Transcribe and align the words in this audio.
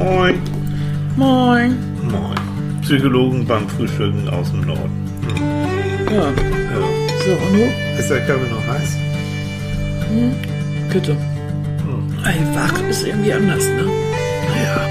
Moin. 0.00 0.40
Moin. 1.16 1.76
Moin. 2.10 2.80
Psychologen 2.80 3.46
beim 3.46 3.68
Frühstücken 3.68 4.26
aus 4.30 4.50
dem 4.50 4.62
Norden. 4.62 5.06
Ja. 6.10 6.24
Ja. 6.24 6.32
So, 7.22 7.32
und 7.32 7.52
du? 7.52 7.98
Ist 7.98 8.08
der 8.08 8.24
Kaffee 8.26 8.48
noch 8.48 8.66
heiß? 8.66 8.96
Bitte. 10.90 11.12
Ey, 12.24 12.40
wach 12.54 12.88
ist 12.88 13.06
irgendwie 13.06 13.34
anders, 13.34 13.66
ne? 13.68 13.86
Ja. 14.64 14.88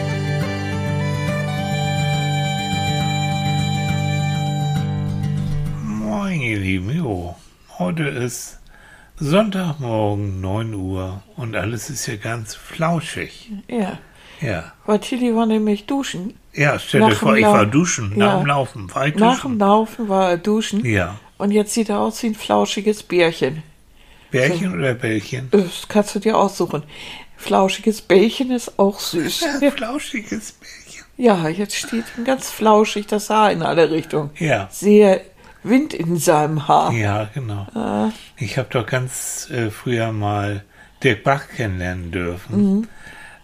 Moin, 5.86 6.40
ihr 6.40 6.60
Lieben. 6.60 6.96
Jo. 6.96 7.36
Heute 7.80 8.04
ist 8.04 8.60
Sonntagmorgen, 9.18 10.40
9 10.40 10.76
Uhr 10.76 11.24
und 11.36 11.56
alles 11.56 11.90
ist 11.90 12.06
hier 12.06 12.18
ganz 12.18 12.54
flauschig. 12.54 13.52
Ja. 13.68 13.98
Ja. 14.42 14.72
Weil 14.86 15.00
Tilly 15.00 15.36
war 15.36 15.46
nämlich 15.46 15.86
duschen. 15.86 16.36
Ja, 16.54 16.80
stell 16.80 17.02
dir 17.02 17.10
Nach 17.10 17.16
vor, 17.18 17.36
ich 17.36 17.44
Lau- 17.44 17.54
war 17.54 17.66
duschen, 17.66 18.14
nach 18.18 18.34
Ja. 18.34 18.38
dem 18.40 18.46
Laufen. 18.48 18.94
War 18.96 19.08
ich 19.08 19.16
Nach 19.16 19.42
dem 19.42 19.52
duschen? 19.52 19.60
Laufen 19.60 20.10
war 20.10 20.30
er 20.32 20.38
duschen. 20.38 20.86
Ja. 20.86 21.20
Und 21.38 21.52
jetzt 21.52 21.74
sieht 21.74 21.90
er 21.90 22.00
aus 22.00 22.22
wie 22.24 22.28
ein 22.28 22.36
flauschiges 22.36 23.04
Bärchen. 23.04 23.64
Bärchen 24.32 24.74
oder 24.78 24.94
Bällchen? 24.94 25.48
Das 25.52 25.88
kannst 25.88 26.14
du 26.16 26.20
dir 26.20 26.38
aussuchen. 26.38 26.84
Flauschiges 27.38 28.02
Bällchen 28.02 28.52
ist 28.52 28.78
auch 28.78 29.00
süß. 29.00 29.46
Ja, 29.62 29.72
flauschiges 29.76 30.54
Bällchen. 30.54 31.06
Ja, 31.18 31.48
jetzt 31.50 31.76
steht 31.76 32.06
ihm 32.18 32.24
ganz 32.26 32.50
flauschig 32.50 33.08
das 33.08 33.30
Haar 33.30 33.52
in 33.52 33.62
alle 33.62 33.90
Richtungen. 33.92 34.30
Ja. 34.38 34.68
Sehr 34.72 35.22
Wind 35.64 35.94
in 35.94 36.18
seinem 36.18 36.68
Haar. 36.68 36.92
Ja, 36.94 37.30
genau. 37.34 37.68
Ich 38.38 38.58
habe 38.58 38.70
doch 38.72 38.86
ganz 38.86 39.50
äh, 39.52 39.70
früher 39.70 40.12
mal 40.14 40.64
Dirk 41.04 41.24
Bach 41.24 41.44
kennenlernen 41.56 42.12
dürfen. 42.12 42.88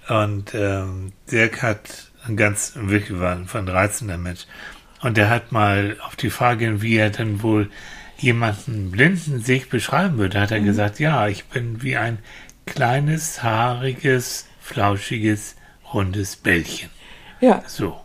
Und 0.08 0.54
ähm, 0.54 1.14
Dirk 1.32 1.62
hat 1.62 2.12
ein 2.28 2.38
ganz, 2.38 2.74
wirklich 2.76 3.20
war 3.20 3.38
von 3.46 3.66
13 3.66 4.22
Mensch. 4.22 4.46
Und 5.02 5.18
der 5.18 5.30
hat 5.30 5.52
mal 5.52 5.98
auf 6.06 6.16
die 6.16 6.30
Frage, 6.30 6.82
wie 6.82 6.96
er 6.96 7.10
denn 7.10 7.42
wohl 7.44 7.70
jemanden 8.18 8.92
Blinden 8.92 9.42
sich 9.42 9.70
beschreiben 9.70 10.18
würde, 10.18 10.40
hat 10.40 10.52
er 10.52 10.62
gesagt, 10.62 11.00
ja, 11.00 11.28
ich 11.28 11.46
bin 11.46 11.82
wie 11.84 11.98
ein 11.98 12.20
kleines, 12.66 13.44
haariges, 13.44 14.48
flauschiges, 14.60 15.56
rundes 15.94 16.36
Bällchen. 16.36 16.90
Ja, 17.42 17.64
So. 17.68 18.05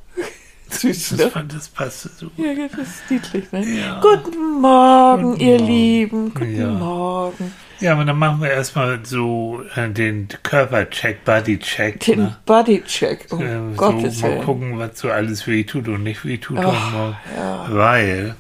Süß, 0.73 1.11
Das, 1.11 1.19
ne? 1.19 1.31
fand, 1.31 1.55
das 1.55 1.69
passte 1.69 2.09
so. 2.17 2.31
Ja, 2.37 2.53
das 2.69 2.79
ist 2.89 3.11
niedlich, 3.11 3.53
ne? 3.53 3.65
Ja. 3.67 4.01
Guten 4.01 4.61
Morgen, 4.61 5.23
Guten 5.33 5.41
ihr 5.41 5.59
Morgen. 5.59 5.67
Lieben. 5.67 6.35
Guten 6.35 6.59
Ja. 6.61 6.67
Morgen. 6.69 7.53
Ja, 7.81 7.93
aber 7.93 8.05
dann 8.05 8.19
machen 8.19 8.43
wir 8.43 8.51
erstmal 8.51 9.01
so 9.05 9.63
äh, 9.75 9.89
den 9.89 10.29
Körpercheck, 10.43 11.25
Bodycheck. 11.25 12.01
Den 12.01 12.19
Ne? 12.25 12.37
Bodycheck. 12.45 13.27
Oh 13.31 13.37
Äh, 13.41 13.75
Gottes 13.75 14.19
so 14.19 14.27
mal 14.27 14.45
gucken, 14.45 14.79
was 14.79 14.99
so 14.99 15.11
alles 15.11 15.47
weh 15.47 15.65
tut 15.65 15.89
und 15.89 16.03
nicht 16.03 16.25
weh 16.27 16.37
tut 16.37 16.59
Ach, 16.59 16.65
heute 16.67 16.93
Morgen. 16.97 17.17
ja. 17.37 17.67
Weil 17.71 18.35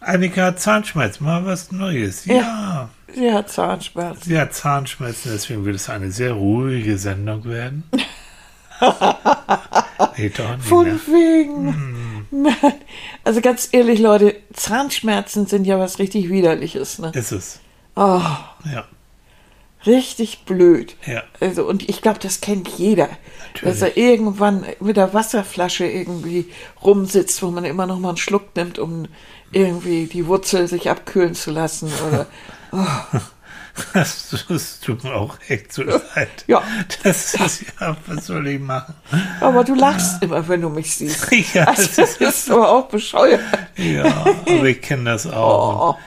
Annika 0.00 0.42
hat 0.46 0.60
Zahnschmerzen, 0.60 1.24
mal 1.24 1.44
was 1.44 1.72
Neues. 1.72 2.24
Ja. 2.24 2.34
Ja. 2.34 2.88
Sie 3.14 3.30
hat 3.32 3.50
Zahnschmerzen. 3.50 4.22
Sie 4.22 4.38
hat 4.38 4.54
Zahnschmerzen, 4.54 5.32
deswegen 5.32 5.64
wird 5.64 5.76
es 5.76 5.90
eine 5.90 6.10
sehr 6.12 6.32
ruhige 6.32 6.96
Sendung 6.98 7.44
werden. 7.44 7.82
nee. 10.16 10.30
Von 10.60 10.86
wegen. 11.06 12.26
Nein. 12.30 12.54
Also 13.24 13.40
ganz 13.40 13.68
ehrlich, 13.72 14.00
Leute, 14.00 14.34
Zahnschmerzen 14.52 15.46
sind 15.46 15.64
ja 15.64 15.78
was 15.78 15.98
richtig 16.00 16.28
Widerliches. 16.28 16.98
Ne? 16.98 17.12
Ist 17.14 17.30
es. 17.30 17.60
Oh, 17.94 18.20
Ja. 18.72 18.84
richtig 19.86 20.44
blöd. 20.44 20.96
Ja. 21.06 21.22
Also, 21.40 21.64
und 21.68 21.88
ich 21.88 22.02
glaube, 22.02 22.18
das 22.20 22.40
kennt 22.40 22.68
jeder. 22.68 23.08
Dass 23.62 23.80
er 23.82 23.96
irgendwann 23.96 24.64
mit 24.80 24.96
der 24.96 25.12
Wasserflasche 25.14 25.84
irgendwie 25.86 26.46
rumsitzt, 26.82 27.42
wo 27.42 27.50
man 27.50 27.64
immer 27.64 27.86
noch 27.86 27.98
mal 27.98 28.08
einen 28.10 28.16
Schluck 28.16 28.56
nimmt, 28.56 28.78
um 28.78 29.06
irgendwie 29.52 30.06
die 30.06 30.26
Wurzel 30.26 30.66
sich 30.68 30.88
abkühlen 30.90 31.34
zu 31.34 31.50
lassen. 31.52 31.92
Oder 32.08 32.26
Das, 33.94 34.44
das 34.48 34.80
tut 34.80 35.02
mir 35.02 35.14
auch 35.14 35.38
echt 35.48 35.72
so 35.72 35.82
leid. 35.82 36.44
Ja. 36.46 36.62
Das 37.02 37.34
ist 37.34 37.64
ja, 37.80 37.96
was 38.06 38.26
soll 38.26 38.46
ich 38.46 38.60
machen? 38.60 38.94
Aber 39.40 39.64
du 39.64 39.74
lachst 39.74 40.22
immer, 40.22 40.46
wenn 40.46 40.60
du 40.60 40.68
mich 40.68 40.94
siehst. 40.94 41.30
Ja, 41.54 41.64
also, 41.64 42.02
das 42.02 42.16
ist 42.16 42.50
aber 42.50 42.68
auch 42.68 42.88
bescheuert. 42.88 43.40
Ja, 43.76 44.04
aber 44.46 44.64
ich 44.66 44.80
kenne 44.82 45.04
das 45.04 45.26
auch. 45.26 45.94
Oh. 45.94 45.98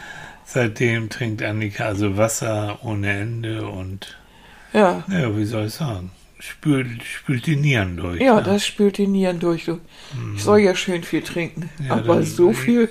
Seitdem 0.45 1.09
trinkt 1.09 1.41
Annika 1.41 1.85
also 1.85 2.17
Wasser 2.17 2.77
ohne 2.83 3.11
Ende 3.11 3.65
und, 3.67 4.15
Ja, 4.71 5.03
ja, 5.07 5.35
wie 5.35 5.45
soll 5.45 5.65
ich 5.65 5.73
sagen, 5.73 6.11
spült, 6.39 7.03
spült 7.03 7.47
die 7.47 7.55
Nieren 7.55 7.97
durch. 7.97 8.21
ja, 8.21 8.35
ne? 8.35 8.43
das 8.43 8.65
spült 8.65 8.97
die 8.99 9.07
Nieren 9.07 9.39
durch. 9.39 9.65
Du. 9.65 9.79
Ich 10.35 10.43
soll 10.43 10.59
ja 10.59 10.75
schön 10.75 11.03
viel 11.03 11.23
trinken, 11.23 11.69
Ja, 11.83 11.93
aber 11.95 12.21
so 12.23 12.53
viel. 12.53 12.89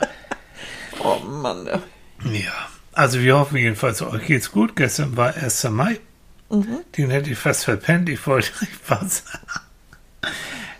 oh 1.02 1.18
Mann. 1.26 1.66
Ja, 1.66 2.68
also 2.96 3.20
wir 3.20 3.38
hoffen 3.38 3.58
jedenfalls, 3.58 4.00
euch 4.00 4.26
geht's 4.26 4.50
gut. 4.50 4.74
Gestern 4.74 5.16
war 5.16 5.34
1. 5.34 5.64
Mai. 5.64 6.00
Mhm. 6.48 6.78
Den 6.96 7.10
hätte 7.10 7.30
ich 7.30 7.38
fast 7.38 7.64
verpennt. 7.64 8.08
Ich 8.08 8.26
wollte 8.26 8.50
nicht 8.60 8.72
was. 8.88 9.24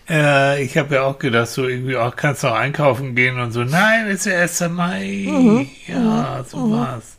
Äh, 0.08 0.62
ich 0.62 0.78
habe 0.78 0.94
ja 0.94 1.02
auch 1.02 1.18
gedacht, 1.18 1.48
so 1.48 1.68
irgendwie, 1.68 1.96
auch 1.96 2.16
kannst 2.16 2.42
du 2.42 2.48
auch 2.48 2.54
einkaufen 2.54 3.14
gehen 3.14 3.38
und 3.38 3.52
so. 3.52 3.64
Nein, 3.64 4.06
ist 4.06 4.24
ja 4.24 4.40
1. 4.40 4.60
Mai. 4.70 5.26
Mhm. 5.28 5.68
Ja, 5.86 6.42
so 6.44 6.70
war's. 6.70 7.16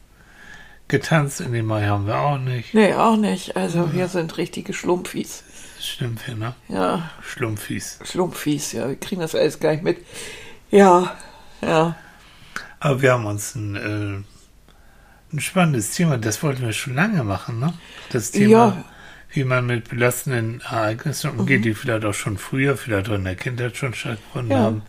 Getanzt 0.88 1.42
in 1.42 1.52
den 1.52 1.66
Mai 1.66 1.86
haben 1.86 2.08
wir 2.08 2.18
auch 2.18 2.40
nicht. 2.40 2.74
Nee, 2.74 2.94
auch 2.94 3.18
nicht. 3.18 3.56
Also 3.56 3.94
wir 3.94 4.08
sind 4.08 4.38
richtige 4.38 4.74
Schlumpfis. 4.74 5.44
Das 5.76 5.86
stimmt 5.86 6.22
hier, 6.26 6.36
ne? 6.36 6.56
Ja, 6.70 7.12
Schlumpfis. 7.22 8.00
Schlumpfis, 8.04 8.72
ja. 8.72 8.88
Wir 8.88 8.96
kriegen 8.96 9.22
das 9.22 9.36
alles 9.36 9.60
gar 9.60 9.72
nicht 9.74 9.84
mit. 9.84 9.98
Ja, 10.72 11.16
ja. 11.62 11.96
Aber 12.80 13.02
wir 13.02 13.12
haben 13.12 13.26
uns 13.26 13.54
ein, 13.54 13.76
äh, 13.76 14.37
ein 15.34 15.40
spannendes 15.40 15.92
Thema, 15.92 16.18
das 16.18 16.42
wollten 16.44 16.62
wir 16.64 16.74
schon 16.74 16.96
lange 16.96 17.24
machen, 17.24 17.60
ne? 17.60 17.74
Das 18.12 18.32
Thema, 18.32 18.50
Ja. 18.50 18.86
wie 19.32 19.44
man 19.44 19.66
mit 19.66 19.90
belastenden 19.90 20.62
Ereignissen 20.62 21.32
umgeht, 21.32 21.66
die 21.66 21.74
vielleicht 21.74 22.06
auch 22.06 22.14
schon 22.14 22.38
früher, 22.38 22.78
vielleicht 22.78 23.10
auch 23.10 23.16
in 23.16 23.26
der 23.26 23.36
Kindheit 23.36 23.76
schon 23.78 23.94
stattgefunden 23.94 24.52
Ja. 24.52 24.60
haben. 24.64 24.82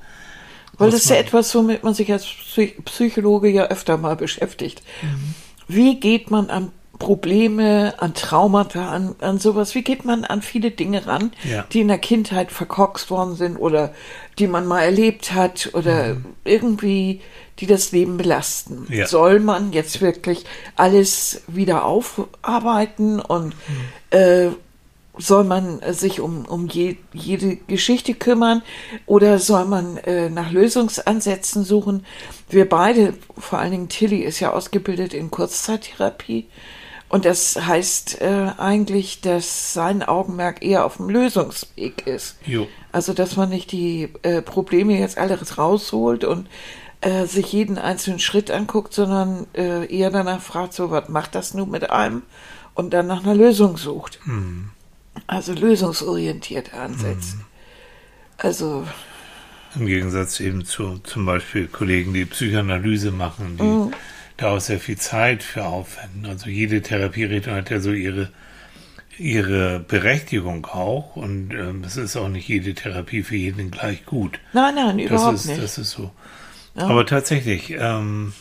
Weil 0.77 0.91
das 0.93 1.01
ist 1.03 1.11
ja 1.11 1.17
etwas, 1.17 1.53
womit 1.57 1.83
man 1.83 1.93
sich 1.95 2.13
als 2.13 2.25
Psy 2.25 2.77
Psychologe 2.85 3.49
ja 3.49 3.65
öfter 3.67 3.97
mal 3.99 4.15
beschäftigt. 4.15 4.83
Mhm. 5.03 5.35
Wie 5.67 5.99
geht 5.99 6.31
man 6.31 6.51
an 6.51 6.71
Probleme, 6.99 7.95
an 7.99 8.15
Traumata, 8.15 8.89
an, 8.91 9.15
an 9.21 9.39
sowas, 9.39 9.75
wie 9.75 9.83
geht 9.83 10.05
man 10.05 10.25
an 10.25 10.43
viele 10.43 10.71
Dinge 10.71 11.07
ran, 11.07 11.33
Ja. 11.49 11.65
die 11.73 11.81
in 11.81 11.89
der 11.89 11.99
Kindheit 11.99 12.51
verkorkst 12.53 13.11
worden 13.11 13.37
sind 13.37 13.57
oder 13.57 13.95
die 14.39 14.47
man 14.49 14.67
mal 14.67 14.83
erlebt 14.83 15.33
hat 15.33 15.71
oder 15.75 16.17
irgendwie, 16.45 17.21
die 17.61 17.67
das 17.67 17.93
Leben 17.93 18.17
belasten? 18.17 18.87
Mhm. 18.89 18.95
Ja. 18.95 19.07
Soll 19.07 19.41
man 19.41 19.73
jetzt 19.73 20.01
wirklich 20.01 20.45
alles 20.77 21.43
wieder 21.47 21.85
aufarbeiten 21.85 23.21
und 23.21 23.55
Mhm. 23.55 24.19
äh, 24.19 24.49
soll 25.21 25.43
man 25.43 25.81
sich 25.93 26.21
um, 26.21 26.45
um 26.45 26.69
je, 26.69 26.97
jede 27.13 27.57
Geschichte 27.57 28.15
kümmern 28.15 28.63
oder 29.05 29.41
soll 29.41 29.65
man 29.65 29.97
äh, 29.99 30.31
nach 30.31 30.53
Lösungsansätzen 30.53 31.65
suchen? 31.65 32.07
Wir 32.49 32.69
beide, 32.69 33.15
vor 33.37 33.59
allen 33.59 33.73
Dingen 33.73 33.89
Tilly, 33.89 34.19
ist 34.19 34.39
ja 34.39 34.53
ausgebildet 34.53 35.15
in 35.15 35.31
Kurzzeittherapie. 35.33 36.47
Und 37.09 37.25
das 37.25 37.57
heißt 37.57 38.21
äh, 38.21 38.51
eigentlich, 38.59 39.23
dass 39.23 39.73
sein 39.73 40.03
Augenmerk 40.03 40.63
eher 40.63 40.85
auf 40.85 40.99
dem 40.99 41.09
Lösungsweg 41.09 42.07
ist. 42.07 42.37
Jo. 42.45 42.69
Also, 42.93 43.15
dass 43.15 43.37
man 43.37 43.49
nicht 43.49 43.73
die 43.73 44.11
äh, 44.23 44.43
Probleme 44.43 44.99
jetzt 44.99 45.17
alles 45.17 45.57
rausholt 45.57 46.25
und 46.25 46.49
äh, 47.01 47.25
sich 47.27 47.53
jeden 47.53 47.79
einzelnen 47.79 48.19
Schritt 48.19 48.51
anguckt, 48.51 48.93
sondern 48.93 49.47
äh, 49.55 49.87
eher 49.87 50.11
danach 50.11 50.41
fragt, 50.43 50.75
so, 50.75 50.91
was 50.91 51.09
macht 51.09 51.35
das 51.35 51.55
nun 51.55 51.71
mit 51.71 51.91
einem? 51.91 52.23
Und 52.75 52.93
dann 52.93 53.07
nach 53.07 53.23
einer 53.25 53.35
Lösung 53.35 53.77
sucht. 53.77 54.21
Also 55.27 55.53
lösungsorientiert 55.53 56.75
ansetzen. 56.75 57.45
Also, 58.37 58.85
Im 59.75 59.87
Gegensatz 59.87 60.39
eben 60.41 60.65
zu 60.65 60.99
zum 60.99 61.27
Beispiel 61.27 61.67
Kollegen, 61.67 62.15
die 62.15 62.25
Psychoanalyse 62.25 63.11
machen, 63.11 63.57
die 63.59 63.63
Mhm. 63.65 63.93
Da 64.39 64.53
auch 64.53 64.61
sehr 64.61 64.81
viel 64.81 64.97
Zeit 64.97 65.43
für 65.43 65.67
aufwenden. 65.67 66.25
Also 66.25 66.49
jede 66.49 66.81
Therapierichtung 66.81 67.55
hat 67.55 67.69
ja 67.71 67.81
so 67.81 67.93
ihre, 67.93 68.31
ihre 69.19 69.81
Berechtigung 69.81 70.65
auch 70.67 71.17
und 71.17 71.53
ähm, 71.53 71.85
es 71.85 71.97
ist 71.97 72.17
auch 72.17 72.29
nicht 72.29 72.49
jede 72.49 72.73
Therapie 72.75 73.23
für 73.23 73.37
jeden 73.37 73.71
gleich 73.71 74.07
gut. 74.07 74.41
nein, 74.55 74.75
nein, 74.75 74.99
Das 74.99 75.07
überhaupt 75.07 75.35
ist, 75.35 75.47
nicht. 75.47 75.63
das 75.63 75.77
ist 75.77 75.91
so. 75.91 76.11
Aber 76.77 77.05
tatsächlich, 77.05 77.73
ähm, 77.73 78.33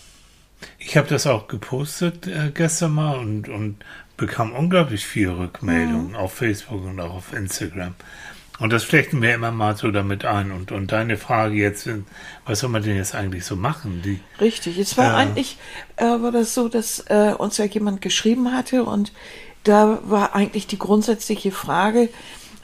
ich 0.77 0.95
habe 0.95 1.07
das 1.07 1.25
auch 1.25 1.47
gepostet 1.47 2.27
äh, 2.27 2.51
gestern 2.53 2.91
mal 2.93 3.17
und, 3.17 3.49
und 3.49 3.77
bekam 4.15 4.53
unglaublich 4.53 5.05
viel 5.05 5.29
Rückmeldungen 5.29 6.15
auf 6.15 6.33
Facebook 6.33 6.85
und 6.85 6.99
auch 6.99 7.15
auf 7.15 7.33
Instagram. 7.33 7.95
Und 8.59 8.73
das 8.73 8.83
flechten 8.83 9.21
wir 9.21 9.35
immer 9.35 9.51
mal 9.51 9.75
so 9.77 9.91
damit 9.91 10.25
ein. 10.25 10.51
Und, 10.51 10.71
und 10.71 10.91
deine 10.91 11.17
Frage 11.17 11.55
jetzt, 11.55 11.85
äh, 11.87 11.99
was 12.45 12.59
soll 12.59 12.69
man 12.69 12.81
denn 12.83 12.95
jetzt 12.95 13.13
eigentlich 13.13 13.45
so 13.45 13.55
machen? 13.55 14.01
Die, 14.03 14.19
Richtig. 14.41 14.77
Es 14.79 14.97
war 14.97 15.05
Ja. 15.05 15.15
eigentlich, 15.15 15.57
äh, 15.97 16.05
war 16.05 16.31
das 16.31 16.53
so, 16.53 16.67
dass 16.67 16.99
äh, 17.07 17.33
uns 17.37 17.57
ja 17.57 17.65
jemand 17.65 18.01
geschrieben 18.01 18.51
hatte 18.53 18.83
und 18.83 19.11
da 19.63 19.99
war 20.03 20.33
eigentlich 20.35 20.65
die 20.67 20.79
grundsätzliche 20.79 21.51
Frage, 21.51 22.09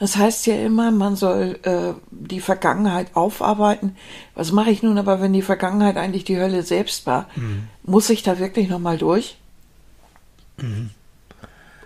Das 0.00 0.16
heißt 0.16 0.46
ja 0.48 0.56
immer, 0.56 0.90
man 0.90 1.14
soll 1.14 1.58
äh, 1.62 1.92
die 2.10 2.40
Vergangenheit 2.40 3.14
aufarbeiten. 3.14 3.94
Was 4.34 4.50
mache 4.50 4.70
ich 4.70 4.82
nun 4.82 4.98
aber, 4.98 5.20
wenn 5.20 5.32
die 5.32 5.40
Vergangenheit 5.40 5.96
eigentlich 5.96 6.24
die 6.24 6.36
Hölle 6.36 6.64
selbst 6.64 7.06
war? 7.06 7.28
Mhm. 7.36 7.68
Muss 7.84 8.10
ich 8.10 8.24
da 8.24 8.40
wirklich 8.40 8.68
nochmal 8.68 8.98
durch? 8.98 9.38
Mhm. 10.56 10.90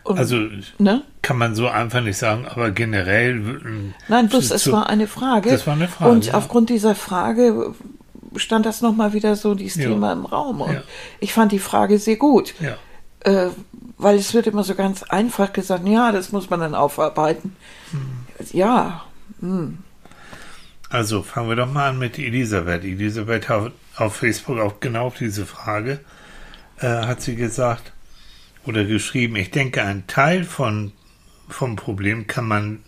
Und, 0.09 0.19
Also 0.19 0.37
ne? 0.79 1.03
kann 1.23 1.37
man 1.39 1.55
so 1.55 1.69
einfach 1.69 2.01
nicht 2.01 2.17
sagen, 2.19 2.47
aber 2.47 2.71
generell. 2.71 3.39
äh, 3.39 3.93
Nein, 4.09 4.29
bloß 4.29 4.49
zu- 4.49 4.55
es 4.55 4.73
war 4.73 4.89
eine 4.89 5.07
Frage. 5.07 5.51
Das 5.51 5.67
war 5.67 5.75
eine 5.75 5.89
Frage, 5.89 6.11
Und 6.13 6.27
ja. 6.27 6.35
aufgrund 6.35 6.71
dieser 6.71 6.95
Frage 6.95 7.75
stand 8.37 8.67
das 8.67 8.81
nochmal 8.83 9.13
wieder 9.13 9.37
so 9.37 9.55
dieses 9.55 9.83
Ja. 9.83 9.91
Thema 9.91 10.13
im 10.13 10.25
Raum. 10.27 10.61
Und 10.63 10.73
Ja. 10.73 10.83
ich 11.21 11.33
fand 11.33 11.53
die 11.53 11.59
Frage 11.59 11.99
sehr 11.99 12.17
gut. 12.17 12.55
Äh, 13.21 13.49
weil 13.99 14.17
es 14.17 14.33
wird 14.33 14.47
immer 14.47 14.63
so 14.63 14.75
ganz 14.77 15.03
einfach 15.03 15.53
gesagt, 15.53 15.87
ja, 15.89 16.13
das 16.13 16.31
muss 16.33 16.49
man 16.51 16.61
dann 16.61 16.75
aufarbeiten. 16.75 17.57
Hm. 17.91 18.47
Ja, 18.53 19.03
Also 20.91 21.23
fangen 21.23 21.49
wir 21.49 21.57
doch 21.57 21.71
mal 21.71 21.91
an 21.91 21.99
mit 21.99 22.19
Elisabeth. 22.19 22.85
Elisabeth 22.85 23.49
hat 23.49 23.73
auf 23.97 24.17
Facebook 24.17 24.59
auch 24.59 24.81
genau 24.81 25.07
auf 25.09 25.17
diese 25.19 25.45
Frage 25.47 26.01
äh, 26.81 26.87
hat 26.87 27.21
sie 27.21 27.35
gesagt 27.35 27.93
oder 28.69 28.85
geschrieben, 28.85 29.37
ich 29.37 29.51
denke, 29.51 29.83
ein 29.83 30.07
Teil 30.07 30.45
von, 30.45 30.93
vom 31.49 31.77
Problem 31.77 32.27
kann 32.27 32.47
man 32.47 32.81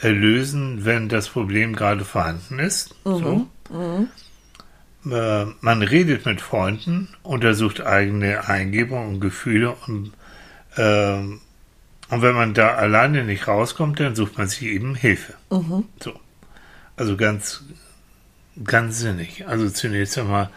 äh, 0.00 0.10
lösen, 0.10 0.84
wenn 0.84 1.08
das 1.08 1.28
Problem 1.28 1.74
gerade 1.74 2.04
vorhanden 2.04 2.60
ist. 2.60 2.94
So. 3.04 3.48
Äh, 5.10 5.46
man 5.60 5.82
redet 5.82 6.24
mit 6.24 6.40
Freunden, 6.40 7.08
untersucht 7.24 7.80
eigene 7.80 8.48
Eingebungen 8.48 9.14
und 9.14 9.20
Gefühle 9.20 9.74
und, 9.88 10.12
ähm, 10.76 11.40
und 12.10 12.22
wenn 12.22 12.34
man 12.34 12.54
da 12.54 12.74
alleine 12.74 13.24
nicht 13.24 13.48
rauskommt, 13.48 13.98
dann 13.98 14.14
sucht 14.14 14.38
man 14.38 14.46
sich 14.48 14.62
eben 14.62 14.94
Hilfe. 14.94 15.34
So. 16.00 16.12
Also 16.96 17.16
ganz, 17.16 17.64
ganz 18.64 19.00
sinnig. 19.00 19.46
Also 19.48 19.68
zunächst 19.68 20.16
einmal, 20.16 20.48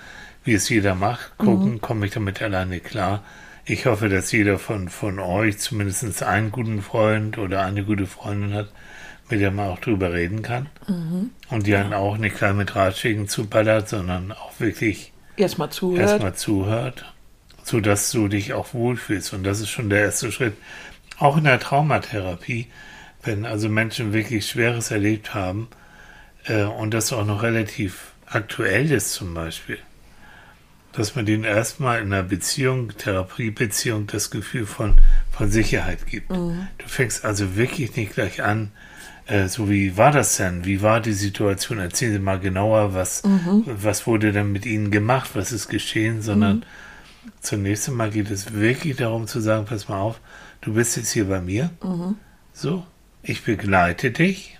wie 0.44 0.54
es 0.54 0.70
jeder 0.70 0.94
macht, 0.96 1.38
gucken, 1.38 1.82
komme 1.82 2.06
ich 2.06 2.14
damit 2.14 2.42
alleine 2.42 2.80
klar. 2.80 3.24
Ich 3.72 3.86
hoffe, 3.86 4.10
dass 4.10 4.34
jeder 4.34 4.60
von, 4.60 4.90
von 4.90 5.18
euch 5.18 5.58
zumindest 5.60 6.24
einen 6.24 6.52
guten 6.52 6.82
Freund 6.82 7.38
oder 7.38 7.64
eine 7.64 7.86
gute 7.86 8.06
Freundin 8.06 8.54
hat, 8.54 8.68
mit 9.30 9.40
der 9.40 9.50
man 9.50 9.70
auch 9.70 9.80
drüber 9.80 10.12
reden 10.12 10.42
kann. 10.42 10.68
Und 11.50 11.68
die 11.68 11.78
einen 11.78 11.94
auch 11.94 12.18
nicht 12.18 12.38
gleich 12.38 12.54
mit 12.54 12.76
Ratschlägen 12.76 13.30
zuballert, 13.30 13.88
sondern 13.88 14.34
auch 14.34 14.60
wirklich 14.60 15.14
erstmal 15.38 15.70
zuhört. 15.70 16.02
erstmal 16.02 16.36
zuhört, 16.36 17.14
sodass 17.64 18.12
du 18.12 18.28
dich 18.28 18.52
auch 18.52 18.74
wohlfühlst. 18.74 19.32
Und 19.32 19.46
das 19.46 19.62
ist 19.62 19.70
schon 19.70 19.90
der 19.90 20.02
erste 20.02 20.34
Schritt. 20.34 20.58
Auch 21.18 21.38
in 21.38 21.46
der 21.46 21.62
Traumatherapie, 21.62 22.68
wenn 23.24 23.46
also 23.46 23.70
Menschen 23.70 24.12
wirklich 24.12 24.48
Schweres 24.48 24.92
erlebt 24.92 25.34
haben 25.34 25.70
äh, 26.44 26.64
und 26.64 26.94
das 26.94 27.14
auch 27.14 27.26
noch 27.26 27.42
relativ 27.42 28.12
aktuell 28.26 28.92
ist 28.92 29.14
zum 29.14 29.34
Beispiel, 29.34 29.78
dass 30.94 31.16
man 31.16 31.26
denen 31.26 31.44
erstmal 31.44 32.00
in 32.02 32.12
einer 32.14 32.24
Beziehung, 32.24 32.90
Therapiebeziehung, 32.98 34.08
das 34.08 34.30
Gefühl 34.30 34.66
von, 34.66 34.96
von 35.32 35.50
Sicherheit 35.50 36.06
gibt. 36.06 36.30
Du 36.78 36.88
fängst 36.88 37.24
also 37.26 37.56
wirklich 37.56 37.96
nicht 37.96 38.14
gleich 38.14 38.44
an, 38.44 38.72
äh, 39.28 39.48
so 39.48 39.70
wie 39.70 39.96
war 39.98 40.12
das 40.12 40.38
denn? 40.38 40.66
Wie 40.66 40.82
war 40.82 41.00
die 41.00 41.14
Situation? 41.14 41.80
Erzählen 41.80 42.14
Sie 42.14 42.20
mal 42.20 42.40
genauer, 42.40 42.94
was, 42.94 43.22
was 43.66 44.06
wurde 44.08 44.32
denn 44.34 44.52
mit 44.52 44.66
Ihnen 44.66 44.92
gemacht? 44.92 45.32
Was 45.36 45.52
ist 45.52 45.70
geschehen? 45.70 46.22
Sondern 46.22 46.66
zunächst 47.40 47.88
einmal 47.88 48.10
geht 48.10 48.30
es 48.30 48.54
wirklich 48.54 48.98
darum 48.98 49.28
zu 49.28 49.40
sagen, 49.40 49.66
pass 49.66 49.88
mal 49.88 50.00
auf, 50.00 50.20
du 50.62 50.74
bist 50.74 50.98
jetzt 50.98 51.12
hier 51.12 51.26
bei 51.26 51.40
mir. 51.40 51.70
So, 52.54 52.86
ich 53.24 53.44
begleite 53.44 54.12
dich 54.12 54.60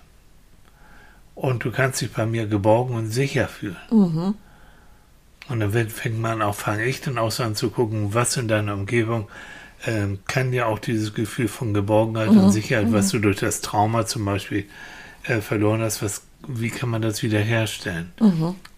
und 1.34 1.64
du 1.64 1.70
kannst 1.70 2.00
dich 2.00 2.12
bei 2.12 2.24
mir 2.24 2.46
geborgen 2.46 2.94
und 2.94 3.08
sicher 3.10 3.48
fühlen. 3.48 3.76
Und 5.48 5.60
dann 5.60 5.72
wird- 5.72 5.92
fängt 5.92 6.18
man 6.20 6.40
auch, 6.42 6.54
fange 6.54 6.84
ich 6.84 7.00
dann 7.00 7.18
auch 7.18 7.30
so 7.30 7.42
an 7.42 7.54
zu 7.56 7.70
gucken, 7.70 8.14
was 8.14 8.36
in 8.36 8.48
deiner 8.48 8.74
Umgebung 8.74 9.28
ähm, 9.84 10.20
kann 10.28 10.52
dir 10.52 10.68
auch 10.68 10.78
dieses 10.78 11.12
Gefühl 11.14 11.48
von 11.48 11.74
Geborgenheit 11.74 12.28
und 12.28 12.52
Sicherheit, 12.52 12.92
was 12.92 13.08
du 13.10 13.18
durch 13.18 13.38
das 13.40 13.60
Trauma 13.60 14.06
zum 14.06 14.24
Beispiel 14.24 14.66
äh, 15.24 15.40
verloren 15.40 15.80
hast, 15.82 16.02
was, 16.02 16.22
wie 16.46 16.70
kann 16.70 16.88
man 16.88 17.02
das 17.02 17.22
wiederherstellen? 17.24 18.12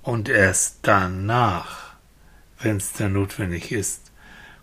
Und 0.03 0.29
erst 0.31 0.79
danach, 0.83 1.93
wenn 2.61 2.79
es 2.79 2.93
dann 2.95 3.13
notwendig 3.13 3.71
ist, 3.71 4.11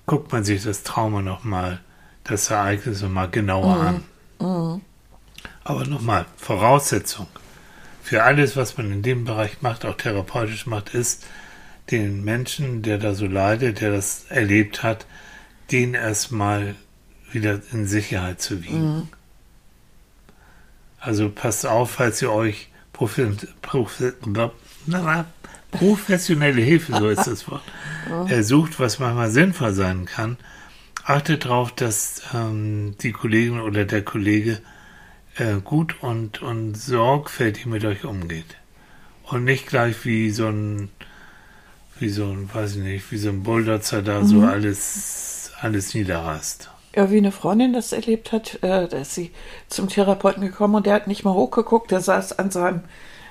guckt 0.07 0.31
man 0.31 0.43
sich 0.43 0.63
das 0.63 0.81
Trauma 0.81 1.21
nochmal, 1.21 1.79
das 2.23 2.49
Ereignis 2.49 3.01
nochmal 3.03 3.29
genauer 3.29 3.75
an. 3.79 4.03
Aber 5.63 5.85
nochmal, 5.85 6.25
Voraussetzung 6.37 7.27
für 8.03 8.23
alles, 8.23 8.57
was 8.57 8.77
man 8.77 8.91
in 8.91 9.03
dem 9.03 9.25
Bereich 9.25 9.61
macht, 9.61 9.85
auch 9.85 9.95
therapeutisch 9.95 10.65
macht, 10.65 10.95
ist, 10.95 11.25
den 11.91 12.23
Menschen, 12.23 12.81
der 12.81 12.97
da 12.97 13.13
so 13.13 13.25
leidet, 13.25 13.81
der 13.81 13.91
das 13.91 14.25
erlebt 14.29 14.83
hat, 14.83 15.05
den 15.71 15.93
erstmal 15.93 16.75
wieder 17.31 17.61
in 17.71 17.87
Sicherheit 17.87 18.41
zu 18.41 18.63
wiegen. 18.63 19.09
Also 20.99 21.29
passt 21.29 21.65
auf, 21.65 21.91
falls 21.91 22.21
ihr 22.21 22.31
euch 22.31 22.69
profi 22.93 23.27
profi 23.61 24.11
professionelle 25.71 26.61
Hilfe, 26.61 26.93
so 26.93 27.09
ist 27.09 27.27
das 27.27 27.49
Wort, 27.49 27.63
äh, 28.27 28.43
sucht, 28.43 28.79
was 28.79 28.99
manchmal 28.99 29.31
sinnvoll 29.31 29.73
sein 29.73 30.05
kann. 30.05 30.37
Achtet 31.03 31.45
darauf, 31.45 31.73
dass 31.73 32.21
ähm, 32.33 32.95
die 33.01 33.11
Kollegin 33.11 33.59
oder 33.59 33.85
der 33.85 34.03
Kollege 34.03 34.59
äh, 35.37 35.55
gut 35.63 36.03
und, 36.03 36.41
und 36.41 36.75
sorgfältig 36.75 37.65
mit 37.65 37.85
euch 37.85 38.03
umgeht. 38.03 38.57
Und 39.23 39.45
nicht 39.45 39.67
gleich 39.67 40.05
wie 40.05 40.29
so 40.29 40.47
ein, 40.47 40.89
wie 42.01 42.09
so 42.09 42.25
ein, 42.25 42.49
weiß 42.53 42.77
ich 42.77 42.83
nicht, 42.83 43.11
wie 43.11 43.17
so 43.17 43.29
ein 43.29 43.43
Bulldozer 43.43 44.01
da 44.01 44.25
so 44.25 44.41
alles, 44.41 45.51
alles 45.61 45.93
niederrast. 45.93 46.69
Ja, 46.95 47.09
wie 47.09 47.17
eine 47.17 47.31
Freundin 47.31 47.71
das 47.71 47.93
erlebt 47.93 48.31
hat, 48.31 48.55
äh, 48.63 48.87
da 48.87 48.97
ist 48.97 49.15
sie 49.15 49.31
zum 49.69 49.87
Therapeuten 49.87 50.41
gekommen 50.41 50.75
und 50.75 50.85
der 50.85 50.95
hat 50.95 51.07
nicht 51.07 51.23
mal 51.23 51.33
hochgeguckt, 51.33 51.91
der 51.91 52.01
saß 52.01 52.37
an 52.37 52.51
seinem, 52.51 52.81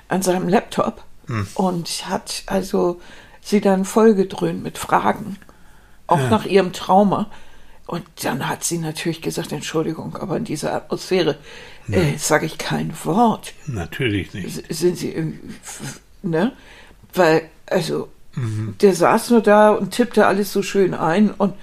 an 0.07 0.21
seinem 0.21 0.47
Laptop 0.47 1.03
und 1.55 2.09
hat 2.09 2.43
also 2.47 2.99
sie 3.41 3.61
dann 3.61 3.85
vollgedröhnt 3.85 4.63
mit 4.63 4.77
Fragen, 4.77 5.37
auch 6.07 6.29
nach 6.29 6.45
ihrem 6.45 6.73
Trauma. 6.73 7.29
Und 7.87 8.03
dann 8.23 8.47
hat 8.47 8.63
sie 8.63 8.77
natürlich 8.77 9.21
gesagt, 9.21 9.51
Entschuldigung, 9.51 10.15
aber 10.15 10.37
in 10.37 10.45
dieser 10.45 10.73
Atmosphäre 10.73 11.37
äh, 11.89 12.17
sage 12.17 12.45
ich 12.45 12.57
kein 12.57 12.93
Wort. 13.03 13.53
Natürlich 13.67 14.33
nicht. 14.33 14.73
Sind 14.73 14.97
sie 14.97 15.11
irgendwie, 15.11 15.49
ne? 16.21 16.53
Weil, 17.13 17.49
also, 17.65 18.09
der 18.35 18.95
saß 18.95 19.29
nur 19.31 19.41
da 19.41 19.71
und 19.71 19.91
tippte 19.91 20.25
alles 20.25 20.53
so 20.53 20.61
schön 20.61 20.93
ein 20.93 21.31
und 21.31 21.53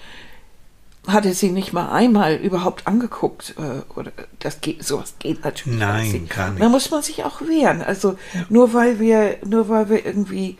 hatte 1.06 1.32
sie 1.32 1.50
nicht 1.50 1.72
mal 1.72 1.90
einmal 1.90 2.34
überhaupt 2.36 2.86
angeguckt. 2.86 3.54
Äh, 3.58 3.82
oder 3.98 4.12
das 4.40 4.60
geht, 4.60 4.84
sowas 4.84 5.14
geht 5.18 5.42
natürlich 5.44 5.78
Nein, 5.78 6.12
nicht. 6.12 6.30
gar 6.30 6.50
nicht. 6.50 6.62
Da 6.62 6.68
muss 6.68 6.90
man 6.90 7.02
sich 7.02 7.24
auch 7.24 7.40
wehren. 7.40 7.80
Also 7.80 8.18
nur 8.50 8.74
weil 8.74 9.00
wir, 9.00 9.38
nur 9.46 9.70
weil 9.70 9.88
wir 9.88 10.04
irgendwie 10.04 10.58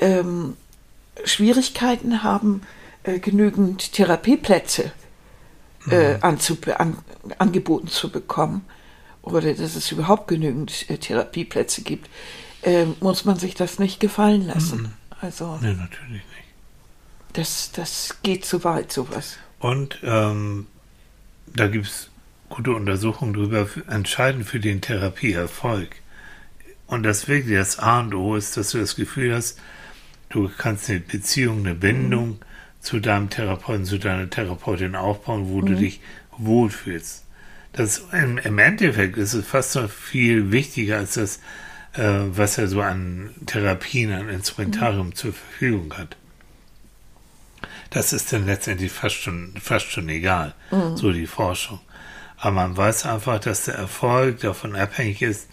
ähm, 0.00 0.56
Schwierigkeiten 1.24 2.22
haben, 2.22 2.62
äh, 3.02 3.18
genügend 3.18 3.92
Therapieplätze 3.92 4.92
äh, 5.90 6.14
anzub- 6.16 6.72
an, 6.72 6.98
angeboten 7.38 7.88
zu 7.88 8.10
bekommen 8.10 8.64
oder 9.22 9.52
dass 9.52 9.76
es 9.76 9.92
überhaupt 9.92 10.28
genügend 10.28 10.88
äh, 10.88 10.96
Therapieplätze 10.96 11.82
gibt, 11.82 12.08
äh, 12.62 12.86
muss 13.00 13.24
man 13.26 13.38
sich 13.38 13.54
das 13.54 13.78
nicht 13.78 14.00
gefallen 14.00 14.46
lassen. 14.46 14.94
Also 15.20 15.58
Nee, 15.60 15.74
natürlich 15.74 16.10
nicht. 16.10 16.24
das, 17.34 17.72
das 17.72 18.16
geht 18.22 18.44
zu 18.44 18.64
weit, 18.64 18.92
sowas. 18.92 19.36
Und 19.58 19.98
ähm, 20.02 20.66
da 21.46 21.66
gibt 21.66 21.86
es 21.86 22.10
gute 22.48 22.72
Untersuchungen 22.72 23.34
darüber, 23.34 23.68
entscheidend 23.88 24.46
für 24.46 24.60
den 24.60 24.80
Therapieerfolg. 24.80 25.96
Und 26.86 27.02
das 27.04 27.28
wirklich 27.28 27.56
das 27.56 27.78
A 27.78 28.00
und 28.00 28.14
O 28.14 28.34
ist, 28.34 28.56
dass 28.56 28.70
du 28.70 28.78
das 28.78 28.96
Gefühl 28.96 29.34
hast, 29.34 29.58
du 30.30 30.50
kannst 30.56 30.88
eine 30.90 31.00
Beziehung, 31.00 31.60
eine 31.60 31.74
Bindung 31.74 32.40
zu 32.80 32.98
deinem 32.98 33.30
Therapeuten, 33.30 33.84
zu 33.84 33.98
deiner 33.98 34.28
Therapeutin 34.30 34.96
aufbauen, 34.96 35.48
wo 35.50 35.60
du 35.60 35.76
dich 35.76 36.00
wohlfühlst. 36.38 37.24
Das 37.72 38.02
im, 38.12 38.38
im 38.38 38.58
Endeffekt 38.58 39.16
ist 39.16 39.34
es 39.34 39.46
fast 39.46 39.76
noch 39.76 39.88
viel 39.90 40.50
wichtiger 40.50 40.96
als 40.96 41.14
das, 41.14 41.40
äh, 41.94 42.20
was 42.30 42.58
er 42.58 42.68
so 42.68 42.80
an 42.80 43.30
Therapien, 43.46 44.12
an 44.12 44.28
Instrumentarium 44.28 45.14
zur 45.14 45.32
Verfügung 45.32 45.94
hat. 45.96 46.16
Das 47.90 48.12
ist 48.12 48.32
dann 48.32 48.46
letztendlich 48.46 48.92
fast 48.92 49.16
schon, 49.16 49.54
fast 49.60 49.90
schon 49.90 50.08
egal, 50.08 50.54
so 50.94 51.10
die 51.10 51.26
Forschung. 51.26 51.80
Aber 52.36 52.52
man 52.52 52.76
weiß 52.76 53.04
einfach, 53.06 53.40
dass 53.40 53.64
der 53.64 53.74
Erfolg 53.74 54.40
davon 54.40 54.76
abhängig 54.76 55.22
ist, 55.22 55.48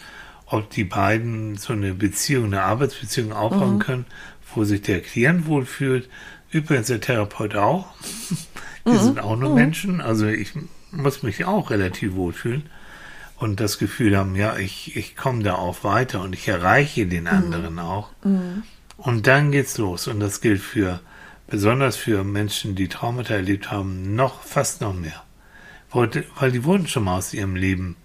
ob 0.45 0.69
die 0.69 0.83
beiden 0.83 1.57
so 1.57 1.73
eine 1.73 1.93
Beziehung, 1.93 2.45
eine 2.45 2.61
Arbeitsbeziehung 2.61 3.33
aufbauen 3.33 3.79
können, 3.79 4.05
wo 4.53 4.63
sich 4.63 4.81
der 4.81 5.01
Klient 5.01 5.47
wohlfühlt. 5.47 6.09
Übrigens 6.51 6.87
der 6.87 7.01
Therapeut 7.01 7.55
auch. 7.55 7.87
Wir 8.85 8.99
sind 8.99 9.19
auch 9.19 9.35
nur 9.35 9.53
Menschen, 9.53 9.99
also 9.99 10.27
ich 10.27 10.53
muss 10.91 11.21
mich 11.21 11.43
auch 11.43 11.71
relativ 11.71 12.15
wohlfühlen. 12.15 12.69
Und 13.37 13.59
das 13.59 13.77
Gefühl 13.77 14.17
haben, 14.17 14.35
ja, 14.35 14.57
ich, 14.57 14.95
ich 14.95 15.15
komme 15.15 15.43
da 15.43 15.55
auch 15.55 15.83
weiter 15.83 16.21
und 16.21 16.33
ich 16.33 16.47
erreiche 16.47 17.05
den 17.05 17.23
mhm. 17.23 17.29
anderen 17.29 17.73
mhm. 17.73 17.79
auch. 17.79 18.09
Mhm. 18.23 18.63
Und 18.97 19.27
dann 19.27 19.51
geht's 19.51 19.77
los. 19.77 20.07
Und 20.07 20.19
das 20.19 20.41
gilt 20.41 20.61
für, 20.61 20.99
besonders 21.47 21.95
für 21.95 22.23
Menschen, 22.23 22.75
die 22.75 22.87
Traumata 22.87 23.35
erlebt 23.35 23.71
haben, 23.71 24.15
noch, 24.15 24.41
fast 24.41 24.81
noch 24.81 24.93
mehr. 24.93 25.23
Weil 25.91 26.51
die 26.51 26.63
wurden 26.63 26.87
schon 26.87 27.05
mal 27.05 27.17
aus 27.17 27.33
ihrem 27.33 27.55
Leben 27.55 27.95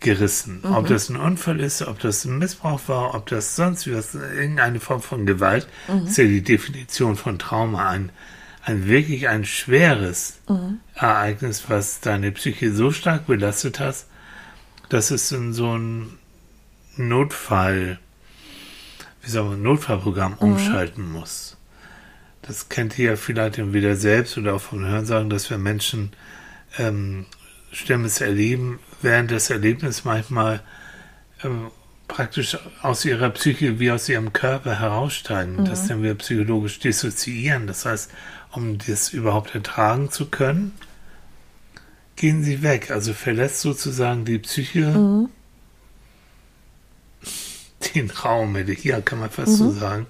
gerissen. 0.00 0.60
Mhm. 0.62 0.74
Ob 0.74 0.86
das 0.86 1.08
ein 1.08 1.16
Unfall 1.16 1.60
ist, 1.60 1.82
ob 1.82 1.98
das 2.00 2.24
ein 2.26 2.38
Missbrauch 2.38 2.80
war, 2.86 3.14
ob 3.14 3.26
das 3.26 3.56
sonst 3.56 3.90
was, 3.90 4.14
irgendeine 4.14 4.78
Form 4.78 5.00
von 5.00 5.24
Gewalt, 5.24 5.66
mhm. 5.88 6.06
ist 6.06 6.18
ja 6.18 6.24
die 6.24 6.42
Definition 6.42 7.16
von 7.16 7.38
Trauma. 7.38 7.88
Ein, 7.88 8.10
ein 8.62 8.86
wirklich 8.86 9.28
ein 9.28 9.46
schweres 9.46 10.38
mhm. 10.48 10.80
Ereignis, 10.94 11.64
was 11.68 12.00
deine 12.00 12.30
Psyche 12.32 12.72
so 12.72 12.90
stark 12.90 13.26
belastet 13.26 13.80
hast, 13.80 14.06
dass 14.88 15.10
es 15.10 15.32
in 15.32 15.52
so 15.52 15.76
ein 15.76 16.18
Notfall, 16.96 17.98
wie 19.22 19.30
sagen 19.30 19.50
wir, 19.50 19.56
Notfallprogramm 19.56 20.32
mhm. 20.32 20.38
umschalten 20.38 21.10
muss. 21.10 21.56
Das 22.42 22.68
kennt 22.68 22.98
ihr 22.98 23.10
ja 23.10 23.16
vielleicht 23.16 23.58
entweder 23.58 23.96
selbst 23.96 24.38
oder 24.38 24.54
auch 24.54 24.60
von 24.60 24.86
Hörensagen, 24.86 25.30
dass 25.30 25.50
wir 25.50 25.58
Menschen 25.58 26.12
ähm, 26.78 27.26
Schlimmes 27.72 28.20
erleben, 28.20 28.78
während 29.02 29.30
das 29.30 29.50
Erlebnis 29.50 30.04
manchmal 30.04 30.62
ähm, 31.42 31.70
praktisch 32.08 32.56
aus 32.82 33.04
ihrer 33.04 33.30
Psyche 33.30 33.80
wie 33.80 33.90
aus 33.90 34.08
ihrem 34.08 34.32
Körper 34.32 34.78
heraussteigen. 34.78 35.56
Mhm. 35.56 35.64
Das 35.64 35.88
nennen 35.88 36.02
wir 36.02 36.14
psychologisch 36.14 36.78
dissoziieren. 36.78 37.66
Das 37.66 37.84
heißt, 37.84 38.12
um 38.52 38.78
das 38.78 39.12
überhaupt 39.12 39.54
ertragen 39.54 40.10
zu 40.10 40.26
können, 40.26 40.72
gehen 42.16 42.42
sie 42.42 42.62
weg. 42.62 42.90
Also 42.90 43.12
verlässt 43.12 43.60
sozusagen 43.60 44.24
die 44.24 44.38
Psyche 44.38 44.86
mhm. 44.86 45.28
den 47.94 48.10
Raum. 48.10 48.56
Hier 48.56 49.00
kann 49.02 49.20
man 49.20 49.30
fast 49.30 49.52
mhm. 49.52 49.56
so 49.56 49.70
sagen. 49.72 50.06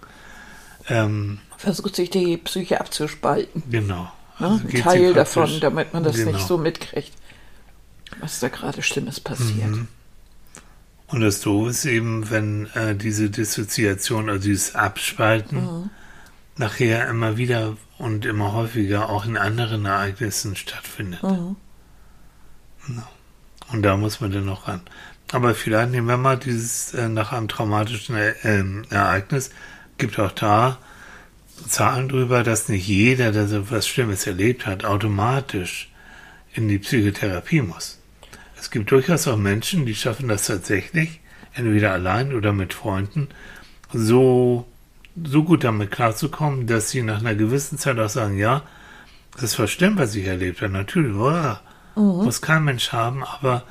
Ähm, 0.89 1.39
Versucht 1.59 1.97
sich 1.97 2.11
die 2.11 2.37
Psyche 2.37 2.81
abzuspalten. 2.81 3.63
Genau. 3.71 4.11
Also 4.39 4.61
Ein 4.67 4.75
Teil 4.75 5.15
davon, 5.15 5.61
damit 5.61 5.93
man 5.93 6.05
das 6.05 6.17
genau. 6.17 6.33
nicht 6.33 6.47
so 6.47 6.59
mitkriegt, 6.59 7.13
was 8.21 8.41
da 8.41 8.49
gerade 8.49 8.83
Schlimmes 8.83 9.19
passiert. 9.21 9.71
Mhm. 9.71 9.89
Und 11.09 11.21
das 11.21 11.41
Doofe 11.41 11.71
ist 11.71 11.85
eben, 11.85 12.31
wenn 12.31 12.67
äh, 12.75 12.95
diese 12.97 13.31
Dissoziation, 13.31 14.29
also 14.29 14.43
dieses 14.43 14.75
Abspalten, 14.75 15.63
mhm. 15.63 15.91
nachher 16.57 17.09
immer 17.09 17.37
wieder 17.37 17.77
und 17.99 18.27
immer 18.27 18.53
häufiger 18.53 19.09
auch 19.09 19.25
in 19.25 19.37
anderen 19.37 19.87
Ereignissen 19.87 20.57
stattfindet. 20.57 21.23
Mhm. 21.23 21.57
Und 23.73 23.83
da 23.83 23.97
muss 23.97 24.21
man 24.21 24.31
dann 24.31 24.47
noch 24.47 24.69
ran. 24.69 24.81
Aber 25.33 25.55
vielleicht 25.55 25.91
nehmen 25.91 26.07
wir 26.07 26.17
mal 26.17 26.37
dieses 26.37 26.95
äh, 26.95 27.09
nach 27.09 27.33
einem 27.33 27.49
traumatischen 27.49 28.17
äh, 28.17 28.35
Ereignis, 28.91 29.51
gibt 29.99 30.19
auch 30.19 30.33
da 30.33 30.79
Zahlen 31.67 32.09
drüber, 32.09 32.43
dass 32.43 32.69
nicht 32.69 32.87
jeder, 32.87 33.33
der 33.33 33.49
so 33.49 33.71
was 33.71 33.89
Schlimmes 33.89 34.27
erlebt 34.27 34.67
hat, 34.67 34.85
automatisch 34.85 35.91
in 36.55 36.69
die 36.69 36.79
Psychotherapie 36.79 37.63
muss. 37.63 37.99
Es 38.59 38.71
gibt 38.71 38.91
durchaus 38.91 39.27
auch 39.27 39.37
Menschen, 39.37 39.87
die 39.87 39.95
schaffen 39.95 40.29
das 40.29 40.47
tatsächlich, 40.47 41.21
entweder 41.55 41.93
allein 41.93 42.35
oder 42.35 42.53
mit 42.53 42.75
Freunden, 42.75 43.29
so, 43.93 44.67
so 45.23 45.45
gut 45.45 45.65
damit 45.65 45.91
klarzukommen, 45.91 46.67
dass 46.67 46.91
sie 46.91 47.03
nach 47.03 47.21
einer 47.21 47.35
gewissen 47.35 47.79
Zeit 47.79 47.99
auch 47.99 48.09
sagen, 48.09 48.39
ja, 48.39 48.63
das 49.39 49.59
war 49.59 49.67
schlimm, 49.67 49.99
was 49.99 50.15
ich 50.15 50.27
erlebt 50.27 50.61
habe. 50.63 50.73
Natürlich, 50.73 51.15
boah, 51.15 51.61
Mhm. 51.97 52.25
Muss 52.25 52.43
kein 52.43 52.65
Mensch 52.65 52.93
haben, 52.93 53.25
aber 53.25 53.65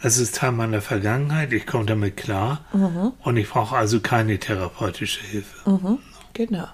es 0.00 0.18
ist 0.18 0.36
Teil 0.36 0.52
meiner 0.52 0.82
Vergangenheit, 0.82 1.52
ich 1.52 1.66
komme 1.66 1.86
damit 1.86 2.16
klar 2.16 2.64
mhm. 2.72 3.12
und 3.22 3.36
ich 3.36 3.48
brauche 3.48 3.76
also 3.76 4.00
keine 4.00 4.38
therapeutische 4.38 5.24
Hilfe. 5.24 5.70
Mhm. 5.70 5.98
Genau. 6.34 6.68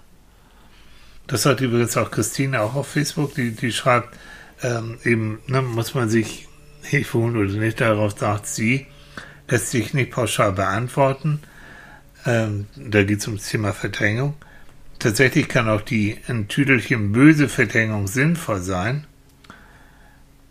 Das 1.26 1.44
hat 1.44 1.60
übrigens 1.60 1.96
auch 1.96 2.10
Christine 2.10 2.62
auch 2.62 2.74
auf 2.74 2.88
Facebook, 2.88 3.34
die, 3.34 3.52
die 3.52 3.72
schreibt, 3.72 4.16
ähm, 4.62 4.98
eben, 5.04 5.40
ne, 5.46 5.62
muss 5.62 5.94
man 5.94 6.08
sich 6.08 6.48
Hilfe 6.82 7.18
holen 7.18 7.36
oder 7.36 7.52
nicht, 7.52 7.80
darauf 7.80 8.18
sagt 8.18 8.46
sie, 8.46 8.86
lässt 9.48 9.70
sich 9.70 9.92
nicht 9.92 10.10
pauschal 10.10 10.52
beantworten. 10.52 11.40
Ähm, 12.24 12.66
da 12.76 13.04
geht 13.04 13.20
es 13.20 13.26
ums 13.26 13.48
Thema 13.48 13.72
Verdrängung. 13.72 14.34
Tatsächlich 14.98 15.48
kann 15.48 15.68
auch 15.68 15.82
die 15.82 16.18
ein 16.28 16.48
Tüdelchen 16.48 17.12
böse 17.12 17.48
Verdrängung 17.48 18.08
sinnvoll 18.08 18.62
sein 18.62 19.06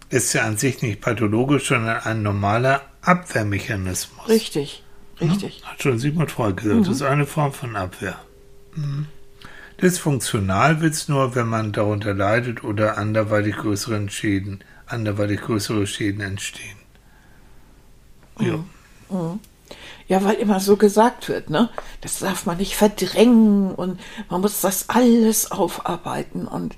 ist 0.09 0.33
ja 0.33 0.43
an 0.43 0.57
sich 0.57 0.81
nicht 0.81 1.01
pathologisch, 1.01 1.67
sondern 1.67 1.97
ein 2.03 2.23
normaler 2.23 2.81
Abwehrmechanismus. 3.01 4.27
Richtig, 4.27 4.83
richtig. 5.19 5.61
Ja, 5.61 5.71
hat 5.71 5.81
schon 5.81 5.99
Sigmund 5.99 6.31
Freud 6.31 6.55
gesagt, 6.55 6.79
mhm. 6.79 6.83
das 6.83 6.95
ist 6.95 7.01
eine 7.01 7.25
Form 7.25 7.53
von 7.53 7.75
Abwehr. 7.75 8.17
Mhm. 8.75 9.07
Dysfunktional 9.81 10.81
wird 10.81 10.93
es 10.93 11.07
nur, 11.07 11.35
wenn 11.35 11.47
man 11.47 11.71
darunter 11.71 12.13
leidet 12.13 12.63
oder 12.63 12.97
anderweitig 12.97 13.57
größeren 13.57 14.09
Schäden, 14.09 14.63
anderweitig 14.87 15.41
größere 15.41 15.85
Schäden 15.85 16.21
entstehen. 16.21 16.77
Ja. 18.39 18.57
Mhm. 19.09 19.39
Ja, 20.07 20.23
weil 20.23 20.35
immer 20.35 20.61
so 20.61 20.77
gesagt 20.77 21.27
wird, 21.27 21.49
ne? 21.49 21.69
Das 21.99 22.19
darf 22.19 22.45
man 22.45 22.57
nicht 22.57 22.75
verdrängen 22.75 23.75
und 23.75 23.99
man 24.29 24.39
muss 24.39 24.61
das 24.61 24.87
alles 24.87 25.51
aufarbeiten 25.51 26.47
und 26.47 26.75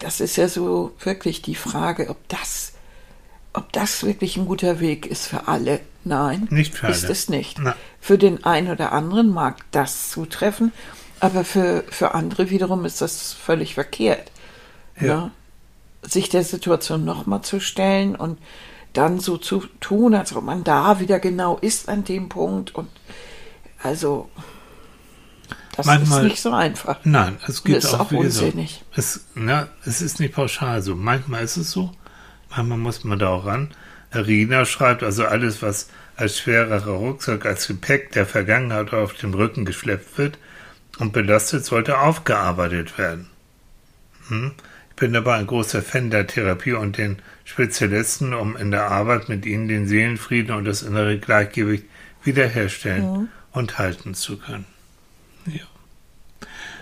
das 0.00 0.20
ist 0.20 0.36
ja 0.36 0.48
so 0.48 0.92
wirklich 1.00 1.42
die 1.42 1.54
Frage, 1.54 2.08
ob 2.08 2.16
das, 2.28 2.72
ob 3.52 3.72
das 3.72 4.04
wirklich 4.04 4.36
ein 4.36 4.46
guter 4.46 4.80
Weg 4.80 5.06
ist 5.06 5.26
für 5.26 5.48
alle. 5.48 5.80
Nein, 6.04 6.48
nicht 6.50 6.74
für 6.74 6.86
alle. 6.86 6.94
ist 6.94 7.08
es 7.08 7.28
nicht. 7.28 7.58
Na. 7.60 7.76
Für 8.00 8.18
den 8.18 8.44
einen 8.44 8.70
oder 8.70 8.92
anderen 8.92 9.30
mag 9.30 9.58
das 9.70 10.10
zutreffen, 10.10 10.72
aber 11.20 11.44
für, 11.44 11.84
für 11.90 12.14
andere 12.14 12.50
wiederum 12.50 12.84
ist 12.84 13.00
das 13.00 13.32
völlig 13.32 13.74
verkehrt. 13.74 14.30
Ja. 15.00 15.06
ja? 15.06 15.20
Ne? 15.20 15.30
Sich 16.02 16.28
der 16.28 16.44
Situation 16.44 17.04
nochmal 17.04 17.42
zu 17.42 17.58
stellen 17.58 18.14
und 18.14 18.38
dann 18.92 19.20
so 19.20 19.36
zu 19.36 19.64
tun, 19.80 20.14
als 20.14 20.34
ob 20.34 20.44
man 20.44 20.64
da 20.64 21.00
wieder 21.00 21.18
genau 21.18 21.58
ist 21.58 21.88
an 21.88 22.04
dem 22.04 22.28
Punkt 22.28 22.74
und 22.74 22.88
also 23.82 24.28
das 25.78 25.86
Manchmal, 25.86 26.22
ist 26.22 26.28
nicht 26.32 26.42
so 26.42 26.52
einfach. 26.52 26.98
Nein, 27.04 27.36
es 27.46 27.62
gibt 27.62 27.86
auch, 27.86 28.00
auch 28.00 28.10
unsinnig. 28.10 28.82
es, 28.96 29.26
na, 29.36 29.68
es 29.86 30.02
ist 30.02 30.18
nicht 30.18 30.34
pauschal 30.34 30.82
so. 30.82 30.96
Manchmal 30.96 31.44
ist 31.44 31.56
es 31.56 31.70
so, 31.70 31.92
manchmal 32.50 32.78
muss 32.78 33.04
man 33.04 33.20
da 33.20 33.28
auch 33.28 33.46
ran. 33.46 33.70
Rina 34.12 34.64
schreibt 34.64 35.04
also 35.04 35.24
alles, 35.24 35.62
was 35.62 35.88
als 36.16 36.36
schwererer 36.36 36.94
Rucksack, 36.94 37.46
als 37.46 37.68
Gepäck 37.68 38.10
der 38.10 38.26
Vergangenheit 38.26 38.92
auf 38.92 39.14
dem 39.14 39.32
Rücken 39.34 39.64
geschleppt 39.64 40.18
wird 40.18 40.36
und 40.98 41.12
belastet, 41.12 41.64
sollte 41.64 42.00
aufgearbeitet 42.00 42.98
werden. 42.98 43.28
Hm? 44.26 44.50
Ich 44.90 44.96
bin 44.96 45.12
dabei 45.12 45.36
ein 45.36 45.46
großer 45.46 45.80
Fan 45.80 46.10
der 46.10 46.26
Therapie 46.26 46.72
und 46.72 46.98
den 46.98 47.22
Spezialisten, 47.44 48.34
um 48.34 48.56
in 48.56 48.72
der 48.72 48.90
Arbeit 48.90 49.28
mit 49.28 49.46
ihnen 49.46 49.68
den 49.68 49.86
Seelenfrieden 49.86 50.56
und 50.56 50.64
das 50.64 50.82
innere 50.82 51.18
Gleichgewicht 51.18 51.84
wiederherstellen 52.24 53.12
mhm. 53.12 53.28
und 53.52 53.78
halten 53.78 54.14
zu 54.14 54.38
können. 54.38 54.66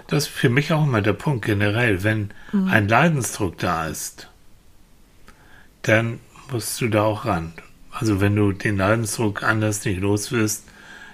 Ja. 0.07 0.17
Das 0.17 0.25
ist 0.25 0.33
für 0.33 0.49
mich 0.49 0.73
auch 0.73 0.85
immer 0.85 1.03
der 1.03 1.13
Punkt 1.13 1.45
generell. 1.45 2.03
Wenn 2.03 2.31
mhm. 2.53 2.69
ein 2.69 2.89
Leidensdruck 2.89 3.59
da 3.59 3.87
ist, 3.89 4.29
dann 5.83 6.21
musst 6.51 6.81
du 6.81 6.89
da 6.89 7.03
auch 7.03 7.25
ran. 7.25 7.53
Also 7.91 8.21
wenn 8.21 8.37
du 8.37 8.53
den 8.53 8.77
Leidensdruck 8.77 9.43
anders 9.43 9.85
nicht 9.85 10.01
los 10.01 10.31
wirst, 10.33 10.65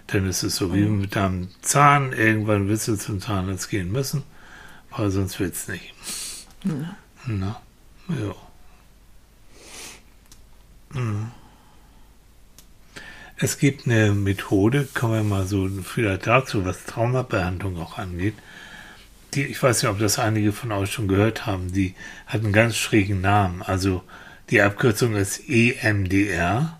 dann 0.08 0.28
ist 0.28 0.42
es 0.42 0.56
so 0.56 0.74
wie 0.74 0.82
mhm. 0.82 1.00
mit 1.00 1.16
deinem 1.16 1.48
Zahn. 1.62 2.12
Irgendwann 2.12 2.68
wirst 2.68 2.88
du 2.88 2.96
zum 2.96 3.20
Zahnarzt 3.20 3.70
gehen 3.70 3.90
müssen, 3.92 4.24
weil 4.90 5.10
sonst 5.10 5.40
wird 5.40 5.54
es 5.54 5.68
nicht. 5.68 5.94
Mhm. 6.64 6.90
Na, 7.26 7.60
ja. 8.08 8.34
Mhm. 11.00 11.30
Es 13.36 13.58
gibt 13.58 13.86
eine 13.86 14.12
Methode, 14.12 14.86
kommen 14.94 15.14
wir 15.14 15.22
mal 15.24 15.46
so 15.46 15.68
vielleicht 15.82 16.28
dazu, 16.28 16.64
was 16.64 16.84
Traumabehandlung 16.84 17.76
auch 17.76 17.98
angeht. 17.98 18.34
Die, 19.34 19.44
ich 19.44 19.62
weiß 19.62 19.82
nicht, 19.82 19.90
ob 19.90 19.98
das 19.98 20.18
einige 20.18 20.52
von 20.52 20.72
euch 20.72 20.92
schon 20.92 21.08
gehört 21.08 21.46
haben, 21.46 21.72
die 21.72 21.94
hat 22.26 22.42
einen 22.42 22.52
ganz 22.52 22.76
schrägen 22.76 23.20
Namen. 23.20 23.62
Also 23.62 24.02
die 24.50 24.60
Abkürzung 24.60 25.14
ist 25.14 25.48
EMDR. 25.48 26.78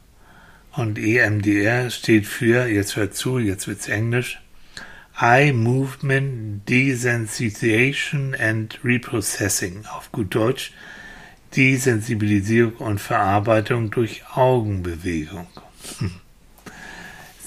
Und 0.72 0.98
EMDR 0.98 1.90
steht 1.90 2.26
für, 2.26 2.66
jetzt 2.66 2.96
hört 2.96 3.14
zu, 3.14 3.38
jetzt 3.38 3.68
wird's 3.68 3.88
Englisch, 3.88 4.40
Eye 5.20 5.52
Movement 5.52 6.66
Desensitization 6.68 8.34
and 8.34 8.78
Reprocessing. 8.82 9.84
Auf 9.86 10.10
gut 10.12 10.34
Deutsch, 10.34 10.72
Desensibilisierung 11.54 12.76
und 12.76 13.00
Verarbeitung 13.00 13.90
durch 13.90 14.22
Augenbewegung. 14.34 15.46
Hm 15.98 16.12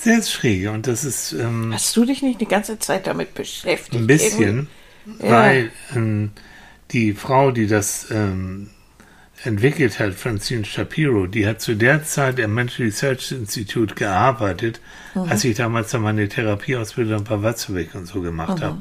sehr 0.06 0.22
schräg 0.22 0.70
und 0.70 0.88
das 0.88 1.04
ist. 1.04 1.34
Ähm, 1.34 1.74
Hast 1.74 1.96
du 1.98 2.06
dich 2.06 2.22
nicht 2.22 2.40
die 2.40 2.48
ganze 2.48 2.80
Zeit 2.80 3.08
damit 3.08 3.34
beschäftigt? 3.34 3.96
Ein 3.96 4.08
bisschen, 4.08 4.68
ja. 5.20 5.30
weil 5.30 5.72
ähm, 5.96 6.32
die 6.92 7.14
Frau, 7.14 7.52
die 7.52 7.68
das 7.68 8.10
ähm, 8.12 8.70
entwickelt 9.44 10.00
hat, 10.00 10.14
Francine 10.14 10.66
Shapiro, 10.66 11.28
die 11.28 11.48
hat 11.48 11.62
zu 11.62 11.76
der 11.76 12.04
Zeit 12.04 12.40
im 12.40 12.54
Mental 12.54 12.86
Research 12.86 13.32
Institute 13.32 13.96
gearbeitet, 13.96 14.80
mhm. 15.14 15.24
als 15.24 15.44
ich 15.44 15.56
damals 15.56 15.92
dann 15.92 16.02
meine 16.02 16.28
Therapieausbildung 16.28 17.24
bei 17.24 17.42
Watzeweg 17.44 17.96
und 17.96 18.08
so 18.08 18.22
gemacht 18.22 18.60
mhm. 18.60 18.64
habe. 18.64 18.78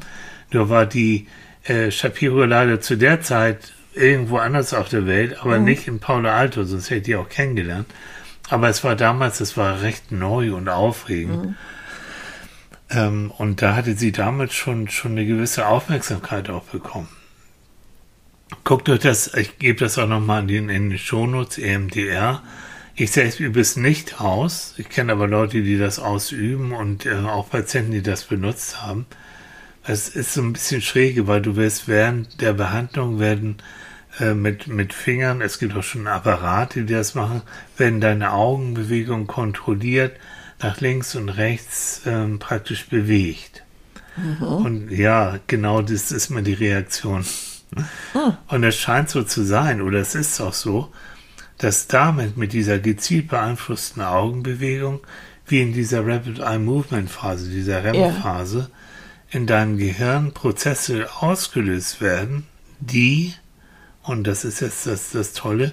Nur 0.52 0.68
war 0.68 0.86
die 0.86 1.26
äh, 1.64 1.90
Shapiro 1.90 2.44
leider 2.44 2.80
zu 2.80 2.96
der 2.96 3.20
Zeit 3.20 3.72
irgendwo 3.94 4.38
anders 4.38 4.74
auf 4.74 4.88
der 4.88 5.06
Welt, 5.06 5.40
aber 5.40 5.58
mhm. 5.58 5.64
nicht 5.64 5.88
in 5.88 6.00
Paula 6.00 6.34
Alto, 6.34 6.64
sonst 6.64 6.90
hätte 6.90 6.96
ich 6.96 7.02
die 7.04 7.16
auch 7.16 7.28
kennengelernt. 7.28 7.86
Aber 8.50 8.68
es 8.68 8.84
war 8.84 8.96
damals, 8.96 9.40
es 9.40 9.56
war 9.56 9.82
recht 9.82 10.12
neu 10.12 10.54
und 10.54 10.68
aufregend. 10.68 11.56
Ähm, 12.94 13.30
und 13.36 13.62
da 13.62 13.74
hatte 13.74 13.94
sie 13.94 14.12
damals 14.12 14.54
schon, 14.54 14.88
schon 14.88 15.12
eine 15.12 15.26
gewisse 15.26 15.66
Aufmerksamkeit 15.66 16.48
auch 16.50 16.64
bekommen. 16.64 17.08
Guckt 18.62 18.88
euch 18.88 19.00
das, 19.00 19.34
ich 19.34 19.58
gebe 19.58 19.80
das 19.80 19.98
auch 19.98 20.06
nochmal 20.06 20.42
in 20.42 20.48
den, 20.48 20.68
in 20.68 20.90
den 20.90 20.98
Shownotes, 20.98 21.58
EMDR. 21.58 22.42
Ich 22.94 23.10
selbst 23.10 23.40
übe 23.40 23.60
es 23.60 23.76
nicht 23.76 24.20
aus. 24.20 24.74
Ich 24.78 24.88
kenne 24.88 25.12
aber 25.12 25.26
Leute, 25.26 25.62
die 25.62 25.78
das 25.78 25.98
ausüben 25.98 26.72
und 26.72 27.06
äh, 27.06 27.14
auch 27.14 27.50
Patienten, 27.50 27.90
die 27.90 28.02
das 28.02 28.24
benutzt 28.24 28.82
haben. 28.82 29.06
Es 29.82 30.08
ist 30.08 30.34
so 30.34 30.42
ein 30.42 30.52
bisschen 30.52 30.80
schräge, 30.80 31.26
weil 31.26 31.42
du 31.42 31.56
wirst 31.56 31.88
während 31.88 32.40
der 32.40 32.52
Behandlung 32.52 33.18
werden 33.18 33.56
äh, 34.20 34.34
mit, 34.34 34.68
mit 34.68 34.92
Fingern, 34.94 35.40
es 35.40 35.58
gibt 35.58 35.76
auch 35.76 35.82
schon 35.82 36.06
Apparate, 36.06 36.84
die 36.84 36.94
das 36.94 37.14
machen, 37.14 37.42
werden 37.76 38.00
deine 38.00 38.32
Augenbewegungen 38.32 39.26
kontrolliert, 39.26 40.16
nach 40.64 40.80
links 40.80 41.14
und 41.14 41.28
rechts 41.28 42.02
ähm, 42.06 42.38
praktisch 42.38 42.86
bewegt. 42.86 43.62
Mhm. 44.16 44.42
Und 44.42 44.90
ja, 44.90 45.38
genau 45.46 45.82
das 45.82 46.12
ist 46.12 46.30
mal 46.30 46.42
die 46.42 46.54
Reaktion. 46.54 47.24
Hm. 48.12 48.36
Und 48.48 48.64
es 48.64 48.76
scheint 48.76 49.10
so 49.10 49.22
zu 49.24 49.42
sein, 49.42 49.82
oder 49.82 49.98
es 49.98 50.14
ist 50.14 50.40
auch 50.40 50.52
so, 50.52 50.92
dass 51.58 51.86
damit 51.86 52.36
mit 52.36 52.52
dieser 52.52 52.78
gezielt 52.78 53.28
beeinflussten 53.28 54.02
Augenbewegung, 54.02 55.00
wie 55.46 55.60
in 55.60 55.72
dieser 55.72 56.06
Rapid 56.06 56.38
Eye 56.38 56.58
Movement 56.58 57.10
Phase, 57.10 57.50
dieser 57.50 57.84
REM-Phase, 57.84 58.70
ja. 58.70 59.38
in 59.38 59.46
deinem 59.46 59.76
Gehirn 59.76 60.32
Prozesse 60.32 61.08
ausgelöst 61.20 62.00
werden, 62.00 62.46
die, 62.80 63.34
und 64.02 64.26
das 64.26 64.44
ist 64.44 64.60
jetzt 64.60 64.86
das, 64.86 65.10
das 65.10 65.32
Tolle, 65.32 65.72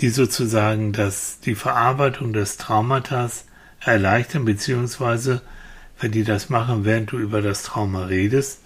die 0.00 0.08
sozusagen 0.08 0.92
das, 0.92 1.40
die 1.40 1.54
Verarbeitung 1.54 2.32
des 2.32 2.56
Traumatas 2.56 3.44
erleichtern, 3.80 4.44
beziehungsweise, 4.44 5.42
wenn 5.98 6.12
die 6.12 6.24
das 6.24 6.48
machen, 6.48 6.84
während 6.84 7.12
du 7.12 7.18
über 7.18 7.42
das 7.42 7.62
Trauma 7.62 8.04
redest, 8.04 8.60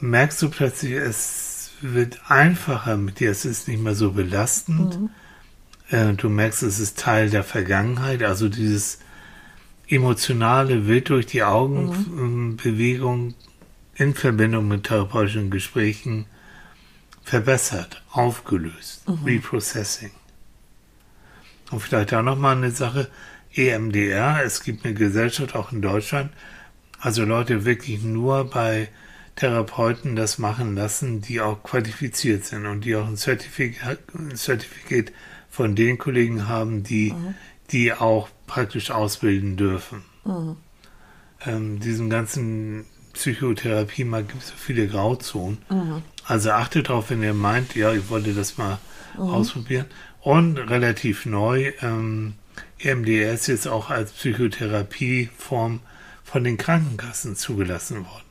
merkst 0.00 0.40
du 0.42 0.50
plötzlich, 0.50 0.92
es 0.92 1.58
wird 1.80 2.20
einfacher 2.28 2.96
mit 2.96 3.20
dir. 3.20 3.30
Es 3.30 3.44
ist 3.44 3.68
nicht 3.68 3.82
mehr 3.82 3.94
so 3.94 4.12
belastend. 4.12 5.00
Mhm. 5.00 5.10
Äh, 5.90 6.12
du 6.14 6.28
merkst, 6.28 6.62
es 6.62 6.78
ist 6.78 6.98
Teil 6.98 7.30
der 7.30 7.44
Vergangenheit. 7.44 8.22
Also 8.22 8.48
dieses 8.48 8.98
emotionale 9.88 10.86
wild 10.86 11.08
durch 11.08 11.26
die 11.26 11.42
Augenbewegung 11.42 13.26
mhm. 13.26 13.34
in 13.94 14.14
Verbindung 14.14 14.68
mit 14.68 14.84
therapeutischen 14.84 15.50
Gesprächen 15.50 16.26
verbessert, 17.22 18.02
aufgelöst, 18.10 19.08
mhm. 19.08 19.24
Reprocessing. 19.24 20.10
Und 21.70 21.80
vielleicht 21.80 22.14
auch 22.14 22.22
nochmal 22.22 22.56
eine 22.56 22.70
Sache, 22.70 23.08
EMDR, 23.54 24.42
es 24.44 24.62
gibt 24.62 24.84
eine 24.84 24.94
Gesellschaft 24.94 25.54
auch 25.54 25.72
in 25.72 25.82
Deutschland, 25.82 26.30
also 27.00 27.24
Leute 27.24 27.64
wirklich 27.64 28.02
nur 28.02 28.44
bei 28.44 28.88
Therapeuten 29.36 30.16
das 30.16 30.38
machen 30.38 30.74
lassen, 30.74 31.20
die 31.20 31.40
auch 31.40 31.62
qualifiziert 31.62 32.44
sind 32.44 32.66
und 32.66 32.84
die 32.84 32.96
auch 32.96 33.06
ein 33.06 33.16
Zertifikat, 33.16 33.98
ein 34.14 34.34
Zertifikat 34.34 35.12
von 35.48 35.76
den 35.76 35.96
Kollegen 35.96 36.48
haben, 36.48 36.82
die, 36.82 37.12
mhm. 37.12 37.34
die 37.70 37.92
auch 37.92 38.28
praktisch 38.46 38.90
ausbilden 38.90 39.56
dürfen. 39.56 40.02
Mhm. 40.24 40.56
Ähm, 41.46 41.78
diesem 41.78 42.10
ganzen 42.10 42.84
Psychotherapie 43.12 44.04
mal 44.04 44.24
gibt 44.24 44.42
es 44.42 44.48
so 44.48 44.54
viele 44.56 44.88
Grauzonen. 44.88 45.58
Mhm. 45.70 46.02
Also 46.24 46.50
achtet 46.50 46.88
darauf, 46.88 47.10
wenn 47.10 47.22
ihr 47.22 47.34
meint, 47.34 47.76
ja, 47.76 47.92
ich 47.92 48.10
wollte 48.10 48.34
das 48.34 48.58
mal 48.58 48.78
mhm. 49.16 49.22
ausprobieren. 49.22 49.86
Und 50.20 50.58
relativ 50.58 51.26
neu, 51.26 51.72
ähm, 51.80 52.34
EMDR 52.78 53.32
ist 53.32 53.46
jetzt 53.48 53.66
auch 53.66 53.90
als 53.90 54.12
Psychotherapieform 54.12 55.80
von 56.24 56.44
den 56.44 56.56
Krankenkassen 56.56 57.36
zugelassen 57.36 58.04
worden. 58.06 58.28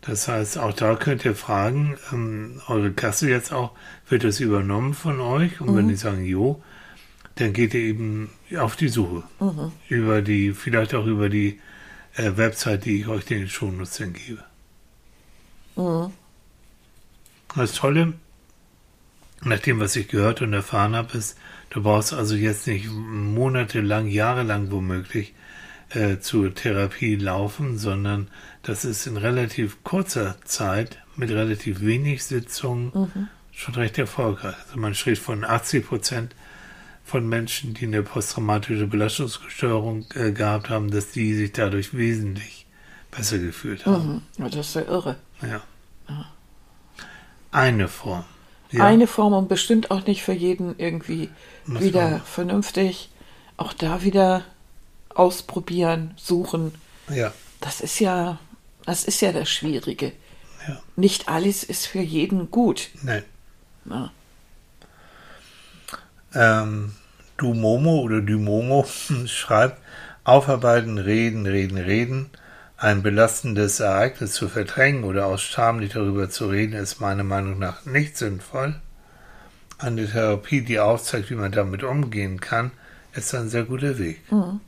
Das 0.00 0.28
heißt, 0.28 0.58
auch 0.58 0.72
da 0.72 0.94
könnt 0.94 1.24
ihr 1.24 1.34
fragen, 1.34 1.98
ähm, 2.12 2.62
eure 2.68 2.92
Kasse 2.92 3.28
jetzt 3.28 3.52
auch, 3.52 3.72
wird 4.08 4.22
das 4.22 4.38
übernommen 4.38 4.94
von 4.94 5.20
euch? 5.20 5.60
Und 5.60 5.72
mhm. 5.72 5.76
wenn 5.76 5.88
die 5.88 5.96
sagen, 5.96 6.24
jo, 6.24 6.62
dann 7.34 7.52
geht 7.52 7.74
ihr 7.74 7.80
eben 7.80 8.30
auf 8.56 8.76
die 8.76 8.88
Suche. 8.88 9.24
Mhm. 9.40 9.72
Über 9.88 10.22
die, 10.22 10.52
vielleicht 10.52 10.94
auch 10.94 11.06
über 11.06 11.28
die 11.28 11.60
äh, 12.14 12.36
Website, 12.36 12.84
die 12.84 13.00
ich 13.00 13.08
euch 13.08 13.24
den 13.24 13.48
Shownutzern 13.48 14.12
gebe. 14.12 14.44
Mhm. 15.74 16.12
Das 17.54 17.72
Tolle, 17.72 18.12
nach 19.42 19.58
dem, 19.58 19.80
was 19.80 19.96
ich 19.96 20.08
gehört 20.08 20.40
und 20.40 20.52
erfahren 20.52 20.94
habe, 20.94 21.18
ist, 21.18 21.36
du 21.70 21.82
brauchst 21.82 22.12
also 22.12 22.34
jetzt 22.34 22.66
nicht 22.66 22.88
monatelang, 22.90 24.06
jahrelang 24.06 24.70
womöglich 24.70 25.34
äh, 25.90 26.18
zur 26.18 26.54
Therapie 26.54 27.16
laufen, 27.16 27.78
sondern 27.78 28.28
das 28.62 28.84
ist 28.84 29.06
in 29.06 29.16
relativ 29.16 29.82
kurzer 29.84 30.36
Zeit 30.44 30.98
mit 31.14 31.30
relativ 31.30 31.80
wenig 31.80 32.24
Sitzungen 32.24 32.90
mhm. 32.94 33.28
schon 33.52 33.74
recht 33.74 33.98
erfolgreich. 33.98 34.56
Also 34.66 34.78
man 34.78 34.94
spricht 34.94 35.22
von 35.22 35.44
80 35.44 35.86
Prozent 35.86 36.34
von 37.04 37.28
Menschen, 37.28 37.72
die 37.74 37.86
eine 37.86 38.02
posttraumatische 38.02 38.88
Belastungsstörung 38.88 40.06
äh, 40.14 40.32
gehabt 40.32 40.70
haben, 40.70 40.90
dass 40.90 41.12
die 41.12 41.34
sich 41.34 41.52
dadurch 41.52 41.94
wesentlich 41.94 42.66
besser 43.12 43.38
gefühlt 43.38 43.86
haben. 43.86 44.22
Mhm. 44.36 44.50
Das 44.50 44.68
ist 44.68 44.74
ja 44.74 44.82
irre. 44.82 45.16
Ja. 45.40 45.60
ja. 46.08 46.24
Eine 47.52 47.88
Form. 47.88 48.24
Ja. 48.76 48.84
Eine 48.84 49.06
Form 49.06 49.32
und 49.32 49.48
bestimmt 49.48 49.90
auch 49.90 50.06
nicht 50.06 50.22
für 50.22 50.32
jeden 50.32 50.78
irgendwie 50.78 51.30
Muss 51.66 51.82
wieder 51.82 52.20
vernünftig. 52.20 53.10
Auch 53.56 53.72
da 53.72 54.02
wieder 54.02 54.44
ausprobieren, 55.14 56.12
suchen. 56.16 56.74
Ja. 57.08 57.32
Das 57.60 57.80
ist 57.80 58.00
ja, 58.00 58.38
das 58.84 59.04
ist 59.04 59.20
ja 59.20 59.32
das 59.32 59.48
Schwierige. 59.48 60.12
Ja. 60.68 60.80
Nicht 60.96 61.28
alles 61.28 61.64
ist 61.64 61.86
für 61.86 62.00
jeden 62.00 62.50
gut. 62.50 62.90
Nein. 63.02 63.22
Na. 63.84 64.12
Ähm, 66.34 66.92
du 67.36 67.54
Momo 67.54 68.00
oder 68.00 68.20
du 68.20 68.38
Momo 68.38 68.84
schreibt, 69.26 69.80
aufarbeiten, 70.24 70.98
reden, 70.98 71.46
reden, 71.46 71.78
reden. 71.78 72.30
Ein 72.78 73.02
belastendes 73.02 73.80
Ereignis 73.80 74.34
zu 74.34 74.48
verdrängen 74.48 75.04
oder 75.04 75.26
aus 75.26 75.40
Scham 75.40 75.78
nicht 75.78 75.96
darüber 75.96 76.28
zu 76.28 76.48
reden, 76.48 76.74
ist 76.74 77.00
meiner 77.00 77.24
Meinung 77.24 77.58
nach 77.58 77.86
nicht 77.86 78.18
sinnvoll. 78.18 78.78
Eine 79.78 80.06
Therapie, 80.10 80.60
die 80.62 80.78
aufzeigt, 80.78 81.30
wie 81.30 81.36
man 81.36 81.52
damit 81.52 81.82
umgehen 81.82 82.40
kann, 82.40 82.70
ist 83.14 83.34
ein 83.34 83.48
sehr 83.48 83.64
guter 83.64 83.98
Weg. 83.98 84.20
Mhm. 84.30 84.60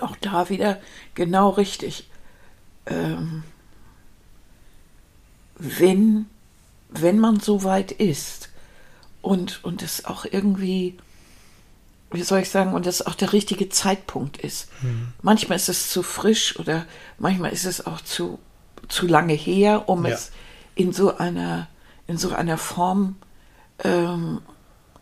Auch 0.00 0.16
da 0.16 0.48
wieder 0.50 0.78
genau 1.14 1.50
richtig. 1.50 2.08
Ähm, 2.86 3.44
wenn, 5.58 6.26
wenn 6.90 7.18
man 7.18 7.40
so 7.40 7.64
weit 7.64 7.92
ist 7.92 8.50
und, 9.22 9.64
und 9.64 9.82
es 9.82 10.04
auch 10.04 10.24
irgendwie, 10.24 10.98
wie 12.10 12.22
soll 12.22 12.40
ich 12.40 12.50
sagen, 12.50 12.72
und 12.72 12.86
es 12.86 13.06
auch 13.06 13.14
der 13.14 13.32
richtige 13.32 13.68
Zeitpunkt 13.68 14.38
ist. 14.38 14.68
Mhm. 14.82 15.08
Manchmal 15.22 15.56
ist 15.56 15.68
es 15.68 15.90
zu 15.90 16.02
frisch 16.02 16.58
oder 16.58 16.86
manchmal 17.18 17.52
ist 17.52 17.64
es 17.64 17.86
auch 17.86 18.00
zu, 18.00 18.38
zu 18.88 19.06
lange 19.06 19.34
her, 19.34 19.88
um 19.88 20.06
ja. 20.06 20.14
es 20.14 20.30
in 20.74 20.92
so 20.92 21.16
einer, 21.16 21.68
in 22.06 22.16
so 22.16 22.32
einer 22.32 22.56
Form 22.56 23.16
ähm, 23.84 24.40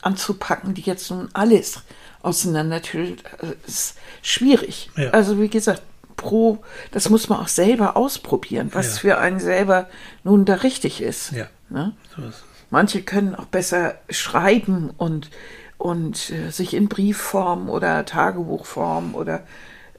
anzupacken, 0.03 0.75
die 0.75 0.83
jetzt 0.83 1.11
nun 1.11 1.29
alles 1.33 1.83
auseinandertüdelt, 2.23 3.23
äh, 3.41 3.55
ist 3.67 3.97
schwierig. 4.23 4.91
Ja. 4.97 5.11
Also 5.11 5.41
wie 5.41 5.49
gesagt, 5.49 5.83
pro, 6.17 6.59
das 6.91 7.09
muss 7.09 7.29
man 7.29 7.39
auch 7.39 7.49
selber 7.49 7.97
ausprobieren, 7.97 8.71
was 8.73 8.95
ja. 8.95 9.01
für 9.01 9.19
einen 9.19 9.39
selber 9.39 9.89
nun 10.25 10.45
da 10.45 10.55
richtig 10.55 11.01
ist. 11.01 11.33
Ne? 11.69 11.93
So 12.17 12.23
ist 12.23 12.43
Manche 12.71 13.03
können 13.03 13.35
auch 13.35 13.47
besser 13.47 13.95
schreiben 14.11 14.91
und, 14.97 15.31
und 15.79 16.31
äh, 16.31 16.51
sich 16.51 16.75
in 16.75 16.89
Briefform 16.89 17.69
oder 17.69 18.05
Tagebuchform 18.05 19.15
oder 19.15 19.43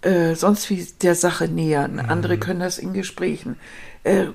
äh, 0.01 0.35
sonst 0.35 0.69
wie 0.69 0.87
der 1.01 1.15
Sache 1.15 1.47
nähern. 1.47 1.93
Mhm. 1.93 2.09
Andere 2.09 2.37
können 2.37 2.59
das 2.59 2.77
in 2.77 2.93
Gesprächen. 2.93 3.57
Äh, 4.03 4.27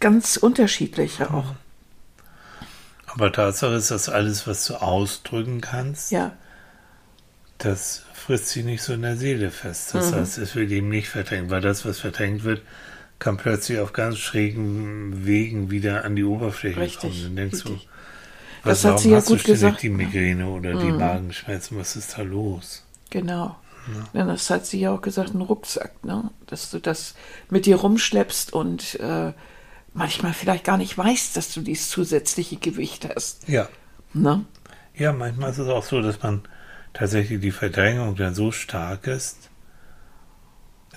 ganz 0.00 0.36
unterschiedlich 0.36 1.20
mhm. 1.20 1.26
auch. 1.26 1.54
Aber 3.06 3.30
Tatsache 3.30 3.74
ist, 3.74 3.90
dass 3.90 4.08
alles, 4.08 4.46
was 4.46 4.66
du 4.66 4.74
ausdrücken 4.74 5.60
kannst, 5.60 6.10
ja 6.10 6.32
das 7.58 8.04
frisst 8.12 8.48
sich 8.48 8.64
nicht 8.64 8.82
so 8.82 8.92
in 8.92 9.02
der 9.02 9.16
Seele 9.16 9.50
fest. 9.50 9.94
Das 9.94 10.10
mhm. 10.10 10.16
heißt, 10.16 10.38
es 10.38 10.54
wird 10.54 10.70
eben 10.70 10.88
nicht 10.88 11.08
verdrängt, 11.08 11.50
weil 11.50 11.60
das, 11.60 11.84
was 11.84 11.98
verdrängt 12.00 12.44
wird, 12.44 12.62
kann 13.18 13.36
plötzlich 13.36 13.78
auf 13.78 13.92
ganz 13.92 14.18
schrägen 14.18 15.24
Wegen 15.24 15.70
wieder 15.70 16.04
an 16.04 16.16
die 16.16 16.24
Oberfläche 16.24 16.80
Richtig, 16.80 17.00
kommen. 17.00 17.22
Dann 17.22 17.36
denkst 17.36 17.64
richtig. 17.64 17.88
Das 18.64 18.84
hat 18.84 19.00
sie 19.00 19.10
ja 19.10 19.20
gut 19.20 19.44
gesagt. 19.44 19.82
die 19.82 19.90
Migräne 19.90 20.48
oder 20.48 20.74
die 20.74 20.90
Magenschmerzen? 20.90 21.78
Was 21.78 21.96
ist 21.96 22.16
da 22.16 22.22
los? 22.22 22.84
Genau. 23.10 23.56
Ja. 24.14 24.24
das 24.24 24.48
hat 24.48 24.64
sie 24.64 24.80
ja 24.80 24.92
auch 24.92 25.02
gesagt, 25.02 25.34
ein 25.34 25.42
Rucksack, 25.42 26.04
ne? 26.04 26.30
Dass 26.46 26.70
du 26.70 26.78
das 26.78 27.14
mit 27.50 27.66
dir 27.66 27.76
rumschleppst 27.76 28.52
und 28.52 28.98
äh, 28.98 29.32
manchmal 29.92 30.32
vielleicht 30.32 30.64
gar 30.64 30.78
nicht 30.78 30.96
weißt, 30.96 31.36
dass 31.36 31.52
du 31.52 31.60
dieses 31.60 31.90
zusätzliche 31.90 32.56
Gewicht 32.56 33.08
hast. 33.14 33.46
Ja. 33.48 33.68
Ne? 34.14 34.44
Ja, 34.94 35.12
manchmal 35.12 35.50
ist 35.50 35.58
es 35.58 35.68
auch 35.68 35.84
so, 35.84 36.00
dass 36.00 36.22
man 36.22 36.42
tatsächlich 36.92 37.40
die 37.40 37.50
Verdrängung 37.50 38.16
dann 38.16 38.34
so 38.34 38.52
stark 38.52 39.06
ist, 39.06 39.50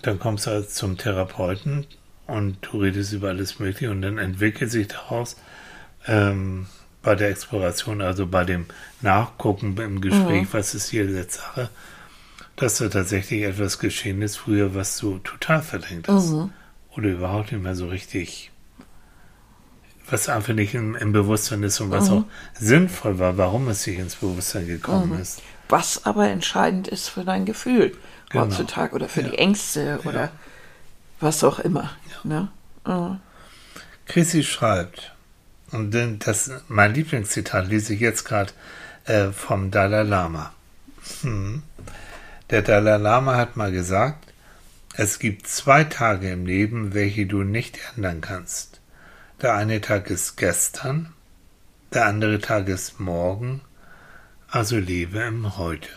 dann 0.03 0.19
kommst 0.19 0.45
du 0.45 0.51
also 0.51 0.69
zum 0.69 0.97
Therapeuten 0.97 1.88
und 2.27 2.58
du 2.62 2.82
redest 2.82 3.13
über 3.13 3.30
alles 3.30 3.60
Mögliche 3.60 3.89
und 3.91 4.01
dann 4.01 4.17
entwickelt 4.17 4.71
sich 4.71 4.88
daraus 4.88 5.38
ähm, 6.06 6.67
bei 7.01 7.15
der 7.15 7.29
Exploration, 7.29 8.01
also 8.01 8.27
bei 8.27 8.43
dem 8.43 8.65
Nachgucken 9.01 9.77
im 9.77 10.01
Gespräch, 10.01 10.47
was 10.51 10.75
ist 10.75 10.89
hier 10.89 11.05
jetzt 11.05 11.36
Sache, 11.39 11.69
dass 12.55 12.77
da 12.79 12.89
tatsächlich 12.89 13.43
etwas 13.43 13.79
geschehen 13.79 14.21
ist 14.21 14.38
früher, 14.38 14.73
was 14.75 14.97
du 14.97 15.19
total 15.19 15.62
verdrängt 15.62 16.07
hast. 16.07 16.33
Oder 16.95 17.10
überhaupt 17.10 17.51
nicht 17.51 17.62
mehr 17.62 17.75
so 17.75 17.88
richtig, 17.88 18.51
was 20.10 20.27
einfach 20.29 20.53
nicht 20.53 20.73
im, 20.73 20.95
im 20.95 21.12
Bewusstsein 21.13 21.63
ist 21.63 21.79
und 21.79 21.91
was 21.91 22.10
auch 22.10 22.23
sinnvoll 22.60 23.19
war, 23.19 23.38
warum 23.38 23.67
es 23.67 23.83
sich 23.83 23.99
ins 23.99 24.15
Bewusstsein 24.15 24.65
gekommen 24.67 25.19
ist. 25.19 25.41
Was 25.69 26.05
aber 26.05 26.29
entscheidend 26.29 26.88
ist 26.88 27.10
für 27.10 27.23
dein 27.23 27.45
Gefühl 27.45 27.95
Genau. 28.29 28.45
heutzutage 28.45 28.95
oder 28.95 29.07
für 29.07 29.21
Ja. 29.21 29.29
die 29.29 29.38
Ängste 29.38 29.99
oder 30.05 30.31
was 31.19 31.43
auch 31.43 31.60
immer. 31.60 31.91
Ne? 32.23 32.47
Mhm. 32.86 33.19
Chrissy 34.05 34.43
schreibt, 34.43 35.13
und 35.71 35.91
das, 36.25 36.51
mein 36.67 36.93
Lieblingszitat 36.93 37.67
lese 37.67 37.93
ich 37.93 37.99
jetzt 37.99 38.23
gerade 38.25 38.51
äh, 39.06 39.32
vom 39.32 39.71
Dalai 39.71 40.03
Lama. 40.03 40.53
Hm. 41.21 41.63
Der 42.49 42.62
Dalai 42.62 42.97
Lama 42.97 43.36
hat 43.36 43.58
mal 43.58 43.71
gesagt, 43.71 44.34
es 44.95 45.19
gibt 45.19 45.47
zwei 45.47 45.84
Tage 45.84 46.32
im 46.32 46.45
Leben, 46.45 46.93
welche 46.93 47.25
du 47.25 47.43
nicht 47.43 47.77
ändern 47.95 48.21
kannst. 48.21 48.80
Der 49.41 49.53
eine 49.53 49.82
Tag 49.82 50.10
ist 50.10 50.38
gestern, 50.38 51.13
der 51.93 52.06
andere 52.08 52.39
Tag 52.39 52.67
ist 52.67 52.99
morgen, 52.99 53.62
also 54.49 54.77
lebe 54.77 55.19
im 55.19 55.58
Heute. 55.58 55.89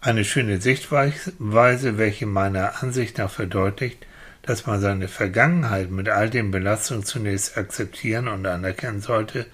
Eine 0.00 0.24
schöne 0.24 0.60
Sichtweise, 0.60 1.98
welche 1.98 2.26
meiner 2.26 2.82
Ansicht 2.82 3.18
nach 3.18 3.30
verdeutlicht, 3.30 4.04
dass 4.46 4.66
man 4.66 4.80
seine 4.80 5.08
Vergangenheit 5.08 5.90
mit 5.90 6.08
all 6.08 6.28
den 6.30 6.50
Belastungen 6.50 7.04
zunächst 7.04 7.56
akzeptieren 7.56 8.28
und 8.28 8.46
anerkennen 8.46 9.00
sollte, 9.00 9.46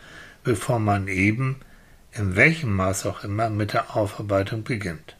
bevor 0.42 0.78
man 0.78 1.08
eben, 1.08 1.60
in 2.12 2.34
welchem 2.34 2.74
Maß 2.74 3.06
auch 3.06 3.22
immer, 3.24 3.50
mit 3.50 3.72
der 3.72 3.96
Aufarbeitung 3.96 4.64
beginnt. 4.64 5.16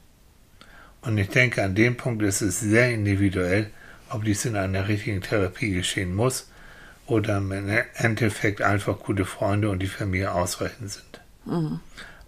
Und 1.03 1.17
ich 1.19 1.29
denke, 1.29 1.63
an 1.63 1.75
dem 1.75 1.97
Punkt 1.97 2.23
ist 2.23 2.43
es 2.43 2.61
sehr 2.61 2.93
individuell, 2.93 3.71
ob 4.11 4.25
dies 4.25 4.45
in 4.45 4.57
einer 4.57 4.89
richtigen 4.89 5.21
Therapie 5.23 5.73
geschehen 5.73 6.15
muss 6.15 6.51
oder 7.07 7.39
im 7.39 7.53
Endeffekt 7.95 8.61
einfach 8.63 8.99
gute 8.99 9.25
Freunde 9.25 9.71
und 9.71 9.81
die 9.81 9.87
Familie 9.87 10.33
ausreichend 10.33 10.91
sind. 10.91 11.21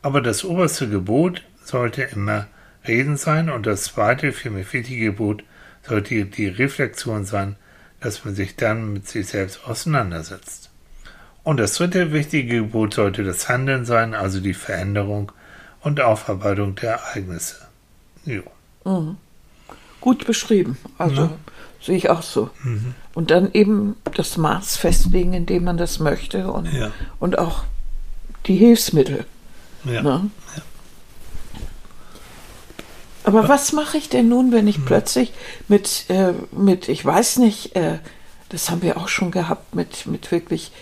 Aber 0.00 0.20
das 0.20 0.44
oberste 0.44 0.88
Gebot 0.88 1.42
sollte 1.64 2.02
immer 2.02 2.46
Reden 2.86 3.16
sein 3.16 3.50
und 3.50 3.66
das 3.66 3.84
zweite, 3.84 4.32
für 4.32 4.50
mich 4.50 4.72
wichtige 4.72 5.06
Gebot 5.06 5.44
sollte 5.86 6.24
die 6.26 6.48
Reflexion 6.48 7.24
sein, 7.24 7.56
dass 8.00 8.24
man 8.24 8.34
sich 8.34 8.56
dann 8.56 8.92
mit 8.92 9.08
sich 9.08 9.28
selbst 9.28 9.64
auseinandersetzt. 9.66 10.70
Und 11.44 11.58
das 11.58 11.74
dritte 11.74 12.12
wichtige 12.12 12.58
Gebot 12.62 12.94
sollte 12.94 13.24
das 13.24 13.48
Handeln 13.48 13.84
sein, 13.84 14.14
also 14.14 14.40
die 14.40 14.54
Veränderung 14.54 15.32
und 15.80 16.00
Aufarbeitung 16.00 16.76
der 16.76 16.92
Ereignisse. 16.94 17.56
Jo. 18.24 18.42
Gut 20.00 20.26
beschrieben. 20.26 20.78
Also 20.98 21.22
Ja. 21.22 21.30
sehe 21.80 21.96
ich 21.96 22.10
auch 22.10 22.22
so. 22.22 22.50
Und 23.14 23.30
dann 23.30 23.52
eben 23.52 23.96
das 24.14 24.36
Maß 24.36 24.76
festlegen, 24.76 25.32
in 25.32 25.46
dem 25.46 25.64
man 25.64 25.76
das 25.76 25.98
möchte 25.98 26.50
und, 26.50 26.72
Ja. 26.72 26.90
und 27.18 27.38
auch 27.38 27.64
die 28.46 28.56
Hilfsmittel. 28.56 29.24
Ja. 29.84 30.22
Aber 33.24 33.48
was 33.48 33.72
mache 33.72 33.98
ich 33.98 34.08
denn 34.08 34.28
nun, 34.28 34.52
wenn 34.52 34.66
ich 34.66 34.76
Hm. 34.76 34.84
plötzlich 34.84 35.32
mit, 35.68 36.04
äh, 36.08 36.32
mit, 36.50 36.88
ich 36.88 37.04
weiß 37.04 37.38
nicht, 37.38 37.76
äh, 37.76 37.98
das 38.48 38.70
haben 38.70 38.82
wir 38.82 38.96
auch 38.96 39.08
schon 39.08 39.30
gehabt, 39.30 39.74
mit, 39.74 40.06
mit 40.06 40.30
wirklich 40.30 40.72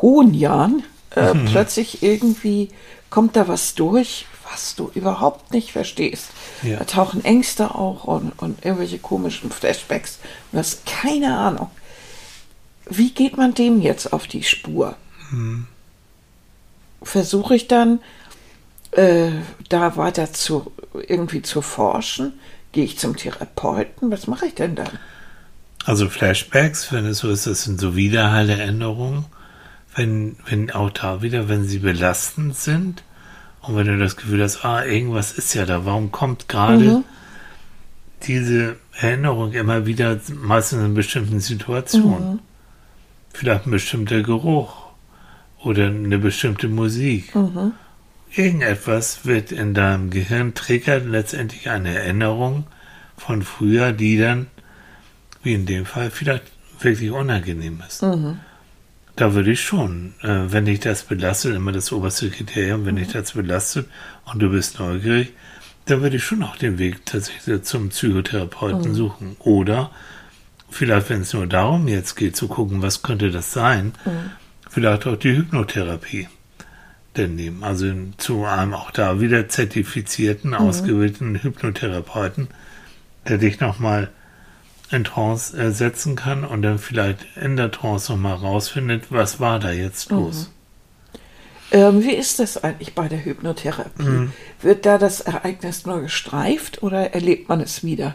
hohen 0.00 0.34
Jahren, 0.34 0.82
äh, 1.14 1.34
Mhm. 1.34 1.44
plötzlich 1.46 2.02
irgendwie 2.02 2.70
kommt 3.10 3.36
da 3.36 3.46
was 3.46 3.74
durch, 3.74 4.26
was 4.50 4.74
du 4.74 4.90
überhaupt 4.94 5.52
nicht 5.52 5.72
verstehst. 5.72 6.28
Ja. 6.62 6.78
Da 6.78 6.84
tauchen 6.84 7.24
Ängste 7.24 7.74
auch 7.74 8.04
und, 8.04 8.32
und 8.38 8.64
irgendwelche 8.64 8.98
komischen 8.98 9.50
Flashbacks. 9.50 10.18
Du 10.50 10.58
hast 10.58 10.84
keine 10.86 11.36
Ahnung. 11.36 11.70
Wie 12.86 13.10
geht 13.10 13.36
man 13.36 13.54
dem 13.54 13.80
jetzt 13.80 14.12
auf 14.12 14.26
die 14.26 14.42
Spur? 14.42 14.96
Mhm. 15.30 15.66
Versuche 17.02 17.54
ich 17.56 17.68
dann 17.68 18.00
äh, 18.92 19.30
da 19.68 19.96
weiter 19.96 20.32
zu 20.32 20.72
irgendwie 21.08 21.42
zu 21.42 21.62
forschen? 21.62 22.34
Gehe 22.72 22.84
ich 22.84 22.98
zum 22.98 23.16
Therapeuten? 23.16 24.10
Was 24.10 24.26
mache 24.26 24.46
ich 24.46 24.54
denn 24.54 24.74
dann? 24.74 24.98
Also 25.84 26.08
Flashbacks, 26.08 26.92
wenn 26.92 27.06
es 27.06 27.18
so 27.18 27.30
ist, 27.30 27.46
das 27.46 27.64
sind 27.64 27.80
so 27.80 27.96
Widerhallerinnerungen. 27.96 29.26
Wenn, 29.94 30.36
wenn 30.46 30.70
auch 30.70 30.90
da 30.90 31.20
wieder, 31.20 31.48
wenn 31.48 31.64
sie 31.64 31.80
belastend 31.80 32.56
sind 32.56 33.02
und 33.60 33.76
wenn 33.76 33.86
du 33.86 33.98
das 33.98 34.16
Gefühl 34.16 34.42
hast, 34.42 34.64
ah, 34.64 34.84
irgendwas 34.84 35.32
ist 35.32 35.52
ja 35.54 35.66
da, 35.66 35.84
warum 35.84 36.10
kommt 36.12 36.48
gerade 36.48 37.02
diese 38.22 38.76
Erinnerung 38.98 39.52
immer 39.52 39.84
wieder, 39.84 40.18
meistens 40.40 40.82
in 40.82 40.94
bestimmten 40.94 41.40
Situationen? 41.40 42.40
Vielleicht 43.34 43.66
ein 43.66 43.70
bestimmter 43.70 44.22
Geruch 44.22 44.86
oder 45.62 45.86
eine 45.86 46.18
bestimmte 46.18 46.68
Musik. 46.68 47.34
Irgendetwas 48.34 49.26
wird 49.26 49.52
in 49.52 49.74
deinem 49.74 50.10
Gehirn 50.10 50.54
triggert 50.54 51.04
letztendlich 51.04 51.68
eine 51.68 51.94
Erinnerung 51.94 52.66
von 53.16 53.42
früher, 53.42 53.92
die 53.92 54.16
dann, 54.16 54.46
wie 55.42 55.52
in 55.52 55.66
dem 55.66 55.84
Fall, 55.84 56.10
vielleicht 56.10 56.44
wirklich 56.80 57.10
unangenehm 57.10 57.82
ist. 57.86 58.02
Da 59.16 59.34
würde 59.34 59.52
ich 59.52 59.60
schon, 59.60 60.14
äh, 60.22 60.44
wenn 60.46 60.64
dich 60.64 60.80
das 60.80 61.02
belastet, 61.02 61.54
immer 61.54 61.72
das 61.72 61.92
oberste 61.92 62.30
Kriterium, 62.30 62.86
wenn 62.86 62.96
dich 62.96 63.08
das 63.08 63.32
belastet 63.32 63.86
und 64.24 64.40
du 64.40 64.48
bist 64.50 64.78
neugierig, 64.80 65.34
dann 65.84 66.00
würde 66.00 66.16
ich 66.16 66.24
schon 66.24 66.42
auch 66.42 66.56
den 66.56 66.78
Weg 66.78 67.04
tatsächlich 67.04 67.64
zum 67.64 67.90
Psychotherapeuten 67.90 68.94
suchen. 68.94 69.36
Oder 69.40 69.90
vielleicht, 70.70 71.10
wenn 71.10 71.20
es 71.20 71.34
nur 71.34 71.46
darum 71.46 71.86
jetzt 71.88 72.14
geht, 72.14 72.36
zu 72.36 72.48
gucken, 72.48 72.80
was 72.80 73.02
könnte 73.02 73.30
das 73.30 73.52
sein, 73.52 73.92
vielleicht 74.70 75.06
auch 75.06 75.16
die 75.16 75.36
Hypnotherapie 75.36 76.28
denn 77.16 77.34
nehmen. 77.34 77.62
Also 77.62 77.92
zu 78.16 78.44
einem 78.44 78.74
auch 78.74 78.90
da 78.90 79.20
wieder 79.20 79.48
zertifizierten, 79.48 80.54
ausgebildeten 80.54 81.42
Hypnotherapeuten, 81.42 82.48
der 83.28 83.38
dich 83.38 83.60
nochmal 83.60 84.10
in 84.90 85.04
Trance 85.04 85.56
äh, 85.56 85.70
setzen 85.72 86.16
kann 86.16 86.44
und 86.44 86.62
dann 86.62 86.78
vielleicht 86.78 87.26
in 87.36 87.56
der 87.56 87.70
Trance 87.70 88.12
nochmal 88.12 88.34
rausfindet, 88.34 89.04
was 89.10 89.40
war 89.40 89.58
da 89.58 89.72
jetzt 89.72 90.10
los. 90.10 90.50
Ähm, 91.70 92.02
wie 92.02 92.14
ist 92.14 92.38
das 92.38 92.62
eigentlich 92.62 92.94
bei 92.94 93.08
der 93.08 93.24
Hypnotherapie? 93.24 94.28
Wird 94.60 94.84
da 94.84 94.98
das 94.98 95.22
Ereignis 95.22 95.86
nur 95.86 96.02
gestreift 96.02 96.82
oder 96.82 97.14
erlebt 97.14 97.48
man 97.48 97.60
es 97.60 97.82
wieder? 97.82 98.14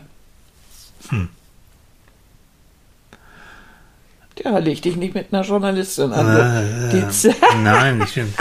Ja, 4.43 4.59
leg 4.59 4.81
dich 4.83 4.95
nicht 4.95 5.15
mit 5.15 5.33
einer 5.33 5.43
Journalistin 5.43 6.13
an. 6.13 6.91
Äh, 6.91 6.99
äh, 6.99 7.33
nein, 7.63 8.03
ich 8.05 8.13
bin 8.15 8.31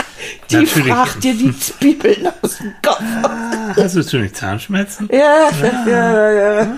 die 0.49 0.55
natürlich. 0.57 0.93
fragt 0.93 1.23
dir 1.23 1.33
die 1.33 1.57
Zwiebeln 1.57 2.27
aus 2.41 2.57
dem 2.57 2.73
Kopf. 2.81 3.01
Ah, 3.23 3.75
Hast 3.75 4.13
du 4.13 4.17
nicht 4.17 4.35
Zahnschmerzen? 4.35 5.09
Ja, 5.11 5.49
ja, 5.87 6.31
ja. 6.31 6.77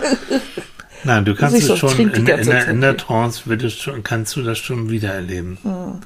Nein, 1.04 1.26
du 1.26 1.36
kannst 1.36 1.58
es 1.58 1.78
schon 1.78 1.98
in, 1.98 2.10
in, 2.10 2.26
der, 2.26 2.68
in 2.68 2.82
der. 2.82 2.98
Trance 2.98 3.44
schon, 3.70 4.04
kannst 4.04 4.36
du 4.36 4.44
das 4.44 4.58
schon 4.58 4.90
wieder 4.90 5.14
erleben. 5.14 5.58
Hm. 5.64 6.02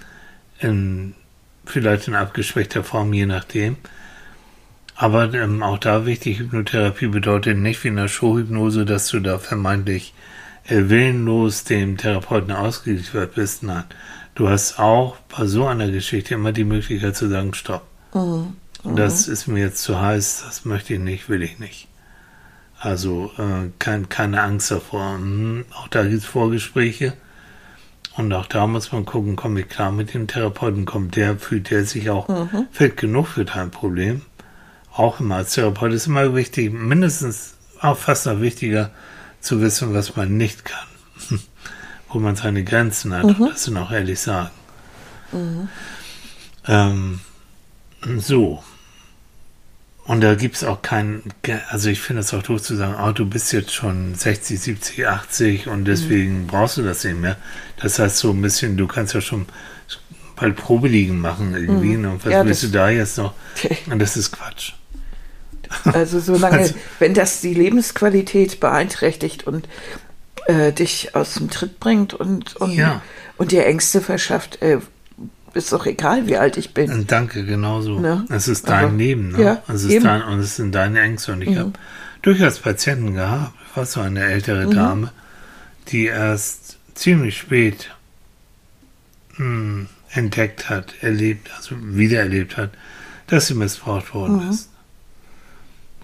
In, 0.60 1.16
vielleicht 1.66 2.08
in 2.08 2.16
abgeschwächter 2.16 2.84
Form, 2.84 3.13
je 3.13 3.26
nachdem. 3.26 3.78
Aber 4.96 5.34
ähm, 5.34 5.63
auch 5.63 5.80
da 5.80 6.06
wichtig, 6.06 6.39
Hypnotherapie 6.39 7.08
bedeutet 7.08 7.58
nicht 7.58 7.84
wie 7.84 7.88
in 7.88 7.96
der 7.96 8.08
Showhypnose, 8.08 8.86
dass 8.86 9.08
du 9.08 9.20
da 9.20 9.39
vermeintlich 9.39 10.13
äh, 10.66 10.84
willenlos 10.89 11.63
dem 11.63 11.98
Therapeuten 11.98 12.52
ausgeliefert 12.52 13.34
bist. 13.34 13.63
Nein, 13.63 13.86
du 14.36 14.50
hast 14.50 14.80
auch 14.80 15.17
bei 15.36 15.46
so 15.46 15.65
einer 15.65 15.89
Geschichte 15.89 16.34
immer 16.34 16.52
die 16.52 16.63
Möglichkeit 16.63 17.15
zu 17.15 17.30
sagen, 17.30 17.54
stopp. 17.54 17.84
Mhm. 18.13 18.56
Das 18.96 19.28
ist 19.28 19.48
mir 19.48 19.62
jetzt 19.62 19.82
zu 19.82 20.02
heiß, 20.02 20.43
das 20.46 20.65
möchte 20.65 20.96
ich 20.96 21.00
nicht, 21.00 21.30
will 21.30 21.41
ich 21.41 21.58
nicht. 21.60 21.88
Also 22.80 23.32
äh, 23.38 23.69
kein, 23.80 24.10
keine 24.10 24.41
Angst 24.41 24.69
davor. 24.72 25.13
Hm, 25.15 25.65
auch 25.74 25.88
da 25.88 26.04
gibt 26.04 26.15
es 26.15 26.26
Vorgespräche. 26.26 27.13
Und 28.17 28.32
auch 28.34 28.46
da 28.46 28.67
muss 28.67 28.91
man 28.91 29.06
gucken, 29.06 29.36
komme 29.38 29.62
ich 29.62 29.69
klar 29.69 29.91
mit 29.91 30.13
dem 30.13 30.28
Therapeuten, 30.28 30.86
kommt 30.86 31.15
der, 31.15 31.38
fühlt 31.39 31.72
der 31.72 31.86
sich 31.86 32.10
auch 32.10 32.28
Mhm. 32.28 32.67
fit 32.72 32.98
genug 32.98 33.28
für 33.28 33.46
dein 33.46 33.72
Problem. 33.72 34.22
Auch 34.91 35.19
immer 35.19 35.38
als 35.38 35.54
Therapeut 35.54 35.93
ist 35.93 36.06
immer 36.08 36.36
wichtig, 36.36 36.72
mindestens 36.74 37.56
auch 37.80 37.98
fast 37.98 38.26
noch 38.28 38.41
wichtiger 38.41 38.91
zu 39.39 39.62
wissen, 39.62 39.93
was 39.93 40.15
man 40.15 40.38
nicht 40.38 40.65
kann. 40.65 40.88
Wo 42.13 42.19
man 42.19 42.36
seine 42.36 42.63
Grenzen 42.63 43.13
hat, 43.13 43.26
Mhm. 43.39 43.49
das 43.49 43.63
sind 43.63 43.76
auch 43.78 43.91
ehrlich 43.91 44.19
sagen. 44.19 44.52
Ähm, 46.67 47.19
so. 48.17 48.63
Und 50.06 50.21
da 50.21 50.36
gibt 50.36 50.58
es 50.58 50.63
auch 50.65 50.82
keinen, 50.82 51.23
also 51.69 51.89
ich 51.89 52.02
finde 52.02 52.19
es 52.21 52.34
auch 52.34 52.43
doof 52.43 52.62
zu 52.62 52.76
sagen, 52.76 52.95
oh, 53.02 53.12
du 53.13 53.26
bist 53.26 53.54
jetzt 53.54 53.73
schon 53.73 54.15
60, 54.15 54.60
70, 54.60 55.08
80 55.08 55.67
und 55.67 55.86
deswegen 55.86 56.45
brauchst 56.45 56.76
du 56.78 56.82
das 56.84 57.04
nicht 57.06 57.17
mehr. 57.17 57.38
Das 57.82 57.99
heißt 57.99 58.17
so 58.17 58.32
ein 58.32 58.41
bisschen, 58.41 58.76
du 58.76 58.86
kannst 58.86 59.13
ja 59.13 59.21
schon 59.21 59.45
bald 60.36 60.58
Probeliegen 60.58 61.19
machen 61.19 61.56
irgendwie. 61.56 61.95
Ne? 61.95 62.10
Und 62.12 62.26
was 62.26 62.34
Ja, 62.34 62.45
willst 62.45 62.63
du 62.63 62.67
da 62.67 62.89
jetzt 62.89 63.17
noch? 63.17 63.34
Und 63.89 63.99
das 63.99 64.17
ist 64.17 64.32
Quatsch. 64.34 64.73
Also 65.86 66.19
solange, 66.19 66.58
Also- 66.60 66.76
wenn 66.99 67.13
das 67.13 67.39
die 67.39 67.54
Lebensqualität 67.54 68.60
beeinträchtigt 68.60 69.47
und 69.47 69.69
äh, 70.47 70.71
dich 70.71 71.15
aus 71.15 71.36
dem 71.36 71.49
Tritt 71.49 71.79
bringt 71.79 72.13
und, 72.13 72.56
und, 72.58 72.71
Ja. 72.73 73.01
und 73.38 73.51
dir 73.51 73.65
Ängste 73.65 74.01
verschafft, 74.01 74.62
äh, 74.62 74.79
ist 75.53 75.71
doch 75.71 75.86
egal, 75.86 76.25
wie 76.27 76.38
alt 76.38 76.58
ich 76.58 76.73
bin. 76.73 77.06
Danke, 77.08 77.45
genauso. 77.45 77.99
Ne? 77.99 78.25
Es 78.29 78.47
ist 78.47 78.67
dein 78.69 78.86
Aber- 78.86 78.97
Leben, 78.97 79.32
ne? 79.34 79.43
ja, 79.43 79.63
es 79.67 79.84
ist. 79.84 79.99
Mhm. 79.99 80.03
dein, 80.03 80.21
und 80.23 80.39
es 80.39 80.56
sind 80.56 80.73
deine 80.73 80.99
Ängste. 81.01 81.34
Und 81.34 81.41
ich 81.43 81.56
habe 81.58 81.73
durchaus 82.23 82.60
Patienten 82.60 83.13
gehabt, 83.13 83.53
was 83.75 83.91
so 83.93 84.01
eine 84.01 84.23
ältere 84.23 84.67
Dame, 84.67 85.12
die 85.89 86.06
erst 86.06 86.77
ziemlich 86.95 87.38
spät 87.38 87.91
mh, 89.38 89.86
entdeckt 90.12 90.69
hat, 90.69 90.93
erlebt, 91.01 91.49
also 91.56 91.75
wiedererlebt 91.79 92.58
hat, 92.58 92.71
dass 93.27 93.47
sie 93.47 93.53
missbraucht 93.56 94.13
worden 94.13 94.43
Mhm. 94.45 94.49
ist. 94.51 94.69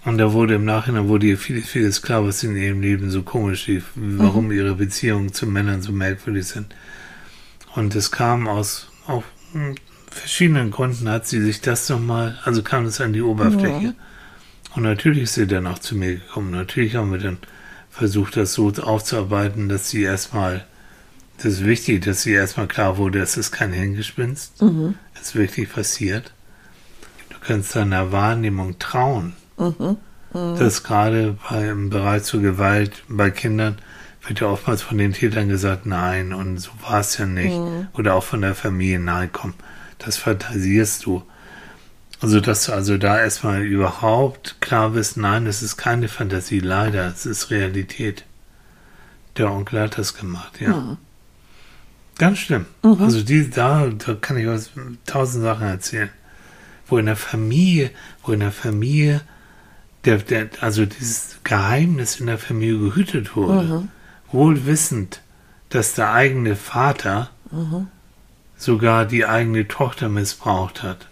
Und 0.04 0.18
da 0.18 0.32
wurde 0.32 0.54
im 0.54 0.64
Nachhinein 0.64 1.08
wurde 1.08 1.26
ihr 1.26 1.38
vieles, 1.38 1.68
vieles 1.68 2.00
klar, 2.02 2.24
was 2.26 2.42
in 2.42 2.56
ihrem 2.56 2.80
Leben 2.80 3.10
so 3.10 3.22
komisch 3.22 3.66
lief, 3.66 3.90
warum 3.94 4.46
Mhm. 4.46 4.52
ihre 4.52 4.74
Beziehungen 4.74 5.32
zu 5.32 5.46
Männern 5.46 5.82
so 5.82 5.92
merkwürdig 5.92 6.46
sind. 6.46 6.74
Und 7.74 7.94
es 7.94 8.10
kam 8.10 8.48
aus 8.48 8.90
auf 9.06 9.24
hm, 9.52 9.74
verschiedenen 10.10 10.70
Gründen 10.70 11.08
hat 11.08 11.26
sie 11.26 11.40
sich 11.40 11.60
das 11.60 11.88
nochmal, 11.88 12.38
also 12.44 12.62
kam 12.62 12.84
es 12.86 13.00
an 13.00 13.12
die 13.12 13.22
Oberfläche. 13.22 13.86
Ja. 13.86 13.94
Und 14.74 14.84
natürlich 14.84 15.24
ist 15.24 15.34
sie 15.34 15.46
dann 15.46 15.66
auch 15.66 15.78
zu 15.78 15.96
mir 15.96 16.14
gekommen. 16.14 16.50
Natürlich 16.50 16.96
haben 16.96 17.10
wir 17.12 17.18
dann 17.18 17.38
versucht, 17.90 18.36
das 18.36 18.54
so 18.54 18.68
aufzuarbeiten, 18.68 19.68
dass 19.68 19.90
sie 19.90 20.02
erstmal, 20.02 20.64
das 21.38 21.46
ist 21.54 21.64
wichtig, 21.64 22.04
dass 22.04 22.22
sie 22.22 22.32
erstmal 22.32 22.68
klar 22.68 22.96
wurde, 22.96 23.20
es 23.20 23.36
ist 23.36 23.50
kein 23.50 23.72
Hingespinst. 23.72 24.62
Mhm. 24.62 24.94
Es 25.14 25.28
ist 25.28 25.34
wirklich 25.34 25.72
passiert. 25.72 26.32
Du 27.30 27.36
kannst 27.40 27.74
deiner 27.74 28.12
Wahrnehmung 28.12 28.78
trauen. 28.78 29.34
Mhm. 29.60 29.96
Das 30.32 30.82
gerade 30.82 31.36
bei, 31.48 31.68
im 31.68 31.90
Bereich 31.90 32.22
zur 32.22 32.40
Gewalt 32.40 33.02
bei 33.08 33.30
Kindern 33.30 33.78
wird 34.26 34.40
ja 34.40 34.46
oftmals 34.46 34.82
von 34.82 34.98
den 34.98 35.12
Tätern 35.12 35.48
gesagt, 35.48 35.86
nein, 35.86 36.32
und 36.32 36.58
so 36.58 36.70
war 36.82 37.00
es 37.00 37.18
ja 37.18 37.26
nicht. 37.26 37.56
Mhm. 37.56 37.88
Oder 37.94 38.14
auch 38.14 38.24
von 38.24 38.40
der 38.40 38.54
Familie, 38.54 39.00
nein, 39.00 39.30
komm, 39.32 39.54
das 39.98 40.16
fantasierst 40.16 41.04
du. 41.06 41.22
Also, 42.20 42.40
dass 42.40 42.66
du 42.66 42.72
also 42.72 42.98
da 42.98 43.18
erstmal 43.18 43.62
überhaupt 43.62 44.60
klar 44.60 44.90
bist, 44.90 45.16
nein, 45.16 45.46
es 45.46 45.62
ist 45.62 45.76
keine 45.76 46.08
Fantasie, 46.08 46.60
leider, 46.60 47.06
es 47.08 47.24
ist 47.24 47.50
Realität. 47.50 48.24
Der 49.36 49.50
Onkel 49.50 49.80
hat 49.80 49.96
das 49.96 50.14
gemacht, 50.14 50.60
ja. 50.60 50.76
Mhm. 50.76 50.96
Ganz 52.18 52.38
schlimm. 52.38 52.66
Also 52.82 53.22
die, 53.22 53.48
da, 53.48 53.86
da 53.86 54.14
kann 54.14 54.36
ich 54.36 54.46
aus 54.46 54.70
tausend 55.06 55.42
Sachen 55.42 55.66
erzählen. 55.66 56.10
Wo 56.86 56.98
in 56.98 57.06
der 57.06 57.16
Familie, 57.16 57.90
wo 58.22 58.32
in 58.32 58.40
der 58.40 58.52
Familie, 58.52 59.22
der, 60.04 60.18
der, 60.18 60.48
also 60.60 60.86
dieses 60.86 61.38
Geheimnis 61.44 62.20
in 62.20 62.26
der 62.26 62.38
Familie 62.38 62.78
gehütet 62.78 63.36
wurde, 63.36 63.88
wohl 64.32 64.66
wissend, 64.66 65.20
dass 65.68 65.94
der 65.94 66.12
eigene 66.12 66.56
Vater 66.56 67.30
sogar 68.56 69.06
die 69.06 69.26
eigene 69.26 69.68
Tochter 69.68 70.08
missbraucht 70.08 70.82
hat. 70.82 71.08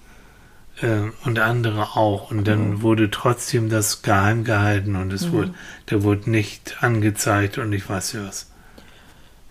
Äh, 0.80 1.10
und 1.24 1.38
andere 1.38 1.96
auch. 1.96 2.30
Und 2.30 2.46
dann 2.46 2.82
wurde 2.82 3.10
trotzdem 3.10 3.68
das 3.68 4.02
geheim 4.02 4.44
gehalten 4.44 4.96
und 4.96 5.12
es 5.12 5.32
wurde, 5.32 5.54
der 5.90 6.02
wurde 6.02 6.30
nicht 6.30 6.76
angezeigt 6.80 7.58
und 7.58 7.72
ich 7.72 7.88
weiß 7.88 8.12
ja 8.12 8.26
was. 8.26 8.46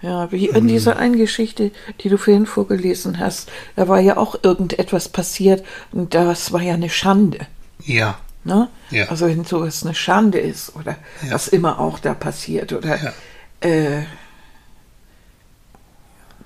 Ja, 0.01 0.31
wie 0.31 0.47
in 0.47 0.67
dieser 0.67 0.97
einen 0.97 1.17
Geschichte, 1.17 1.71
die 2.01 2.09
du 2.09 2.17
vorhin 2.17 2.45
vorgelesen 2.45 3.17
hast, 3.19 3.51
da 3.75 3.87
war 3.87 3.99
ja 3.99 4.17
auch 4.17 4.35
irgendetwas 4.43 5.09
passiert 5.09 5.65
und 5.91 6.13
das 6.13 6.53
war 6.53 6.61
ja 6.61 6.75
eine 6.75 6.89
Schande. 6.89 7.39
Ja, 7.83 8.19
Ne? 8.43 8.69
Ja. 8.91 9.05
Also 9.09 9.27
wenn 9.27 9.43
sowas 9.43 9.83
eine 9.83 9.93
Schande 9.93 10.39
ist 10.39 10.75
oder 10.75 10.95
Ja. 11.25 11.31
was 11.33 11.47
immer 11.49 11.79
auch 11.79 11.99
da 11.99 12.13
passiert 12.13 12.71
oder 12.73 12.97
Ja. 13.03 13.13
äh, 13.61 14.03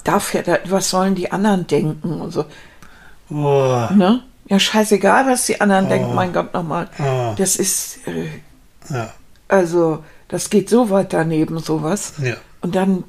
darf 0.04 0.34
ja, 0.34 0.42
da, 0.42 0.58
was 0.66 0.90
sollen 0.90 1.16
die 1.16 1.32
anderen 1.32 1.68
denken 1.68 2.20
und 2.22 2.32
so. 2.32 2.46
Boah. 3.30 3.92
Ne? 3.96 4.24
Ja, 4.50 4.60
scheißegal, 4.60 5.28
was 5.28 5.46
die 5.46 5.62
anderen 5.62 5.86
Oh. 5.86 5.90
denken, 5.90 6.16
mein 6.16 6.34
Gott 6.34 6.54
nochmal. 6.54 6.90
Oh. 7.00 7.34
Das 7.38 7.56
ist, 7.56 8.00
äh, 8.08 8.28
Ja, 8.90 9.14
also, 9.48 10.04
das 10.28 10.50
geht 10.50 10.70
so 10.70 10.90
weit 10.90 11.14
daneben, 11.14 11.60
sowas. 11.60 12.14
ja, 12.18 12.36
Und 12.62 12.76
dann 12.76 13.04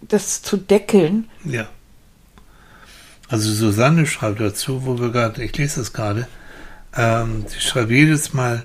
das 0.00 0.40
zu 0.42 0.56
deckeln, 0.56 1.28
ja. 1.44 1.66
Also 3.28 3.52
Susanne 3.52 4.06
schreibt 4.06 4.40
dazu, 4.40 4.84
wo 4.86 4.98
wir 4.98 5.10
gerade, 5.10 5.44
ich 5.44 5.56
lese 5.56 5.78
das 5.80 5.92
gerade, 5.92 6.26
ähm, 6.96 7.44
sie 7.46 7.60
schreibt 7.60 7.90
jedes 7.90 8.32
Mal, 8.32 8.64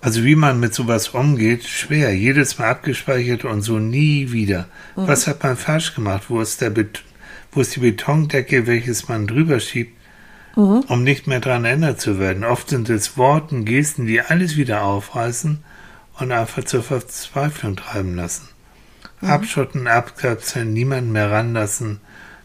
also 0.00 0.24
wie 0.24 0.34
man 0.34 0.58
mit 0.58 0.74
sowas 0.74 1.10
umgeht, 1.10 1.64
schwer, 1.64 2.14
jedes 2.14 2.58
Mal 2.58 2.70
abgespeichert 2.70 3.44
und 3.44 3.62
so 3.62 3.78
nie 3.78 4.32
wieder. 4.32 4.68
Was 5.06 5.26
hat 5.26 5.42
man 5.44 5.56
falsch 5.56 5.94
gemacht? 5.94 6.24
Wo 6.28 6.40
ist 6.40 6.60
der 6.60 6.70
Bet 6.70 7.04
wo 7.52 7.60
ist 7.60 7.76
die 7.76 7.80
Betondecke, 7.80 8.66
welches 8.66 9.08
man 9.08 9.26
drüber 9.26 9.60
schiebt, 9.60 9.94
um 10.88 11.04
nicht 11.04 11.26
mehr 11.26 11.40
daran 11.40 11.66
erinnert 11.66 12.00
zu 12.00 12.18
werden? 12.18 12.44
Oft 12.44 12.70
sind 12.70 12.88
es 12.88 13.18
Worten, 13.18 13.66
Gesten, 13.66 14.06
die 14.06 14.22
alles 14.22 14.56
wieder 14.56 14.82
aufreißen 14.84 15.62
und 16.18 16.32
einfach 16.32 16.64
zur 16.64 16.82
Verzweiflung 16.82 17.76
treiben 17.76 18.16
lassen. 18.16 18.48
Abschotten, 19.20 19.86
abkapseln, 19.86 20.72
niemanden 20.72 21.12
mehr 21.12 21.30
ranlassen, 21.30 22.00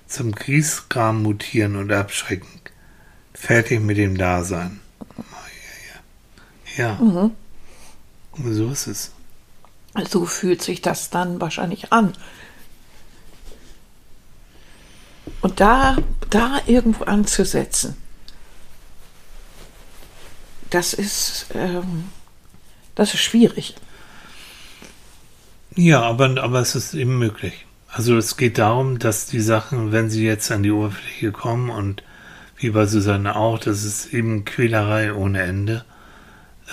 zum 0.08 0.34
Griesgram 0.34 1.24
mutieren 1.24 1.76
und 1.76 1.92
abschrecken. 1.92 2.60
Fertig 3.40 3.82
mit 3.82 3.98
dem 3.98 4.18
Dasein. 4.18 4.80
Ja, 6.76 7.00
ja. 7.00 7.32
so 8.44 8.70
ist 8.72 8.88
es. 8.88 9.12
so 10.10 10.26
fühlt 10.26 10.62
sich 10.62 10.82
das 10.82 11.10
dann 11.10 11.40
wahrscheinlich 11.40 11.94
an. 11.94 12.14
Und 15.42 15.60
da, 15.60 15.98
da 16.30 16.60
irgendwo 16.66 17.04
anzusetzen, 17.04 17.96
das 20.72 20.94
ist, 20.94 21.48
ähm, 21.54 22.06
das 22.96 23.14
ist 23.14 23.22
schwierig. 23.22 23.76
Ja, 25.76 26.02
aber, 26.02 26.42
aber 26.42 26.60
es 26.60 26.76
ist 26.76 26.96
eben 26.96 27.20
möglich. 27.20 27.66
Also 27.88 28.18
es 28.18 28.36
geht 28.36 28.58
darum, 28.58 28.98
dass 29.00 29.28
die 29.28 29.40
Sachen, 29.40 29.92
wenn 29.92 30.10
sie 30.10 30.26
jetzt 30.26 30.52
an 30.52 30.64
die 30.64 30.72
Oberfläche 30.72 31.32
kommen 31.32 31.70
und 31.70 32.04
wie 32.58 32.72
bei 32.72 32.86
Susanne 32.86 33.36
auch, 33.36 33.60
das 33.60 33.84
ist 33.84 34.14
eben 34.14 34.46
Quälerei 34.46 35.14
ohne 35.14 35.42
Ende. 35.42 35.86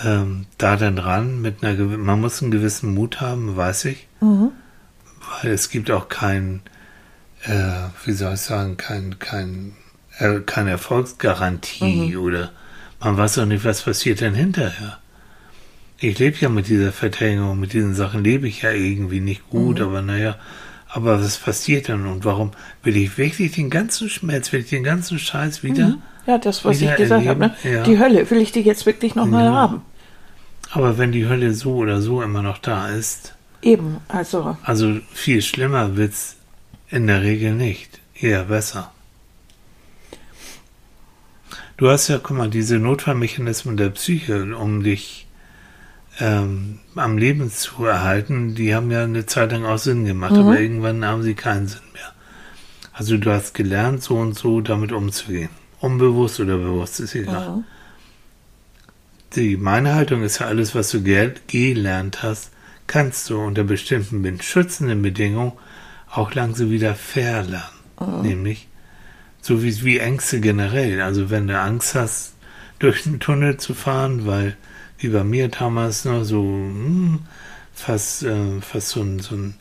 Ähm, 0.05 0.47
da 0.59 0.77
dann 0.77 0.99
ran 0.99 1.40
mit 1.40 1.62
einer, 1.62 1.81
man 1.85 2.20
muss 2.20 2.42
einen 2.42 2.51
gewissen 2.51 2.94
Mut 2.94 3.20
haben, 3.20 3.57
weiß 3.57 3.85
ich, 3.87 4.09
weil 5.42 5.53
es 5.53 5.70
gibt 5.70 5.90
auch 5.90 6.09
kein, 6.09 6.62
äh, 7.44 7.88
wie 8.05 8.12
soll 8.12 8.35
ich 8.35 8.40
sagen, 8.40 8.77
kein, 8.77 9.18
kein, 9.20 9.77
äh, 10.18 10.40
keine 10.40 10.70
Erfolgsgarantie 10.70 12.16
oder 12.16 12.51
man 12.99 13.16
weiß 13.16 13.38
auch 13.38 13.47
nicht, 13.47 13.64
was 13.64 13.83
passiert 13.83 14.20
denn 14.20 14.35
hinterher. 14.35 14.99
Ich 15.99 16.18
lebe 16.18 16.38
ja 16.40 16.49
mit 16.49 16.68
dieser 16.68 16.90
Verteidigung, 16.90 17.61
mit 17.61 17.73
diesen 17.73 17.94
Sachen 17.94 18.25
lebe 18.25 18.49
ich 18.49 18.62
ja 18.62 18.73
irgendwie 18.73 19.20
nicht 19.20 19.49
gut, 19.49 19.81
aber 19.81 20.03
naja, 20.03 20.37
aber 20.94 21.20
was 21.20 21.38
passiert 21.38 21.88
dann 21.88 22.07
und 22.07 22.24
warum 22.24 22.52
will 22.85 22.96
ich 22.96 23.18
wirklich 23.18 23.50
den 23.50 23.68
ganzen 23.68 24.09
Schmerz, 24.09 24.52
will 24.52 24.61
ich 24.61 24.68
den 24.70 24.85
ganzen 24.85 25.18
Scheiß 25.18 25.64
wieder? 25.64 25.98
Ja, 26.24 26.38
das, 26.38 26.64
was 26.64 26.80
ich 26.80 26.94
gesagt 26.94 27.26
habe. 27.26 27.40
Ne? 27.40 27.54
ja. 27.64 27.83
Die 27.83 27.98
Hölle, 27.98 28.30
will 28.30 28.38
ich 28.40 28.52
die 28.52 28.61
jetzt 28.61 28.87
wirklich 28.87 29.16
nochmal 29.16 29.46
Ja. 29.46 29.52
haben? 29.54 29.83
Aber 30.70 30.96
wenn 30.96 31.11
die 31.11 31.26
Hölle 31.26 31.52
so 31.52 31.74
oder 31.74 32.00
so 32.00 32.22
immer 32.22 32.42
noch 32.42 32.59
da 32.59 32.88
ist, 32.88 33.35
Eben, 33.61 33.96
also, 34.09 34.57
also 34.62 35.00
viel 35.12 35.42
schlimmer 35.42 35.96
wird's 35.96 36.37
in 36.90 37.09
der 37.09 37.22
Regel 37.22 37.54
nicht, 37.54 37.98
eher 38.14 38.44
besser. 38.44 38.92
Du 41.76 41.88
hast 41.88 42.07
ja, 42.07 42.20
guck 42.22 42.37
mal, 42.37 42.48
diese 42.50 42.78
Notfallmechanismen 42.78 43.76
der 43.76 43.88
Psyche, 43.90 44.57
um 44.57 44.85
dich 44.85 45.26
ähm, 46.20 46.79
am 46.94 47.18
Leben 47.18 47.50
zu 47.50 47.85
erhalten, 47.85 48.55
die 48.55 48.74
haben 48.74 48.90
ja 48.90 49.05
eine 49.05 49.27
Zeit 49.27 49.53
lang 49.53 49.64
auch 49.64 49.79
Sinn 49.79 50.05
gemacht, 50.05 50.33
aber 50.33 50.59
irgendwann 50.61 51.05
haben 51.05 51.22
sie 51.22 51.35
keinen 51.35 51.66
Sinn 51.66 51.83
mehr. 51.92 52.12
Also 52.92 53.16
du 53.16 53.31
hast 53.31 53.55
gelernt, 53.55 54.03
so 54.03 54.16
und 54.16 54.38
so 54.38 54.61
damit 54.61 54.92
umzugehen. 54.92 55.50
Unbewusst 55.81 56.38
oder 56.38 56.57
bewusst, 56.57 57.00
ist 57.00 57.14
egal. 57.14 57.57
Mhm. 57.57 57.64
Die, 59.35 59.57
meine 59.57 59.94
Haltung 59.94 60.22
ist 60.22 60.38
ja, 60.38 60.46
alles, 60.46 60.74
was 60.74 60.90
du 60.90 61.03
ge 61.03 61.33
gelernt 61.48 62.22
hast, 62.22 62.53
kannst 62.87 63.29
du 63.31 63.40
unter 63.40 63.64
bestimmten 63.64 64.40
schützenden 64.40 65.03
Bedingungen 65.03 65.53
auch 66.11 66.33
langsam 66.35 66.70
wieder 66.70 66.94
verlernen. 66.94 67.64
Mhm. 67.98 68.22
Nämlich, 68.22 68.68
so 69.40 69.62
wie, 69.62 69.83
wie 69.83 69.98
Ängste 69.98 70.40
generell. 70.40 71.03
Also 71.03 71.31
wenn 71.31 71.48
du 71.48 71.59
Angst 71.59 71.96
hast, 71.96 72.35
durch 72.79 73.07
einen 73.07 73.18
Tunnel 73.20 73.57
zu 73.57 73.74
fahren, 73.74 74.27
weil, 74.27 74.57
wie 74.98 75.09
bei 75.09 75.24
mir 75.24 75.48
damals, 75.48 76.04
noch 76.04 76.24
so 76.24 76.40
hm, 76.42 77.20
fast, 77.74 78.22
äh, 78.22 78.61
fast 78.61 78.88
so, 78.90 79.00
ein, 79.02 79.20
so 79.20 79.35
ein, 79.35 79.54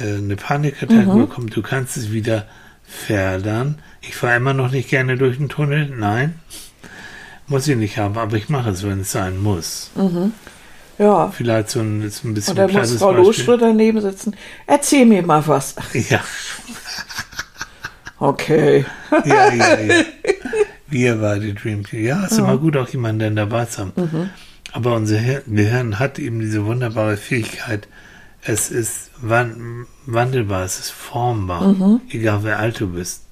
äh, 0.00 0.16
eine 0.18 0.36
Panikattacke 0.36 1.06
Mhm. 1.12 1.18
bekommen, 1.18 1.50
du 1.50 1.62
kannst 1.62 1.96
es 1.96 2.10
wieder 2.12 2.46
verlernen. 2.86 3.78
Ich 4.00 4.14
fahre 4.16 4.36
immer 4.36 4.54
noch 4.54 4.70
nicht 4.70 4.88
gerne 4.88 5.16
durch 5.18 5.36
den 5.38 5.48
Tunnel, 5.48 5.88
nein. 5.96 6.38
Muss 7.46 7.66
ich 7.66 7.76
nicht 7.76 7.98
haben, 7.98 8.16
aber 8.18 8.36
ich 8.36 8.48
mache 8.48 8.70
es, 8.70 8.82
wenn 8.86 9.00
es 9.00 9.12
sein 9.12 9.38
muss. 9.38 9.90
Ja. 10.98 11.30
Vielleicht 11.30 11.70
so 11.70 11.80
ein, 11.80 12.02
ist 12.02 12.24
ein 12.24 12.34
bisschen 12.34 12.52
Und 12.52 12.56
dann 12.58 12.72
muss 12.72 12.94
Frau. 12.96 13.12
Loschwer 13.12 13.56
daneben 13.56 14.00
sitzen. 14.00 14.34
Erzähl 14.66 15.06
mir 15.06 15.22
mal 15.22 15.46
was. 15.46 15.74
Ja, 15.94 16.20
Okay. 18.20 18.84
ja, 19.24 19.52
ja, 19.54 19.78
ja. 19.80 20.04
Wir 20.88 21.16
beide 21.16 21.54
Dream 21.54 21.84
Team. 21.86 22.04
Ja, 22.04 22.24
ist 22.24 22.32
Mhm. 22.32 22.38
immer 22.44 22.58
gut, 22.58 22.76
auch 22.76 22.88
jemanden 22.88 23.36
dabei 23.36 23.64
zu 23.66 23.82
haben. 23.82 24.30
Aber 24.72 24.94
unser 24.94 25.18
Hir- 25.18 25.42
Gehirn 25.46 25.98
hat 25.98 26.18
eben 26.18 26.40
diese 26.40 26.64
wunderbare 26.64 27.16
Fähigkeit, 27.16 27.88
es 28.42 28.70
ist 28.70 29.10
wan 29.20 29.86
wandelbar, 30.06 30.64
es 30.64 30.78
ist 30.78 30.90
formbar, 30.90 31.72
Mhm. 31.72 32.00
egal 32.10 32.44
wie 32.44 32.50
alt 32.50 32.80
du 32.80 32.88
bist. 32.92 33.24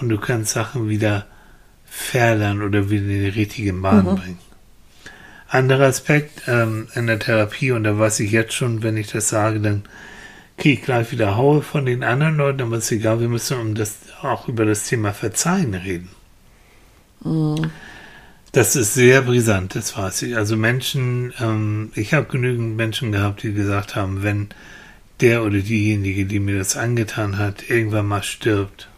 Und 0.00 0.08
du 0.10 0.18
kannst 0.18 0.52
Sachen 0.52 0.88
wieder 0.88 1.26
verlernen 1.86 2.62
oder 2.62 2.90
wieder 2.90 3.02
in 3.04 3.08
die 3.22 3.28
richtige 3.28 3.72
Bahn 3.72 4.04
Mhm. 4.04 4.16
bringen. 4.16 4.38
Anderer 5.48 5.86
Aspekt 5.86 6.42
ähm, 6.48 6.88
in 6.94 7.06
der 7.06 7.18
Therapie, 7.18 7.70
und 7.72 7.84
da 7.84 7.98
weiß 7.98 8.20
ich 8.20 8.30
jetzt 8.30 8.52
schon, 8.52 8.82
wenn 8.82 8.96
ich 8.96 9.10
das 9.10 9.28
sage, 9.28 9.60
dann 9.60 9.84
kriege 10.58 10.80
ich 10.80 10.84
gleich 10.84 11.12
wieder 11.12 11.36
Haue 11.36 11.62
von 11.62 11.86
den 11.86 12.02
anderen 12.02 12.36
Leuten, 12.36 12.62
aber 12.62 12.76
ist 12.78 12.90
egal, 12.92 13.20
wir 13.20 13.28
müssen 13.28 13.58
um 13.58 13.74
das, 13.74 13.96
auch 14.22 14.48
über 14.48 14.64
das 14.64 14.84
Thema 14.84 15.12
Verzeihen 15.12 15.74
reden. 15.74 16.08
Das 18.56 18.74
ist 18.74 18.94
sehr 18.94 19.20
brisant, 19.20 19.74
das 19.74 19.98
weiß 19.98 20.22
ich. 20.22 20.34
Also 20.34 20.56
Menschen, 20.56 21.34
ähm, 21.40 21.92
ich 21.94 22.14
habe 22.14 22.24
genügend 22.24 22.74
Menschen 22.74 23.12
gehabt, 23.12 23.42
die 23.42 23.52
gesagt 23.52 23.94
haben, 23.96 24.22
wenn 24.22 24.48
der 25.20 25.42
oder 25.42 25.58
diejenige, 25.58 26.24
die 26.24 26.40
mir 26.40 26.56
das 26.56 26.74
angetan 26.74 27.36
hat, 27.36 27.68
irgendwann 27.68 28.06
mal 28.06 28.22
stirbt, 28.22 28.88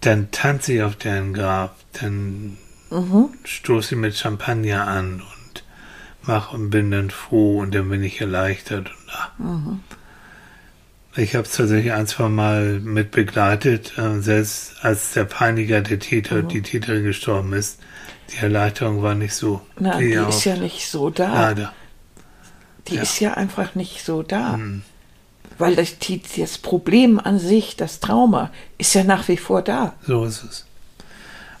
dann 0.00 0.30
tanze 0.30 0.72
ich 0.72 0.82
auf 0.82 0.96
deren 0.96 1.34
Grab, 1.34 1.76
dann 2.00 2.56
stoße 3.44 3.96
ich 3.96 4.00
mit 4.00 4.16
Champagner 4.16 4.86
an 4.86 5.20
und 5.20 5.64
mach 6.22 6.54
und 6.54 6.70
bin 6.70 6.90
dann 6.90 7.10
froh 7.10 7.58
und 7.58 7.74
dann 7.74 7.90
bin 7.90 8.02
ich 8.02 8.18
erleichtert. 8.18 8.88
Und, 8.88 9.14
ah. 9.14 9.78
Ich 11.14 11.34
habe 11.34 11.46
es 11.46 11.52
tatsächlich 11.52 11.92
ein, 11.92 12.06
zwei 12.06 12.28
Mal 12.28 12.80
mit 12.80 13.10
begleitet, 13.10 13.98
äh, 13.98 14.20
selbst 14.20 14.76
als 14.82 15.12
der 15.12 15.24
Peiniger, 15.24 15.82
der 15.82 15.98
Täter, 15.98 16.42
die 16.42 16.62
Täterin 16.62 17.04
gestorben 17.04 17.52
ist. 17.52 17.78
Die 18.32 18.38
Erleichterung 18.38 19.02
war 19.02 19.14
nicht 19.14 19.34
so. 19.34 19.60
Wie 19.76 20.12
die 20.12 20.18
oft. 20.18 20.30
ist 20.30 20.44
ja 20.44 20.56
nicht 20.56 20.88
so 20.88 21.10
da. 21.10 21.34
Leider. 21.48 21.72
Die 22.88 22.94
Ja. 22.96 23.02
ist 23.02 23.20
ja 23.20 23.34
einfach 23.34 23.74
nicht 23.74 24.04
so 24.04 24.22
da. 24.22 24.56
Mhm. 24.56 24.82
Weil 25.58 25.76
das, 25.76 25.96
das 26.38 26.56
Problem 26.56 27.20
an 27.20 27.38
sich, 27.38 27.76
das 27.76 28.00
Trauma, 28.00 28.50
ist 28.78 28.94
ja 28.94 29.04
nach 29.04 29.28
wie 29.28 29.36
vor 29.36 29.60
da. 29.60 29.94
So 30.06 30.24
ist 30.24 30.42
es. 30.44 30.66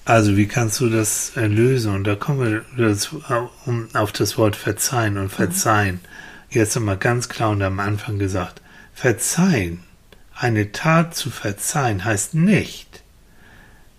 Also, 0.06 0.36
wie 0.36 0.48
kannst 0.48 0.80
du 0.80 0.88
das 0.88 1.32
lösen? 1.36 1.94
Und 1.94 2.04
da 2.04 2.14
kommen 2.16 2.40
wir 2.40 2.88
dazu, 2.88 3.22
äh, 3.28 3.42
um, 3.68 3.88
auf 3.92 4.12
das 4.12 4.38
Wort 4.38 4.56
verzeihen 4.56 5.18
und 5.18 5.28
verzeihen. 5.28 6.00
Jetzt 6.48 6.74
nochmal 6.74 6.96
ganz 6.96 7.28
klar 7.28 7.50
und 7.50 7.62
am 7.62 7.78
Anfang 7.80 8.18
gesagt. 8.18 8.61
Verzeihen, 8.94 9.82
eine 10.34 10.72
Tat 10.72 11.14
zu 11.14 11.30
verzeihen, 11.30 12.04
heißt 12.04 12.34
nicht, 12.34 13.02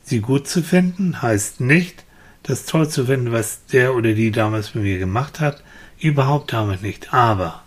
sie 0.03 0.19
gut 0.19 0.47
zu 0.47 0.61
finden, 0.61 1.21
heißt 1.21 1.61
nicht, 1.61 2.03
das 2.43 2.65
toll 2.65 2.89
zu 2.89 3.05
finden, 3.05 3.31
was 3.31 3.65
der 3.67 3.95
oder 3.95 4.13
die 4.13 4.31
damals 4.31 4.75
mit 4.75 4.83
mir 4.83 4.99
gemacht 4.99 5.39
hat. 5.39 5.63
Überhaupt 5.99 6.51
damit 6.51 6.81
nicht. 6.81 7.13
Aber 7.13 7.63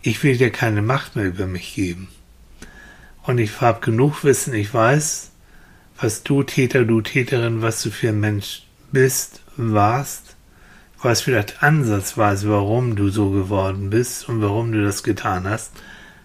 ich 0.00 0.22
will 0.22 0.36
dir 0.36 0.50
keine 0.50 0.82
Macht 0.82 1.16
mehr 1.16 1.26
über 1.26 1.46
mich 1.46 1.74
geben. 1.74 2.08
Und 3.24 3.38
ich 3.38 3.60
habe 3.60 3.80
genug 3.80 4.24
Wissen, 4.24 4.54
ich 4.54 4.72
weiß, 4.72 5.30
was 6.00 6.22
du 6.22 6.42
Täter, 6.42 6.84
du 6.84 7.00
Täterin, 7.00 7.62
was 7.62 7.82
du 7.82 7.90
für 7.90 8.08
ein 8.08 8.20
Mensch 8.20 8.64
bist, 8.90 9.42
warst, 9.56 10.31
weiß 11.04 11.22
vielleicht 11.22 11.62
ansatzweise, 11.62 12.48
warum 12.50 12.96
du 12.96 13.08
so 13.10 13.30
geworden 13.30 13.90
bist 13.90 14.28
und 14.28 14.42
warum 14.42 14.72
du 14.72 14.82
das 14.84 15.02
getan 15.02 15.48
hast. 15.48 15.72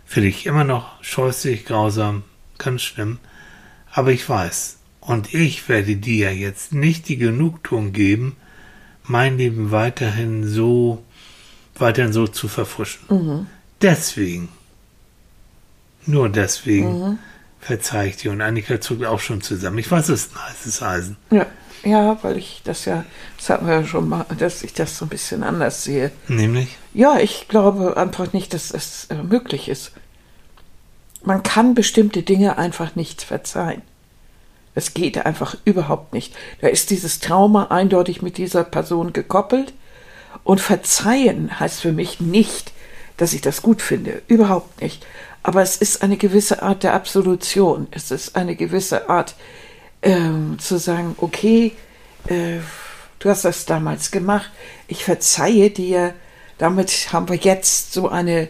Für 0.05 0.21
dich 0.21 0.45
immer 0.45 0.63
noch 0.63 1.03
scheußlich, 1.03 1.65
grausam, 1.65 2.23
ganz 2.57 2.81
schlimm, 2.81 3.19
aber 3.91 4.11
ich 4.11 4.27
weiß. 4.27 4.77
Und 5.01 5.33
ich 5.33 5.67
werde 5.69 5.95
dir 5.95 6.33
jetzt 6.35 6.73
nicht 6.73 7.07
die 7.07 7.17
Genugtuung 7.17 7.93
geben, 7.93 8.35
mein 9.03 9.37
Leben 9.37 9.71
weiterhin 9.71 10.45
so, 10.45 11.03
weiterhin 11.75 12.13
so 12.13 12.27
zu 12.27 12.47
verfuschen. 12.47 13.01
Deswegen, 13.81 14.49
nur 16.05 16.29
deswegen, 16.29 17.19
verzeih 17.59 18.07
ich 18.07 18.17
dir. 18.17 18.31
Und 18.31 18.41
Annika 18.41 18.79
zuckt 18.81 19.05
auch 19.05 19.19
schon 19.19 19.41
zusammen. 19.41 19.77
Ich 19.77 19.89
weiß, 19.89 20.09
es 20.09 20.25
ist 20.27 20.35
ein 20.35 20.49
heißes 20.49 20.81
Eisen. 20.81 21.17
Ja, 21.31 21.45
ja, 21.87 22.17
weil 22.21 22.37
ich 22.37 22.61
das 22.63 22.85
ja, 22.85 23.05
das 23.37 23.49
hatten 23.49 23.67
wir 23.67 23.75
ja 23.75 23.85
schon 23.85 24.09
mal, 24.09 24.25
dass 24.37 24.63
ich 24.63 24.73
das 24.73 24.97
so 24.97 25.05
ein 25.05 25.09
bisschen 25.09 25.43
anders 25.43 25.83
sehe. 25.83 26.11
Nämlich? 26.27 26.77
Ja, 26.93 27.17
ich 27.19 27.47
glaube 27.47 27.97
einfach 27.97 28.33
nicht, 28.33 28.53
dass 28.53 28.71
es 28.71 29.05
äh, 29.05 29.15
möglich 29.15 29.69
ist. 29.69 29.91
Man 31.23 31.43
kann 31.43 31.75
bestimmte 31.75 32.23
Dinge 32.23 32.57
einfach 32.57 32.95
nicht 32.95 33.21
verzeihen. 33.21 33.81
Es 34.75 34.93
geht 34.93 35.25
einfach 35.25 35.57
überhaupt 35.65 36.13
nicht. 36.13 36.35
Da 36.61 36.67
ist 36.67 36.91
dieses 36.91 37.19
Trauma 37.19 37.65
eindeutig 37.65 38.21
mit 38.21 38.37
dieser 38.37 38.63
Person 38.63 39.11
gekoppelt. 39.11 39.73
Und 40.43 40.61
verzeihen 40.61 41.59
heißt 41.59 41.81
für 41.81 41.91
mich 41.91 42.19
nicht, 42.19 42.71
dass 43.17 43.33
ich 43.33 43.41
das 43.41 43.63
gut 43.63 43.81
finde. 43.81 44.21
Überhaupt 44.27 44.81
nicht. 44.81 45.05
Aber 45.41 45.61
es 45.61 45.77
ist 45.77 46.03
eine 46.03 46.17
gewisse 46.17 46.61
Art 46.61 46.83
der 46.83 46.93
Absolution. 46.93 47.87
Es 47.91 48.11
ist 48.11 48.35
eine 48.35 48.55
gewisse 48.55 49.09
Art 49.09 49.33
ähm, 50.01 50.57
zu 50.59 50.77
sagen, 50.79 51.15
okay, 51.19 51.73
äh, 52.27 52.57
du 53.19 53.29
hast 53.29 53.45
das 53.45 53.65
damals 53.65 54.11
gemacht, 54.11 54.49
ich 54.87 55.03
verzeihe 55.03 55.69
dir. 55.69 56.13
Damit 56.57 57.09
haben 57.13 57.29
wir 57.29 57.35
jetzt 57.35 57.93
so 57.93 58.09
eine 58.09 58.47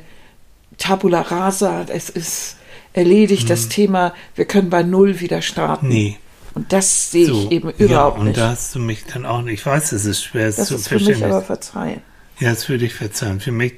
Tabula 0.78 1.22
rasa. 1.22 1.86
Es 1.90 2.10
ist 2.10 2.56
erledigt, 2.94 3.50
das 3.50 3.68
Thema. 3.68 4.14
Wir 4.36 4.46
können 4.46 4.70
bei 4.70 4.84
Null 4.84 5.20
wieder 5.20 5.42
starten. 5.42 5.90
Nee. 5.90 6.18
Und 6.54 6.72
das 6.74 7.12
sehe 7.12 7.24
ich 7.24 7.28
So, 7.30 7.52
eben 7.52 7.70
ja, 7.78 7.86
überhaupt 7.86 8.20
und 8.20 8.26
nicht. 8.28 8.38
da 8.38 8.50
hast 8.50 8.74
du 8.74 8.80
mich 8.80 9.04
dann 9.06 9.26
auch 9.26 9.42
nicht. 9.42 9.56
Ich 9.60 9.66
weiß, 9.66 9.92
es 9.92 10.06
ist 10.06 10.24
schwer, 10.24 10.48
es 10.48 10.56
das 10.56 10.70
zu 10.70 10.76
ist 10.76 10.88
für 10.88 10.96
mich 10.96 11.04
verstehen. 11.06 11.32
aber 11.32 11.42
Verzeihen. 11.42 12.02
Ja, 12.40 12.50
das 12.52 12.68
würde 12.70 12.86
ich 12.86 12.94
verzeihen. 12.96 13.40
Für 13.40 13.52
mich, 13.52 13.74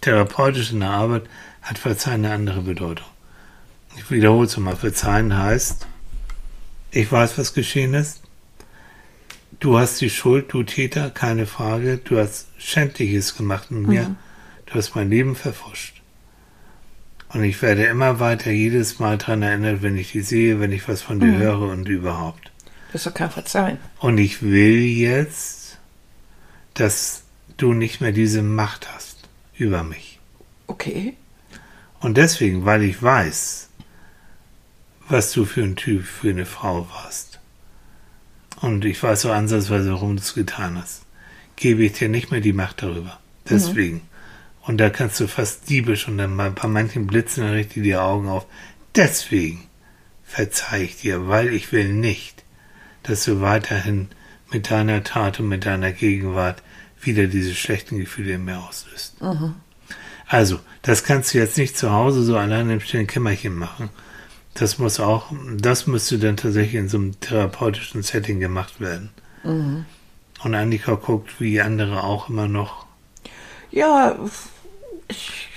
therapeutisch 0.00 0.72
in 0.72 0.80
der 0.80 0.90
Arbeit, 0.90 1.22
hat 1.62 1.78
Verzeihen 1.78 2.24
eine 2.24 2.34
andere 2.34 2.60
Bedeutung. 2.60 3.06
Ich 3.96 4.10
wiederhole 4.10 4.46
es 4.46 4.56
nochmal. 4.56 4.76
Verzeihen 4.76 5.36
heißt, 5.36 5.86
ich 6.94 7.10
weiß, 7.10 7.38
was 7.38 7.54
geschehen 7.54 7.94
ist. 7.94 8.22
Du 9.60 9.78
hast 9.78 10.00
die 10.00 10.10
Schuld, 10.10 10.52
du 10.52 10.62
Täter, 10.62 11.10
keine 11.10 11.46
Frage. 11.46 11.98
Du 11.98 12.18
hast 12.18 12.48
Schändliches 12.58 13.36
gemacht 13.36 13.70
mit 13.70 13.86
mir. 13.86 14.16
Du 14.66 14.74
hast 14.74 14.94
mein 14.94 15.10
Leben 15.10 15.34
verfuscht. 15.34 16.02
Und 17.30 17.42
ich 17.42 17.60
werde 17.62 17.84
immer 17.84 18.20
weiter 18.20 18.52
jedes 18.52 19.00
Mal 19.00 19.18
daran 19.18 19.42
erinnert, 19.42 19.82
wenn 19.82 19.96
ich 19.96 20.12
die 20.12 20.20
sehe, 20.20 20.60
wenn 20.60 20.70
ich 20.70 20.88
was 20.88 21.02
von 21.02 21.18
dir 21.18 21.36
höre 21.36 21.62
und 21.62 21.88
überhaupt. 21.88 22.52
Das 22.92 23.04
doch 23.04 23.14
kein 23.14 23.30
Verzeihen. 23.30 23.78
Und 23.98 24.18
ich 24.18 24.42
will 24.42 24.78
jetzt, 24.78 25.78
dass 26.74 27.24
du 27.56 27.72
nicht 27.72 28.00
mehr 28.00 28.12
diese 28.12 28.42
Macht 28.42 28.92
hast 28.94 29.28
über 29.56 29.82
mich. 29.82 30.20
Okay. 30.68 31.14
Und 31.98 32.16
deswegen, 32.16 32.64
weil 32.64 32.84
ich 32.84 33.02
weiß, 33.02 33.68
was 35.08 35.32
du 35.32 35.44
für 35.44 35.62
ein 35.62 35.76
Typ, 35.76 36.04
für 36.04 36.30
eine 36.30 36.46
Frau 36.46 36.88
warst. 36.90 37.40
Und 38.60 38.84
ich 38.84 39.02
weiß 39.02 39.22
so 39.22 39.32
ansatzweise, 39.32 39.92
warum 39.92 40.16
du 40.16 40.22
es 40.22 40.34
getan 40.34 40.78
hast. 40.78 41.02
Gebe 41.56 41.84
ich 41.84 41.92
dir 41.92 42.08
nicht 42.08 42.30
mehr 42.30 42.40
die 42.40 42.52
Macht 42.52 42.82
darüber. 42.82 43.18
Deswegen. 43.48 44.02
Und 44.62 44.78
da 44.78 44.88
kannst 44.88 45.20
du 45.20 45.28
fast 45.28 45.68
diebisch 45.68 46.08
und 46.08 46.16
dann 46.16 46.36
bei 46.36 46.68
manchen 46.68 47.06
blitzen 47.06 47.44
dann 47.44 47.52
richtig 47.52 47.82
die 47.82 47.96
Augen 47.96 48.28
auf. 48.28 48.46
Deswegen 48.94 49.66
verzeih 50.24 50.84
ich 50.84 50.96
dir, 50.96 51.28
weil 51.28 51.52
ich 51.52 51.70
will 51.72 51.92
nicht, 51.92 52.44
dass 53.02 53.24
du 53.24 53.40
weiterhin 53.42 54.08
mit 54.50 54.70
deiner 54.70 55.04
Tat 55.04 55.40
und 55.40 55.48
mit 55.48 55.66
deiner 55.66 55.92
Gegenwart 55.92 56.62
wieder 57.02 57.26
diese 57.26 57.54
schlechten 57.54 57.98
Gefühle 57.98 58.34
in 58.34 58.44
mir 58.46 58.58
auslöst. 58.60 59.16
Also, 60.26 60.60
das 60.80 61.04
kannst 61.04 61.34
du 61.34 61.38
jetzt 61.38 61.58
nicht 61.58 61.76
zu 61.76 61.92
Hause 61.92 62.22
so 62.22 62.38
allein 62.38 62.70
im 62.70 62.80
stillen 62.80 63.06
Kämmerchen 63.06 63.54
machen. 63.54 63.90
Das 64.54 64.78
muss 64.78 65.00
auch, 65.00 65.32
das 65.56 65.86
müsste 65.86 66.18
dann 66.18 66.36
tatsächlich 66.36 66.74
in 66.76 66.88
so 66.88 66.96
einem 66.98 67.18
therapeutischen 67.20 68.02
Setting 68.02 68.38
gemacht 68.40 68.80
werden. 68.80 69.10
Mhm. 69.42 69.84
Und 70.42 70.54
Annika 70.54 70.94
guckt, 70.94 71.40
wie 71.40 71.60
andere 71.60 72.04
auch 72.04 72.28
immer 72.28 72.46
noch. 72.48 72.86
Ja, 73.70 74.16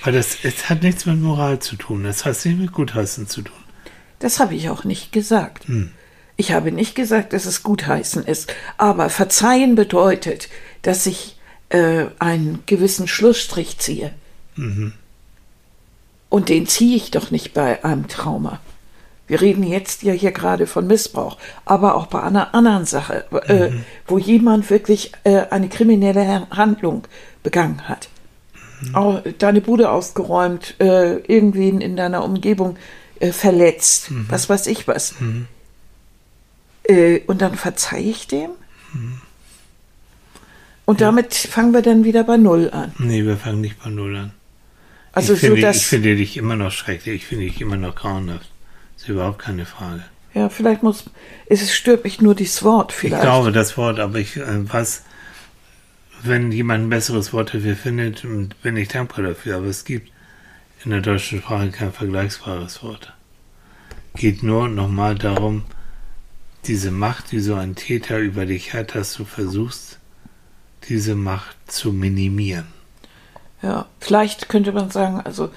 Weil 0.02 0.12
das, 0.12 0.38
es 0.42 0.68
hat 0.68 0.82
nichts 0.82 1.06
mit 1.06 1.20
Moral 1.20 1.60
zu 1.60 1.76
tun. 1.76 2.04
Das 2.04 2.24
hat 2.24 2.44
nicht 2.44 2.58
mit 2.58 2.72
Gutheißen 2.72 3.28
zu 3.28 3.42
tun. 3.42 3.56
das 4.18 4.40
habe 4.40 4.54
ich 4.54 4.68
auch 4.68 4.82
nicht 4.84 5.12
gesagt. 5.12 5.66
Ich 6.36 6.52
habe 6.52 6.72
nicht 6.72 6.94
gesagt, 6.94 7.32
dass 7.32 7.44
es 7.46 7.62
gutheißen 7.62 8.24
ist. 8.24 8.52
Aber 8.76 9.10
verzeihen 9.10 9.74
bedeutet, 9.76 10.48
dass 10.82 11.06
ich 11.06 11.36
äh, 11.68 12.06
einen 12.18 12.62
gewissen 12.66 13.06
Schlussstrich 13.06 13.78
ziehe. 13.78 14.12
Und 16.28 16.48
den 16.48 16.66
ziehe 16.66 16.96
ich 16.96 17.10
doch 17.12 17.30
nicht 17.30 17.54
bei 17.54 17.84
einem 17.84 18.08
Trauma. 18.08 18.60
Wir 19.28 19.40
reden 19.40 19.62
jetzt 19.62 20.02
ja 20.02 20.12
hier 20.12 20.32
gerade 20.32 20.66
von 20.66 20.86
Missbrauch, 20.86 21.36
aber 21.64 21.94
auch 21.94 22.06
bei 22.06 22.22
einer 22.22 22.54
anderen 22.54 22.86
Sache, 22.86 23.24
äh, 23.46 23.70
wo 24.06 24.18
jemand 24.18 24.68
wirklich 24.70 25.12
äh, 25.24 25.42
eine 25.50 25.68
kriminelle 25.68 26.48
Handlung 26.50 27.04
begangen 27.42 27.88
hat. 27.88 28.08
Auch 28.92 29.22
deine 29.38 29.60
Bude 29.60 29.90
ausgeräumt, 29.90 30.76
äh, 30.80 31.16
irgendwen 31.18 31.80
in 31.80 31.96
deiner 31.96 32.24
Umgebung 32.24 32.76
äh, 33.20 33.32
verletzt, 33.32 34.10
was 34.28 34.48
weiß 34.48 34.66
ich 34.68 34.88
was. 34.88 35.14
Äh, 36.84 37.20
und 37.26 37.42
dann 37.42 37.54
verzeihe 37.56 38.08
ich 38.08 38.28
dem? 38.28 38.50
Und 40.84 41.00
damit 41.02 41.34
fangen 41.34 41.74
wir 41.74 41.82
dann 41.82 42.04
wieder 42.04 42.24
bei 42.24 42.38
Null 42.38 42.70
an. 42.70 42.92
Nee, 42.98 43.24
wir 43.24 43.36
fangen 43.36 43.60
nicht 43.60 43.82
bei 43.82 43.90
Null 43.90 44.16
an. 44.16 44.32
Also 45.12 45.34
ich, 45.34 45.40
finde, 45.40 45.56
so, 45.56 45.66
dass 45.66 45.76
ich 45.76 45.86
finde 45.86 46.16
dich 46.16 46.36
immer 46.36 46.56
noch 46.56 46.70
schrecklich. 46.70 47.16
Ich 47.16 47.26
finde 47.26 47.44
dich 47.44 47.60
immer 47.60 47.76
noch 47.76 47.94
grauenhaft. 47.94 48.48
Das 48.98 49.04
ist 49.04 49.10
überhaupt 49.10 49.38
keine 49.38 49.64
Frage. 49.64 50.02
ja 50.34 50.48
vielleicht 50.48 50.82
muss 50.82 51.04
es 51.46 51.72
stört 51.72 52.02
mich 52.02 52.20
nur 52.20 52.34
dieses 52.34 52.64
Wort 52.64 52.90
vielleicht. 52.90 53.22
Ich 53.22 53.28
glaube 53.28 53.52
das 53.52 53.76
Wort, 53.76 54.00
aber 54.00 54.18
ich 54.18 54.36
äh, 54.36 54.72
was, 54.72 55.04
wenn 56.22 56.50
jemand 56.50 56.84
ein 56.86 56.90
besseres 56.90 57.32
Wort 57.32 57.54
dafür 57.54 57.76
findet, 57.76 58.26
bin 58.60 58.76
ich 58.76 58.88
dankbar 58.88 59.24
dafür. 59.24 59.58
Aber 59.58 59.66
es 59.66 59.84
gibt 59.84 60.10
in 60.84 60.90
der 60.90 61.00
deutschen 61.00 61.38
Sprache 61.38 61.70
kein 61.70 61.92
vergleichbares 61.92 62.82
Wort. 62.82 63.12
Geht 64.14 64.42
nur 64.42 64.68
nochmal 64.68 65.14
darum, 65.14 65.64
diese 66.64 66.90
Macht, 66.90 67.30
die 67.30 67.38
so 67.38 67.54
ein 67.54 67.76
Täter 67.76 68.18
über 68.18 68.46
dich 68.46 68.74
hat, 68.74 68.96
dass 68.96 69.14
du 69.14 69.24
versuchst, 69.24 70.00
diese 70.88 71.14
Macht 71.14 71.56
zu 71.70 71.92
minimieren. 71.92 72.66
Ja, 73.62 73.86
vielleicht 74.00 74.48
könnte 74.48 74.72
man 74.72 74.90
sagen, 74.90 75.20
also 75.20 75.50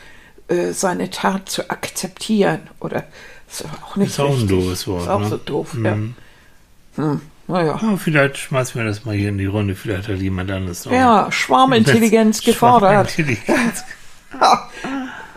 äh, 0.52 0.74
seine 0.74 1.10
Tat 1.10 1.50
zu 1.50 1.70
akzeptieren 1.70 2.70
oder 2.80 3.06
ist 3.52 3.66
auch 3.84 3.96
nicht 3.96 4.10
Ist 4.10 4.20
auch 4.20 4.38
ein 4.38 4.48
doofes 4.48 4.88
Wort, 4.88 5.04
Ist 5.04 5.10
auch 5.10 5.20
ne? 5.20 5.28
so 5.30 5.38
doof, 5.38 5.74
Mhm. 5.74 5.86
ja. 5.86 7.04
Hm, 7.04 7.22
naja. 7.48 7.80
Ja, 7.82 7.98
vielleicht 7.98 8.38
schmeißen 8.38 8.80
wir 8.80 8.86
das 8.86 9.06
mal 9.06 9.16
hier 9.16 9.30
in 9.30 9.38
die 9.38 9.46
Runde. 9.46 9.76
Vielleicht 9.76 10.08
hat 10.08 10.18
jemand 10.20 10.50
anderes 10.52 10.86
noch. 10.86 10.92
Ja, 10.94 11.32
Schwarmintelligenz 11.32 12.42
gefordert. 12.42 13.12
Schwarmintelligenz. 13.12 13.84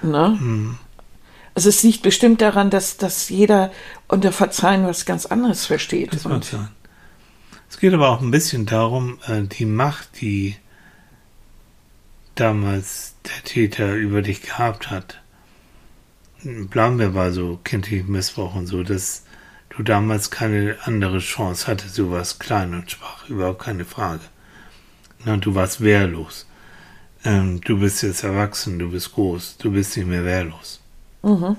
Ne? 0.03 0.39
Also 1.55 1.71
es 1.71 1.83
liegt 1.83 2.03
bestimmt 2.03 2.43
daran, 2.43 2.69
dass, 2.69 2.99
dass 2.99 3.31
jeder 3.31 3.73
unter 4.07 4.33
Verzeihen 4.33 4.87
was 4.87 5.07
ganz 5.07 5.25
anderes 5.25 5.65
versteht. 5.65 6.13
Das 6.13 6.25
mag 6.27 6.45
sein. 6.45 6.69
Es 7.71 7.79
geht 7.79 7.95
aber 7.95 8.11
auch 8.11 8.21
ein 8.21 8.31
bisschen 8.31 8.67
darum, 8.67 9.19
äh, 9.27 9.43
die 9.43 9.65
Macht, 9.65 10.21
die 10.21 10.57
damals 12.35 13.15
der 13.25 13.45
Täter 13.45 13.95
über 13.95 14.21
dich 14.23 14.43
gehabt 14.43 14.91
hat. 14.91 15.21
Wir 16.45 17.09
bei 17.09 17.31
so 17.31 17.59
kindlichem 17.65 18.13
Missbrauch 18.13 18.55
und 18.55 18.67
so, 18.67 18.83
dass 18.83 19.25
du 19.71 19.83
damals 19.83 20.31
keine 20.31 20.77
andere 20.85 21.19
Chance 21.19 21.67
hattest. 21.67 21.97
Du 21.97 22.11
warst 22.11 22.39
klein 22.39 22.75
und 22.75 22.91
schwach, 22.91 23.29
überhaupt 23.31 23.63
keine 23.63 23.87
Frage. 23.87 24.21
Na, 25.25 25.39
du 25.39 25.55
warst 25.55 25.81
wehrlos. 25.81 26.47
Ähm, 27.25 27.63
du 27.63 27.81
bist 27.81 28.03
jetzt 28.03 28.25
erwachsen, 28.25 28.79
du 28.79 28.91
bist 28.91 29.15
groß, 29.15 29.57
du 29.57 29.73
bist 29.73 29.97
nicht 29.97 30.07
mehr 30.07 30.25
wehrlos. 30.25 30.81
mhm. 31.23 31.57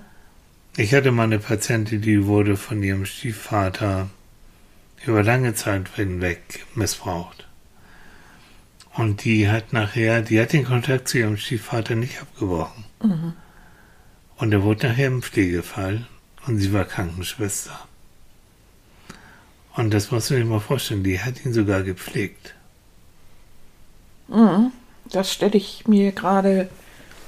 Ich 0.77 0.93
hatte 0.93 1.11
mal 1.11 1.23
eine 1.23 1.39
Patientin, 1.39 2.01
die 2.01 2.25
wurde 2.25 2.57
von 2.57 2.83
ihrem 2.83 3.05
Stiefvater 3.05 4.09
über 5.05 5.23
lange 5.23 5.55
Zeit 5.55 5.87
hinweg 5.95 6.65
missbraucht. 6.75 7.47
Und 8.93 9.23
die 9.23 9.49
hat 9.49 9.73
nachher, 9.73 10.21
die 10.21 10.39
hat 10.39 10.53
den 10.53 10.65
Kontakt 10.65 11.07
zu 11.07 11.17
ihrem 11.17 11.37
Stiefvater 11.37 11.95
nicht 11.95 12.21
abgebrochen. 12.21 12.83
Und 14.37 14.51
er 14.51 14.63
wurde 14.63 14.89
nachher 14.89 15.07
im 15.07 15.21
Pflegefall 15.21 16.07
und 16.45 16.59
sie 16.59 16.73
war 16.73 16.85
Krankenschwester. 16.85 17.87
Und 19.73 19.93
das 19.93 20.11
musst 20.11 20.29
du 20.29 20.35
dir 20.35 20.45
mal 20.45 20.59
vorstellen, 20.59 21.03
die 21.03 21.19
hat 21.19 21.43
ihn 21.45 21.53
sogar 21.53 21.83
gepflegt. 21.83 22.53
Mhm. 24.27 24.71
Das 25.11 25.31
stelle 25.31 25.55
ich 25.57 25.87
mir 25.87 26.11
gerade. 26.11 26.69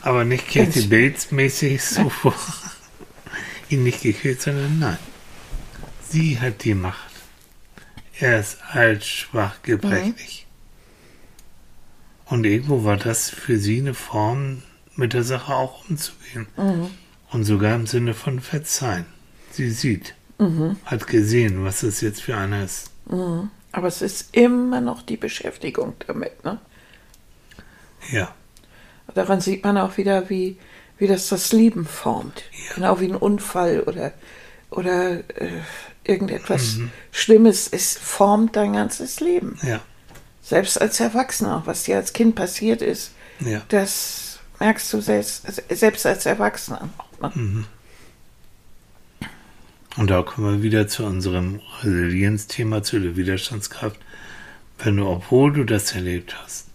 Aber 0.02 0.24
nicht 0.24 0.48
Kathy 0.48 0.80
Ganz- 0.82 0.90
Bates 0.90 1.32
mäßig 1.32 1.84
so 1.84 2.10
vor. 2.10 2.36
ihn 3.70 3.84
nicht 3.84 4.02
gekillt, 4.02 4.42
sondern 4.42 4.80
nein. 4.80 4.98
Sie 6.10 6.40
hat 6.40 6.64
die 6.64 6.74
Macht. 6.74 7.12
Er 8.20 8.40
ist 8.40 8.58
alt, 8.72 9.04
schwach, 9.06 9.62
gebrechlich. 9.62 10.48
Und 12.26 12.46
irgendwo 12.46 12.84
war 12.84 12.98
das 12.98 13.30
für 13.30 13.58
sie 13.60 13.80
eine 13.80 13.94
Form, 13.94 14.64
mit 14.98 15.14
der 15.14 15.24
Sache 15.24 15.54
auch 15.54 15.88
umzugehen. 15.90 16.48
Mhm. 16.58 16.90
Und 17.32 17.44
sogar 17.44 17.76
im 17.76 17.88
Sinne 17.88 18.14
von 18.14 18.40
Verzeihen. 18.40 19.06
Sie 19.52 19.70
sieht, 19.72 20.14
Mhm. 20.40 20.78
hat 20.86 21.08
gesehen, 21.08 21.64
was 21.66 21.82
das 21.82 22.02
jetzt 22.02 22.22
für 22.22 22.38
einer 22.38 22.64
ist. 22.64 22.92
Mhm. 23.10 23.50
Aber 23.72 23.88
es 23.88 24.02
ist 24.02 24.36
immer 24.36 24.82
noch 24.82 25.02
die 25.02 25.18
Beschäftigung 25.18 25.96
damit. 26.06 26.44
Ne? 26.46 26.60
Ja, 28.12 28.34
Daran 29.16 29.40
sieht 29.42 29.64
man 29.64 29.78
auch 29.78 29.98
wieder, 29.98 30.30
wie, 30.30 30.58
wie 30.98 31.08
das 31.08 31.30
das 31.30 31.54
Leben 31.54 31.86
formt. 31.86 32.44
Ja. 32.68 32.76
Genau 32.76 33.00
wie 33.00 33.06
ein 33.06 33.16
Unfall 33.16 33.82
oder, 33.82 34.12
oder 34.70 35.20
äh, 35.42 35.50
irgendetwas 36.04 36.76
Mhm. 36.76 36.92
Schlimmes. 37.12 37.68
Es 37.72 37.98
formt 37.98 38.56
dein 38.58 38.74
ganzes 38.74 39.20
Leben. 39.22 39.58
ja, 39.64 39.80
Selbst 40.44 40.80
als 40.80 41.00
Erwachsener, 41.00 41.64
was 41.66 41.84
dir 41.84 41.96
als 41.96 42.14
Kind 42.14 42.36
passiert 42.36 42.82
ist, 42.82 43.12
ja. 43.40 43.62
das 43.70 44.27
merkst 44.60 44.92
du 44.94 45.02
selbst, 45.02 45.46
selbst 45.70 46.06
als 46.06 46.26
Erwachsener. 46.26 46.90
noch, 47.22 47.36
Ne? 47.36 47.66
Und 49.98 50.12
da 50.12 50.22
kommen 50.22 50.58
wir 50.58 50.62
wieder 50.62 50.88
zu 50.88 51.04
unserem 51.06 51.60
Resilienzthema, 51.82 52.84
zu 52.84 53.00
der 53.00 53.16
Widerstandskraft. 53.16 54.00
Wenn 54.78 54.98
du, 54.98 55.08
obwohl 55.08 55.52
du 55.54 55.64
das 55.64 55.96
erlebt 55.96 56.36
hast, 56.40 56.68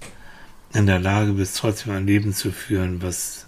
in 0.75 0.87
der 0.87 0.99
Lage 0.99 1.33
bist, 1.33 1.57
trotzdem 1.57 1.93
ein 1.93 2.07
Leben 2.07 2.33
zu 2.33 2.51
führen, 2.51 3.01
was 3.01 3.47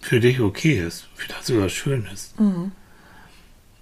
für 0.00 0.18
dich 0.18 0.40
okay 0.40 0.84
ist, 0.84 1.08
vielleicht 1.14 1.46
sogar 1.46 1.68
schön 1.68 2.08
ist. 2.12 2.38
Mhm. 2.40 2.72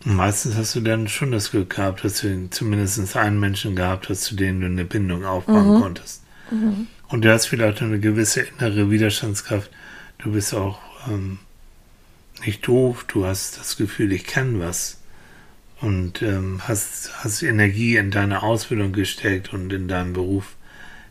Meistens 0.04 0.56
hast 0.56 0.74
du 0.74 0.80
dann 0.80 1.08
schon 1.08 1.30
das 1.30 1.52
Glück 1.52 1.70
gehabt, 1.70 2.04
dass 2.04 2.20
du 2.20 2.50
zumindest 2.50 3.16
einen 3.16 3.40
Menschen 3.40 3.74
gehabt 3.74 4.08
hast, 4.08 4.22
zu 4.22 4.34
dem 4.34 4.60
du 4.60 4.66
eine 4.66 4.84
Bindung 4.84 5.24
aufbauen 5.24 5.80
konntest. 5.80 6.22
Und 7.12 7.26
du 7.26 7.30
hast 7.30 7.44
vielleicht 7.44 7.82
eine 7.82 8.00
gewisse 8.00 8.40
innere 8.40 8.90
Widerstandskraft. 8.90 9.70
Du 10.16 10.32
bist 10.32 10.54
auch 10.54 10.78
ähm, 11.06 11.40
nicht 12.46 12.66
doof, 12.66 13.04
du 13.06 13.26
hast 13.26 13.58
das 13.58 13.76
Gefühl, 13.76 14.12
ich 14.12 14.24
kann 14.24 14.60
was. 14.60 14.96
Und 15.82 16.22
ähm, 16.22 16.62
hast, 16.66 17.22
hast 17.22 17.42
Energie 17.42 17.96
in 17.96 18.10
deine 18.10 18.42
Ausbildung 18.42 18.92
gesteckt 18.92 19.52
und 19.52 19.70
in 19.74 19.88
deinen 19.88 20.14
Beruf. 20.14 20.56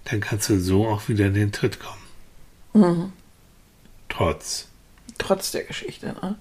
Dann 0.06 0.22
kannst 0.22 0.50
du 0.50 0.60
so 0.60 0.88
auch 0.88 1.08
wieder 1.08 1.28
in 1.28 1.36
den 1.36 1.52
Tritt 1.52 1.78
kommen. 1.80 2.02
Mhm. 2.74 3.14
Trotz. 4.10 4.70
Trotz 5.20 5.52
der 5.52 5.66
Geschichte. 5.66 6.08
Ne? 6.08 6.36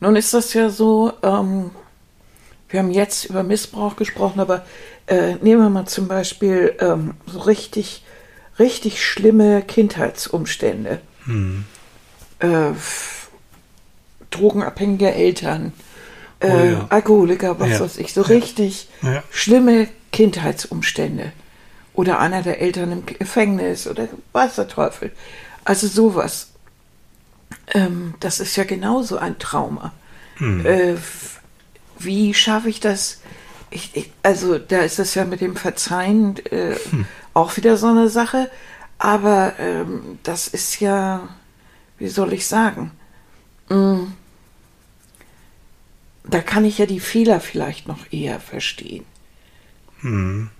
Nun 0.00 0.16
ist 0.16 0.32
das 0.32 0.54
ja 0.54 0.70
so, 0.70 1.12
ähm, 1.22 1.70
wir 2.70 2.80
haben 2.80 2.90
jetzt 2.90 3.26
über 3.26 3.42
Missbrauch 3.42 3.96
gesprochen, 3.96 4.40
aber 4.40 4.64
äh, 5.06 5.34
nehmen 5.34 5.60
wir 5.60 5.68
mal 5.68 5.86
zum 5.86 6.08
Beispiel 6.08 6.76
ähm, 6.80 7.12
so 7.26 7.40
richtig, 7.40 8.04
richtig 8.60 9.04
schlimme 9.04 9.62
Kindheitsumstände. 9.62 11.00
Hm. 11.24 11.64
Äh, 12.38 12.72
drogenabhängige 14.30 15.12
Eltern, 15.12 15.72
äh, 16.40 16.50
Oh 16.50 16.64
ja. 16.64 16.86
Alkoholiker, 16.90 17.58
was 17.58 17.70
Ja. 17.70 17.80
weiß 17.80 17.98
ich, 17.98 18.12
so 18.14 18.22
richtig 18.22 18.88
Ja. 19.02 19.22
schlimme 19.30 19.88
Kindheitsumstände. 20.12 21.32
Oder 21.94 22.20
einer 22.20 22.42
der 22.42 22.60
Eltern 22.60 22.92
im 22.92 23.06
Gefängnis 23.06 23.86
oder 23.86 24.08
weiß 24.32 24.54
der 24.56 24.68
Teufel. 24.68 25.10
Also 25.64 25.86
sowas. 25.88 26.48
Ähm, 27.74 28.14
das 28.20 28.40
ist 28.40 28.56
ja 28.56 28.64
genauso 28.64 29.18
ein 29.18 29.38
Trauma. 29.38 29.92
Hm. 30.36 30.64
Äh, 30.64 30.94
wie 31.98 32.32
schaffe 32.32 32.68
ich 32.70 32.80
das? 32.80 33.20
Ich, 33.70 33.90
ich, 33.94 34.12
also 34.22 34.58
da 34.58 34.80
ist 34.80 34.98
es 34.98 35.14
ja 35.14 35.24
mit 35.24 35.40
dem 35.40 35.56
Verzeihen 35.56 36.36
äh, 36.46 36.76
auch 37.34 37.56
wieder 37.56 37.76
so 37.76 37.86
eine 37.86 38.08
Sache. 38.08 38.50
Aber 38.98 39.54
ähm, 39.58 40.18
das 40.22 40.48
ist 40.48 40.80
ja, 40.80 41.28
wie 41.98 42.08
soll 42.08 42.32
ich 42.32 42.46
sagen? 42.46 42.90
Mm, 43.68 44.12
da 46.24 46.40
kann 46.40 46.64
ich 46.64 46.78
ja 46.78 46.86
die 46.86 47.00
Fehler 47.00 47.40
vielleicht 47.40 47.88
noch 47.88 48.12
eher 48.12 48.40
verstehen. 48.40 49.04
Hm. 50.00 50.50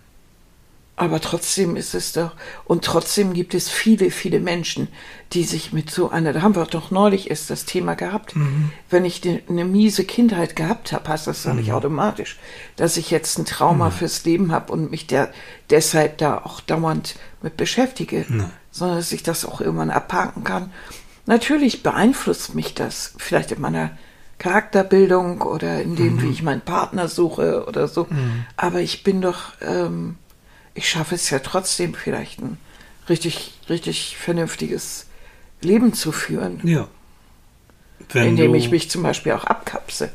Aber 1.01 1.19
trotzdem 1.19 1.77
ist 1.77 1.95
es 1.95 2.13
doch, 2.13 2.33
und 2.67 2.85
trotzdem 2.85 3.33
gibt 3.33 3.55
es 3.55 3.71
viele, 3.71 4.11
viele 4.11 4.39
Menschen, 4.39 4.89
die 5.33 5.45
sich 5.45 5.73
mit 5.73 5.91
so 5.91 6.11
einer, 6.11 6.35
da 6.35 6.43
haben 6.43 6.55
wir 6.55 6.67
doch 6.67 6.91
neulich 6.91 7.31
erst 7.31 7.49
das 7.49 7.65
Thema 7.65 7.95
gehabt, 7.95 8.35
wenn 8.91 9.07
ich 9.07 9.27
eine, 9.27 9.41
eine 9.49 9.65
miese 9.65 10.05
Kindheit 10.05 10.57
gehabt 10.57 10.93
habe, 10.93 11.09
heißt 11.09 11.27
das 11.27 11.45
doch 11.45 11.55
nicht 11.55 11.73
automatisch, 11.73 12.39
dass 12.77 12.99
ich 12.99 13.11
jetzt 13.11 13.39
ein 13.39 13.47
Trauma 13.47 13.91
fürs 13.91 14.27
Leben 14.27 14.53
habe 14.53 14.75
und 14.75 14.91
mich 14.91 15.07
der, 15.07 15.33
deshalb 15.71 16.19
da 16.19 16.37
auch 16.37 16.61
dauernd 16.61 17.15
mit 17.41 17.57
beschäftige, 17.57 18.27
sondern 18.71 18.99
dass 18.99 19.13
ich 19.13 19.23
das 19.23 19.47
auch 19.47 19.63
irgendwann 19.63 19.89
abhaken 19.91 20.45
kann. 20.45 20.71
Natürlich 21.25 21.83
beeinflusst 21.83 22.55
mich 22.55 22.75
das 22.75 23.15
vielleicht 23.17 23.53
in 23.53 23.63
meiner 23.63 23.93
Charakterbildung 24.37 25.41
oder 25.41 25.81
in 25.81 25.97
dem, 25.97 26.21
wie 26.21 26.29
ich 26.29 26.43
meinen 26.43 26.61
Partner 26.61 27.09
suche 27.09 27.65
oder 27.67 27.89
so. 27.89 28.07
Aber 28.59 28.81
ich 28.81 29.03
bin 29.03 29.23
doch, 29.23 29.53
ähm, 29.63 30.17
ich 30.75 30.89
schaffe 30.89 31.15
es 31.15 31.31
ja 31.31 31.39
trotzdem 31.41 31.95
vielleicht 31.95 32.41
ein 32.41 32.59
richtig, 33.09 33.53
richtig 33.69 34.17
vernünftiges 34.17 35.07
Leben 35.61 35.93
zu 35.95 36.13
führen, 36.13 36.61
Ja. 36.65 36.89
Wenn 38.13 38.29
indem 38.31 38.55
ich 38.55 38.71
mich 38.71 38.91
zum 38.91 39.03
Beispiel 39.03 39.33
auch 39.33 39.45
abkapse 39.45 40.11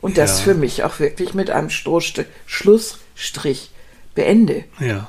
und 0.00 0.18
das 0.18 0.38
Ja. 0.38 0.44
für 0.44 0.54
mich 0.54 0.82
auch 0.84 0.98
wirklich 0.98 1.34
mit 1.34 1.50
einem 1.50 1.68
Stoßste- 1.68 2.26
Schlussstrich 2.46 3.70
beende. 4.14 4.64
Ja. 4.80 5.08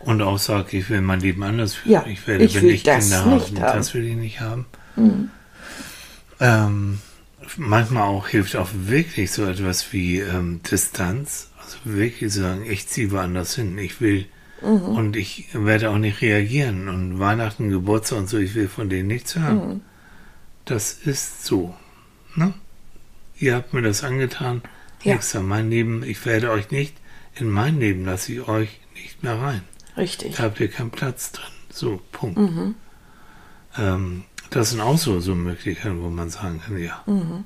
Und 0.00 0.22
auch 0.22 0.38
sage, 0.38 0.76
ich 0.76 0.90
will 0.90 1.00
mein 1.00 1.20
Leben 1.20 1.42
anders 1.42 1.74
führen. 1.74 1.92
Ja, 1.92 2.06
ich 2.06 2.24
werde, 2.26 2.44
ich 2.44 2.54
wenn 2.54 2.62
will 2.64 2.70
ich 2.74 2.82
das 2.84 3.08
Kinder 3.10 3.26
nicht 3.34 3.56
habe, 3.56 3.60
haben. 3.62 3.78
das 3.78 3.94
will 3.94 4.04
ich 4.06 4.14
nicht 4.16 4.40
haben. 4.40 4.66
Ähm, 6.40 7.00
manchmal 7.56 8.04
auch 8.04 8.28
hilft 8.28 8.54
auch 8.56 8.68
wirklich 8.72 9.32
so 9.32 9.44
etwas 9.44 9.92
wie 9.92 10.20
ähm, 10.20 10.60
Distanz. 10.70 11.48
Wirklich 11.84 12.32
zu 12.32 12.40
sagen, 12.40 12.64
ich 12.68 12.88
ziehe 12.88 13.10
woanders 13.10 13.54
hin. 13.54 13.76
Ich 13.78 14.00
will 14.00 14.26
Mhm. 14.60 14.82
und 14.96 15.16
ich 15.16 15.48
werde 15.52 15.90
auch 15.90 15.98
nicht 15.98 16.20
reagieren. 16.20 16.88
Und 16.88 17.18
Weihnachten, 17.20 17.70
Geburtstag 17.70 18.18
und 18.18 18.28
so, 18.28 18.38
ich 18.38 18.54
will 18.56 18.68
von 18.68 18.88
denen 18.88 19.06
nichts 19.06 19.36
hören. 19.36 19.68
Mhm. 19.68 19.80
Das 20.64 20.92
ist 20.92 21.44
so. 21.44 21.74
Ne? 22.34 22.52
Ihr 23.38 23.54
habt 23.54 23.72
mir 23.72 23.82
das 23.82 24.02
angetan. 24.02 24.62
Ja. 25.04 25.12
Nichts 25.14 25.34
an 25.36 25.46
mein 25.46 25.70
Leben. 25.70 26.02
Ich 26.02 26.26
werde 26.26 26.50
euch 26.50 26.70
nicht, 26.72 26.94
in 27.36 27.48
mein 27.48 27.78
Leben 27.78 28.04
lasse 28.04 28.32
ich 28.32 28.48
euch 28.48 28.80
nicht 28.94 29.22
mehr 29.22 29.40
rein. 29.40 29.62
Richtig. 29.96 30.34
Da 30.36 30.44
habt 30.44 30.58
ihr 30.58 30.68
keinen 30.68 30.90
Platz 30.90 31.30
drin. 31.30 31.44
So, 31.70 32.00
Punkt. 32.10 32.36
Mhm. 32.38 32.74
Ähm, 33.76 34.24
das 34.50 34.70
sind 34.70 34.80
auch 34.80 34.98
so, 34.98 35.20
so 35.20 35.34
Möglichkeiten, 35.36 36.02
wo 36.02 36.08
man 36.08 36.30
sagen 36.30 36.60
kann, 36.64 36.78
ja. 36.78 37.02
Mhm. 37.06 37.44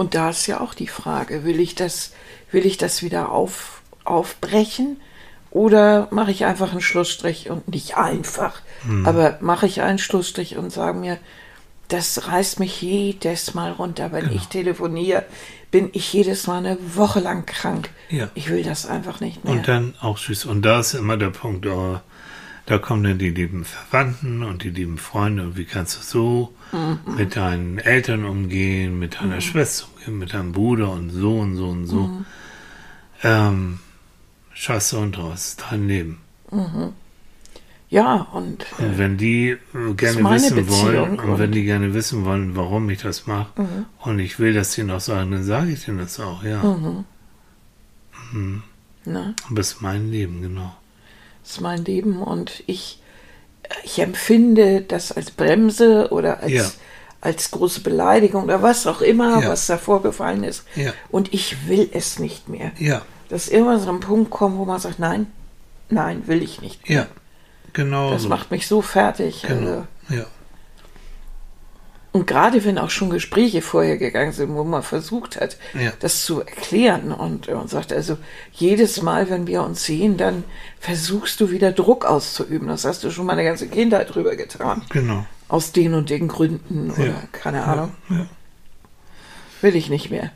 Und 0.00 0.14
da 0.14 0.30
ist 0.30 0.46
ja 0.46 0.60
auch 0.60 0.72
die 0.72 0.86
Frage, 0.86 1.44
will 1.44 1.60
ich 1.60 1.74
das, 1.74 2.12
will 2.50 2.64
ich 2.64 2.78
das 2.78 3.02
wieder 3.02 3.30
auf, 3.30 3.82
aufbrechen 4.02 4.98
oder 5.50 6.08
mache 6.10 6.30
ich 6.30 6.46
einfach 6.46 6.72
einen 6.72 6.80
Schlussstrich 6.80 7.50
und 7.50 7.68
nicht 7.68 7.98
einfach, 7.98 8.62
aber 9.04 9.36
mache 9.42 9.66
ich 9.66 9.82
einen 9.82 9.98
Schlussstrich 9.98 10.56
und 10.56 10.72
sage 10.72 10.96
mir, 10.96 11.18
das 11.88 12.28
reißt 12.28 12.60
mich 12.60 12.80
jedes 12.80 13.52
Mal 13.52 13.72
runter, 13.72 14.10
wenn 14.10 14.32
ich 14.32 14.46
telefoniere, 14.46 15.26
bin 15.70 15.90
ich 15.92 16.10
jedes 16.14 16.46
Mal 16.46 16.64
eine 16.64 16.78
Woche 16.96 17.20
lang 17.20 17.44
krank. 17.44 17.90
Ja. 18.08 18.30
Ich 18.34 18.48
will 18.48 18.62
das 18.62 18.86
einfach 18.86 19.20
nicht 19.20 19.44
mehr. 19.44 19.52
Und 19.52 19.68
dann 19.68 19.94
auch 20.00 20.18
tschüss. 20.18 20.46
Und 20.46 20.62
da 20.62 20.80
ist 20.80 20.94
immer 20.94 21.18
der 21.18 21.28
Punkt, 21.28 21.66
oh, 21.66 22.00
da 22.66 22.78
kommen 22.78 23.02
dann 23.04 23.18
die 23.18 23.30
lieben 23.30 23.64
Verwandten 23.64 24.42
und 24.42 24.64
die 24.64 24.70
lieben 24.70 24.98
Freunde 24.98 25.42
und 25.42 25.56
wie 25.56 25.64
kannst 25.64 25.96
du 25.98 26.02
so 26.02 26.54
Mhm. 26.72 26.98
mit 27.16 27.34
deinen 27.34 27.78
Eltern 27.78 28.24
umgehen, 28.24 28.96
mit 28.98 29.20
deiner 29.20 29.40
Schwester 29.40 29.86
umgehen, 29.96 30.18
mit 30.20 30.34
deinem 30.34 30.52
Bruder 30.52 30.90
und 30.92 31.10
so 31.10 31.38
und 31.40 31.56
so 31.56 31.68
und 31.68 31.86
so. 31.86 32.02
Mhm. 32.06 32.24
Ähm, 33.24 33.78
scheiße 34.54 34.96
und 34.98 35.16
draus, 35.16 35.56
dein 35.68 35.88
Leben. 35.88 36.18
ja, 37.88 38.14
und 38.32 38.64
Und 38.78 38.98
wenn 38.98 39.16
die 39.16 39.50
äh, 39.50 39.58
gerne 39.96 40.30
wissen 40.30 40.54
Beziehung 40.56 40.82
wollen 40.84 41.10
und, 41.10 41.18
und- 41.20 41.30
Mhm. 41.30 41.38
wenn 41.40 41.52
die 41.52 41.64
gerne 41.64 41.92
wissen 41.92 42.24
wollen, 42.24 42.54
warum 42.54 42.88
ich 42.90 43.00
das 43.02 43.26
mache 43.26 43.48
und 44.00 44.18
ich 44.20 44.38
will, 44.38 44.52
dass 44.54 44.74
die 44.76 44.84
noch 44.84 45.00
sagen, 45.00 45.32
dann 45.32 45.42
sage 45.44 45.72
ich 45.72 45.84
denen 45.84 45.98
das 45.98 46.20
auch, 46.20 46.44
ja. 46.44 46.62
Mhm. 46.62 47.04
ne? 49.04 49.34
Aber 49.50 49.60
es 49.60 49.72
ist 49.72 49.82
mein 49.82 50.10
Leben, 50.10 50.40
genau. 50.42 50.72
Das 51.42 51.52
ist 51.52 51.60
mein 51.60 51.84
Leben 51.84 52.22
und 52.22 52.62
ich, 52.66 53.00
ich 53.84 53.98
empfinde 54.00 54.82
das 54.82 55.12
als 55.12 55.30
Bremse 55.30 56.08
oder 56.12 56.40
als, 56.40 56.52
Ja. 56.52 56.64
als 57.20 57.50
große 57.50 57.80
Beleidigung 57.80 58.44
oder 58.44 58.62
was 58.62 58.86
auch 58.86 59.00
immer, 59.00 59.42
Ja. 59.42 59.48
was 59.48 59.66
da 59.66 59.78
vorgefallen 59.78 60.44
ist. 60.44 60.64
Ja. 60.76 60.92
Und 61.10 61.32
ich 61.34 61.68
will 61.68 61.88
es 61.92 62.18
nicht 62.18 62.48
mehr. 62.48 62.72
Ja, 62.78 63.02
Dass 63.28 63.48
irgendwann 63.48 63.80
so 63.80 63.90
ein 63.90 64.00
Punkt 64.00 64.30
kommt, 64.30 64.58
wo 64.58 64.64
man 64.64 64.80
sagt, 64.80 64.98
nein, 64.98 65.26
nein, 65.88 66.22
will 66.26 66.42
ich 66.42 66.60
nicht 66.60 66.88
mehr. 66.88 66.98
ja, 67.00 67.06
genau. 67.72 68.10
Das 68.10 68.22
so. 68.22 68.28
macht 68.28 68.50
mich 68.50 68.66
so 68.66 68.82
fertig. 68.82 69.42
Genau, 69.46 69.70
Also. 69.70 69.86
ja. 70.10 70.26
Und 72.12 72.26
gerade 72.26 72.64
wenn 72.64 72.76
auch 72.78 72.90
schon 72.90 73.10
Gespräche 73.10 73.62
vorher 73.62 73.96
gegangen 73.96 74.32
sind, 74.32 74.52
wo 74.54 74.64
man 74.64 74.82
versucht 74.82 75.40
hat, 75.40 75.56
Ja. 75.74 75.92
das 76.00 76.24
zu 76.24 76.40
erklären 76.40 77.12
und, 77.12 77.46
und 77.48 77.70
sagt, 77.70 77.92
also 77.92 78.18
jedes 78.52 79.00
Mal, 79.00 79.30
wenn 79.30 79.46
wir 79.46 79.62
uns 79.62 79.84
sehen, 79.84 80.16
dann 80.16 80.42
versuchst 80.80 81.40
du 81.40 81.50
wieder 81.52 81.70
Druck 81.70 82.04
auszuüben. 82.04 82.66
Das 82.66 82.84
hast 82.84 83.04
du 83.04 83.10
schon 83.12 83.26
meine 83.26 83.44
ganze 83.44 83.68
Kindheit 83.68 84.12
drüber 84.12 84.34
getan. 84.34 84.82
Genau. 84.90 85.24
Aus 85.46 85.70
den 85.70 85.94
und 85.94 86.10
den 86.10 86.26
Gründen 86.26 86.90
oder 86.90 87.06
Ja. 87.06 87.22
keine 87.30 87.62
Ahnung. 87.64 87.92
Ja. 88.08 88.26
Will 89.60 89.76
ich 89.76 89.88
nicht 89.88 90.10
mehr. 90.10 90.32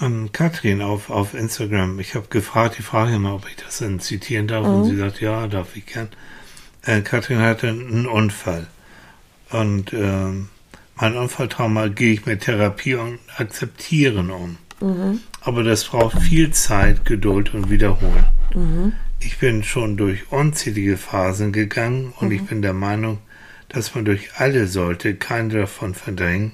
Ähm, 0.00 0.30
Katrin 0.32 0.82
auf, 0.82 1.10
auf 1.10 1.34
Instagram, 1.34 2.00
ich 2.00 2.14
habe 2.16 2.26
gefragt, 2.28 2.76
die 2.78 2.82
Frage 2.82 3.14
immer, 3.14 3.34
ob 3.34 3.46
ich 3.48 3.56
das 3.56 3.78
dann 3.78 4.00
zitieren 4.00 4.48
darf, 4.48 4.66
und 4.66 4.84
sie 4.86 4.96
sagt, 4.96 5.20
ja, 5.20 5.46
darf 5.46 5.76
ich 5.76 5.86
gern. 5.86 6.08
Äh, 6.84 7.02
Katrin 7.02 7.38
hatte 7.38 7.68
einen 7.68 8.06
Unfall. 8.06 8.66
Und 9.52 9.92
ähm, 9.92 10.48
mein 10.96 11.16
Unfalltrauma 11.16 11.88
gehe 11.88 12.14
ich 12.14 12.26
mit 12.26 12.40
Therapie 12.42 12.94
und 12.94 13.18
Akzeptieren 13.36 14.30
um. 14.30 14.58
Aber 15.40 15.62
das 15.62 15.84
braucht 15.84 16.20
viel 16.20 16.50
Zeit, 16.50 17.04
Geduld 17.04 17.54
und 17.54 17.70
Wiederholen. 17.70 18.24
Ich 19.20 19.38
bin 19.38 19.62
schon 19.62 19.96
durch 19.96 20.30
unzählige 20.32 20.96
Phasen 20.96 21.52
gegangen 21.52 22.12
und 22.18 22.32
ich 22.32 22.42
bin 22.42 22.62
der 22.62 22.72
Meinung, 22.72 23.18
dass 23.68 23.94
man 23.94 24.04
durch 24.04 24.30
alle 24.36 24.66
sollte, 24.66 25.14
keine 25.14 25.60
davon 25.60 25.94
verdrängen. 25.94 26.52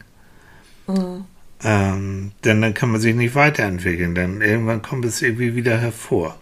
Ähm, 1.64 2.32
denn 2.44 2.60
dann 2.62 2.74
kann 2.74 2.90
man 2.90 3.00
sich 3.00 3.14
nicht 3.14 3.34
weiterentwickeln, 3.34 4.14
denn 4.14 4.40
irgendwann 4.42 4.82
kommt 4.82 5.04
es 5.04 5.22
irgendwie 5.22 5.54
wieder 5.56 5.78
hervor. 5.78 6.38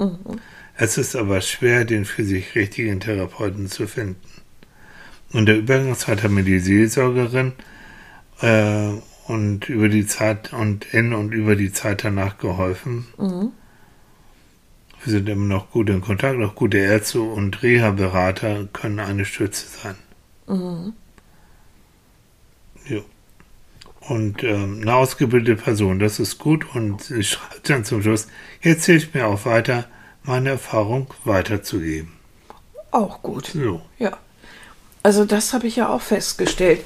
Es 0.77 0.99
ist 0.99 1.17
aber 1.17 1.41
schwer, 1.41 1.85
den 1.85 2.05
für 2.05 2.25
sich 2.25 2.55
richtigen 2.55 3.01
Therapeuten 3.01 3.69
zu 3.69 3.87
finden. 3.87 4.17
Und 5.37 5.45
der 5.45 5.59
Übergangszeit 5.59 6.23
hat 6.23 6.31
mir 6.31 6.45
die 6.45 6.59
Seelsorgerin 6.61 7.53
äh, 8.41 8.93
und 9.27 9.69
über 9.69 9.91
die 9.91 10.07
Zeit 10.07 10.55
und 10.55 10.95
in 10.95 11.13
und 11.13 11.33
über 11.35 11.57
die 11.57 11.73
Zeit 11.73 12.05
danach 12.05 12.39
geholfen. 12.39 13.07
Wir 15.05 15.13
sind 15.13 15.29
immer 15.29 15.45
noch 15.45 15.71
gut 15.73 15.91
in 15.91 16.01
Kontakt, 16.01 16.43
auch 16.43 16.55
gute 16.55 16.79
Ärzte 16.79 17.21
und 17.21 17.63
Reha-Berater 17.63 18.67
können 18.73 18.99
eine 18.99 19.27
Stütze 19.27 19.67
sein. 19.67 19.97
Ja. 22.89 23.01
Und 24.09 24.43
ähm, 24.43 24.79
eine 24.81 24.95
ausgebildete 24.95 25.63
Person, 25.63 25.99
das 25.99 26.19
ist 26.19 26.39
gut. 26.39 26.75
Und 26.75 27.03
sie 27.03 27.23
schreibt 27.25 27.69
dann 27.69 27.85
zum 27.85 28.03
Schluss, 28.03 28.29
jetzt 28.63 28.87
hilft 28.87 29.15
mir 29.15 29.27
auch 29.27 29.45
weiter, 29.45 29.85
meine 30.23 30.49
Erfahrung 30.51 31.13
weiterzugeben. 31.25 32.13
Auch 32.91 33.21
gut. 33.23 33.49
So. 33.49 33.83
Ja. 33.99 34.17
Also 35.07 35.25
das 35.25 35.53
habe 35.53 35.69
ich 35.69 35.77
ja 35.77 35.89
auch 35.89 36.01
festgestellt, 36.01 36.81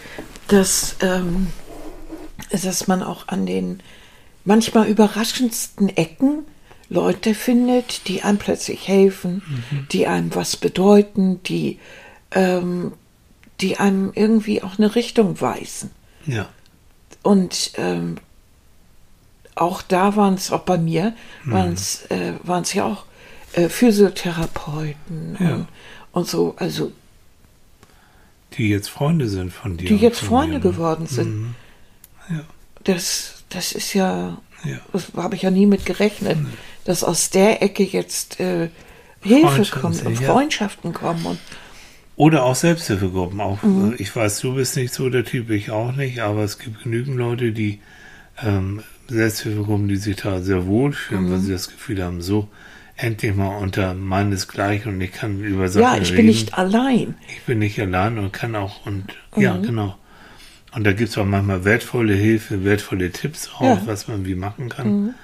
dass, 0.49 0.97
ähm, 1.01 1.47
dass 2.51 2.87
man 2.87 3.03
auch 3.03 3.29
an 3.29 3.47
den 3.47 3.83
manchmal 4.45 4.89
überraschendsten 4.89 5.89
Ecken 5.97 6.45
Leute 6.91 7.35
findet, 7.35 8.09
die 8.09 8.21
einem 8.21 8.37
plötzlich 8.37 8.87
helfen, 8.89 9.41
die 9.91 10.07
einem 10.07 10.35
was 10.35 10.59
bedeuten, 10.59 11.43
die, 11.45 11.79
ähm, 12.33 12.93
die 13.63 13.79
einem 13.79 14.13
irgendwie 14.15 14.63
auch 14.63 14.77
eine 14.77 14.95
Richtung 14.97 15.41
weisen. 15.41 15.91
Ja. 16.27 16.47
Und 17.23 17.73
ähm, 17.79 18.19
auch 19.55 19.81
da 19.81 20.15
waren 20.17 20.35
es, 20.35 20.53
auch 20.53 20.65
bei 20.65 20.77
mir, 20.77 21.15
waren 21.47 21.73
es 21.73 22.03
äh, 22.11 22.35
waren's 22.43 22.75
ja 22.75 22.85
auch 22.85 23.07
äh, 23.55 23.71
Physiotherapeuten 23.71 25.39
Ja. 25.41 25.55
und, 25.55 25.69
und 26.13 26.29
so, 26.29 26.55
also 26.59 26.93
Die 28.59 28.69
jetzt 28.69 28.89
Freunde 28.91 29.29
sind 29.29 29.53
von 29.53 29.77
dir. 29.77 29.89
die 29.89 29.97
jetzt 29.97 30.21
Freunde 30.21 30.59
mir, 30.59 30.65
ne? 30.65 30.71
geworden 30.71 31.07
sind. 31.07 31.41
Mhm. 31.41 31.55
Ja. 32.31 32.41
Das, 32.85 33.45
das 33.49 33.73
ist 33.73 33.95
ja, 33.95 34.39
Ja. 34.65 34.79
das 34.93 35.13
habe 35.17 35.37
ich 35.37 35.43
ja 35.43 35.51
nie 35.51 35.67
mit 35.67 35.87
gerechnet, 35.87 36.39
dass 36.85 37.05
aus 37.05 37.31
der 37.31 37.63
Ecke 37.63 37.83
jetzt 37.85 38.41
äh, 38.41 38.71
Hilfe 39.23 39.49
Freundschaften 39.49 39.81
kommt 39.83 39.97
und 40.07 40.17
sind, 40.17 40.21
ja. 40.21 40.33
Freundschaften 40.33 40.93
kommen. 40.95 41.27
Und 41.27 41.39
Oder 42.17 42.43
auch 42.45 42.55
Selbsthilfegruppen. 42.57 43.41
Auch, 43.41 43.63
Mhm. 43.63 43.93
äh, 43.93 43.97
Ich 44.03 44.15
weiß, 44.15 44.41
du 44.41 44.55
bist 44.55 44.77
nicht 44.77 44.93
so 44.95 45.09
der 45.11 45.25
Typ, 45.25 45.51
ich 45.51 45.71
auch 45.71 45.93
nicht, 45.95 46.21
aber 46.21 46.43
es 46.45 46.59
gibt 46.59 46.83
genügend 46.83 47.17
Leute, 47.17 47.53
die 47.53 47.81
ähm, 48.43 48.83
Selbsthilfegruppen, 49.09 49.89
die 49.89 49.97
sich 49.97 50.17
da 50.17 50.41
sehr 50.41 50.67
wohlfühlen, 50.67 51.27
Mhm. 51.27 51.33
weil 51.33 51.39
sie 51.41 51.53
das 51.53 51.69
Gefühl 51.69 52.03
haben, 52.03 52.23
so 52.23 52.49
endlich 53.01 53.35
mal 53.35 53.57
unter 53.59 53.95
meinesgleichen 53.95 54.95
und 54.95 55.01
ich 55.01 55.13
kann 55.13 55.41
über 55.41 55.69
Sachen 55.69 55.83
Ja, 55.83 55.95
ich 55.97 56.09
reden. 56.09 56.17
bin 56.17 56.27
nicht 56.27 56.55
allein. 56.59 57.15
ich 57.29 57.43
bin 57.43 57.59
nicht 57.61 57.79
allein 57.81 58.19
und 58.19 58.33
kann 58.33 58.55
auch 58.57 58.85
und 58.87 59.05
ja, 59.37 59.55
Mhm. 59.55 59.63
genau. 59.63 59.97
Und 60.73 60.85
da 60.85 60.93
gibt 60.93 61.11
es 61.11 61.19
auch 61.19 61.25
manchmal 61.25 61.65
wertvolle 61.65 62.15
Hilfe, 62.15 62.65
wertvolle 62.65 63.11
Tipps 63.11 63.51
auch, 63.57 63.63
Ja. 63.63 63.75
Mhm. 63.77 63.87
was 63.87 64.07
man 64.09 64.25
wie 64.25 64.35
machen 64.37 64.69
kann. 64.69 65.15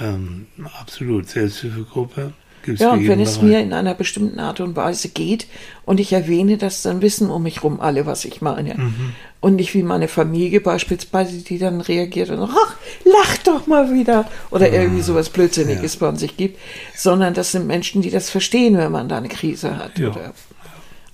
Ähm, 0.00 0.46
absolut. 0.80 1.28
Selbsthilfegruppe 1.28 2.32
gibt 2.64 2.80
es 2.80 2.84
Ja, 2.84 2.92
und 2.92 3.06
wenn 3.06 3.20
es 3.20 3.40
mir 3.40 3.60
in 3.60 3.72
einer 3.72 3.94
bestimmten 3.94 4.40
Art 4.40 4.60
und 4.60 4.74
Weise 4.76 5.08
geht 5.08 5.46
und 5.84 6.00
ich 6.00 6.12
erwähne 6.12 6.56
das, 6.58 6.82
dann 6.82 7.00
wissen 7.02 7.30
um 7.30 7.42
mich 7.44 7.62
rum 7.62 7.80
alle, 7.80 8.06
was 8.06 8.24
ich 8.24 8.42
meine. 8.42 8.74
Mhm. 8.74 9.12
Und 9.40 9.56
nicht 9.56 9.74
wie 9.74 9.82
meine 9.82 10.08
Familie 10.08 10.60
beispielsweise, 10.60 11.36
die 11.42 11.58
dann 11.58 11.80
reagiert 11.80 12.30
und 12.30 12.38
sagt, 12.38 12.52
ach, 12.58 12.76
lach 13.04 13.36
doch 13.44 13.66
mal 13.66 13.92
wieder 13.92 14.28
oder 14.50 14.72
irgendwie 14.72 15.02
sowas 15.02 15.28
Blödsinniges 15.28 15.96
bei 15.98 16.14
sich 16.16 16.36
gibt, 16.36 16.58
sondern 16.96 17.34
das 17.34 17.52
sind 17.52 17.66
Menschen, 17.66 18.00
die 18.02 18.10
das 18.10 18.30
verstehen, 18.30 18.76
wenn 18.78 18.90
man 18.90 19.08
da 19.08 19.18
eine 19.18 19.28
Krise 19.28 19.76
hat 19.76 19.98
Ja. 19.98 20.08
oder 20.08 20.32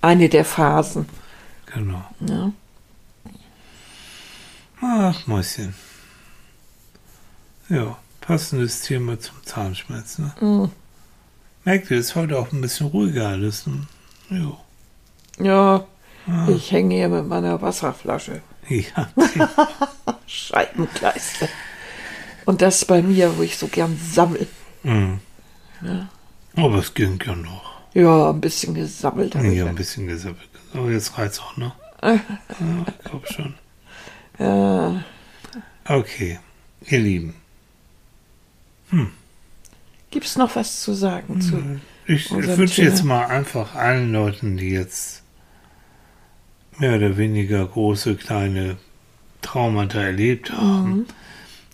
eine 0.01 0.29
der 0.29 0.45
Phasen. 0.45 1.07
Genau. 1.75 2.05
Ja. 2.27 2.53
Ach, 4.83 5.27
Mäuschen. 5.27 5.75
Ja, 7.69 7.97
passendes 8.21 8.83
Thema 8.83 9.19
zum 9.21 9.37
Zahnschmerz, 9.45 10.19
ne? 10.19 10.33
Mhm. 10.41 10.71
Merkt 11.65 11.91
ihr, 11.91 11.99
ist 11.99 12.15
heute 12.15 12.39
auch 12.39 12.53
ein 12.53 12.61
bisschen 12.61 12.87
ruhiger 12.89 13.29
alles, 13.29 13.67
ne? 13.67 13.87
Ja, 15.39 15.85
Ah. 16.27 16.49
ich 16.49 16.71
hänge 16.71 16.95
hier 16.97 17.09
mit 17.09 17.27
meiner 17.27 17.61
Wasserflasche. 17.63 18.43
Ja, 18.69 19.09
Scheibenkleister. 20.27 21.49
Und 22.45 22.61
das 22.63 22.85
bei 22.85 23.03
mir, 23.03 23.37
wo 23.39 23.43
ich 23.43 23.57
so 23.57 23.67
gern 23.69 23.99
sammel. 23.99 24.47
mhm. 24.83 25.19
Aber 26.57 26.77
es 26.79 26.93
ging 26.95 27.19
ja 27.25 27.35
noch. 27.35 27.81
Ja, 27.95 28.31
ein 28.31 28.41
bisschen 28.41 28.75
gesammelt. 28.75 29.35
habe 29.35 29.47
ich 29.49 29.55
Ja, 29.55 29.65
ja. 29.65 29.71
ein 29.71 29.75
bisschen 29.77 30.07
gesammelt. 30.07 30.49
Aber 30.75 30.91
jetzt 30.91 31.17
reizt 31.19 31.41
auch, 31.41 31.57
ne? 31.57 31.73
Ja, 32.03 32.15
ich 32.17 33.11
glaube 33.11 33.27
schon. 33.33 33.55
Ja, 34.39 35.03
Okay, 35.87 36.39
ihr 36.87 36.99
Lieben. 36.99 37.35
Gibt's 40.11 40.37
noch 40.37 40.57
was 40.57 40.81
zu 40.81 40.93
sagen 40.95 41.41
zu? 41.41 41.63
Ich 42.07 42.31
Unser 42.31 42.57
wünsche 42.59 42.83
jetzt 42.83 43.05
mal 43.05 43.27
einfach 43.27 43.75
allen 43.75 44.13
Leuten, 44.13 44.57
die 44.57 44.71
jetzt 44.71 45.23
mehr 46.79 46.97
oder 46.97 47.17
weniger 47.17 47.65
große, 47.67 48.17
kleine 48.17 48.77
Traumata 49.43 50.01
erlebt 50.01 50.51
haben, 50.53 50.91
Mhm. 50.91 51.07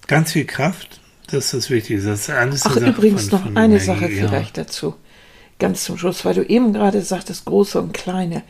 ganz 0.07 0.33
viel 0.33 0.45
Kraft. 0.45 1.01
Das 1.29 1.47
ist 1.47 1.55
das 1.55 1.71
Wichtigste. 1.71 2.09
Das 2.11 2.21
ist 2.21 2.31
alles 2.31 2.63
Ach, 2.67 2.75
Sache 2.75 2.87
übrigens 2.87 3.29
von- 3.29 3.39
noch 3.39 3.47
von 3.47 3.57
eine 3.57 3.81
Sache 3.81 4.09
ja. 4.11 4.27
vielleicht 4.29 4.57
dazu. 4.59 4.95
Ganz 5.59 5.85
zum 5.85 5.97
Schluss, 5.99 6.25
weil 6.25 6.35
du 6.35 6.43
eben 6.45 6.73
gerade 6.73 7.01
sagtest, 7.03 7.47
große 7.47 7.81
und 7.81 7.93
kleine. 7.95 8.43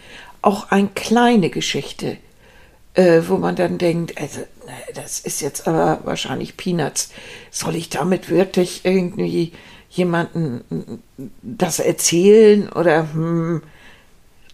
Auch 0.43 0.71
eine 0.71 0.89
kleine 0.89 1.51
Geschichte, 1.51 2.17
äh, 2.95 3.23
wo 3.29 3.37
man 3.39 3.55
dann 3.57 3.79
denkt, 3.79 4.19
also, 4.21 4.41
na, 4.67 4.73
das 4.95 5.21
ist 5.21 5.41
jetzt 5.41 5.67
aber 5.69 6.01
wahrscheinlich 6.05 6.57
Peanuts. 6.57 7.11
Soll 7.51 7.77
ich 7.77 7.89
damit 7.91 8.29
wirklich 8.29 8.81
irgendwie 8.85 9.53
jemanden 9.97 11.03
das 11.43 11.79
erzählen 11.79 12.69
oder 12.71 13.13
hm, 13.13 13.63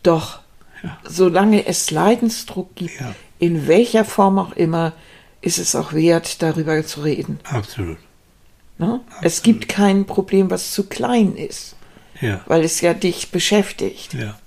doch, 0.02 0.40
Ja. 0.82 0.98
solange 1.04 1.66
es 1.66 1.90
Leidensdruck 1.90 2.74
gibt, 2.74 3.00
Ja. 3.00 3.14
in 3.38 3.66
welcher 3.68 4.04
Form 4.04 4.38
auch 4.38 4.52
immer, 4.52 4.92
ist 5.40 5.58
es 5.58 5.74
auch 5.74 5.92
wert, 5.92 6.42
darüber 6.42 6.84
zu 6.84 7.02
reden. 7.02 7.38
Absolut. 7.44 7.98
Ne? 8.78 9.00
Es 9.22 9.42
gibt 9.42 9.68
kein 9.68 10.06
Problem, 10.06 10.50
was 10.50 10.72
zu 10.72 10.84
klein 10.88 11.36
ist, 11.36 11.76
Ja, 12.20 12.40
weil 12.46 12.64
es 12.64 12.80
ja 12.80 12.94
dich 12.94 13.30
beschäftigt. 13.30 14.14
ja. 14.14 14.38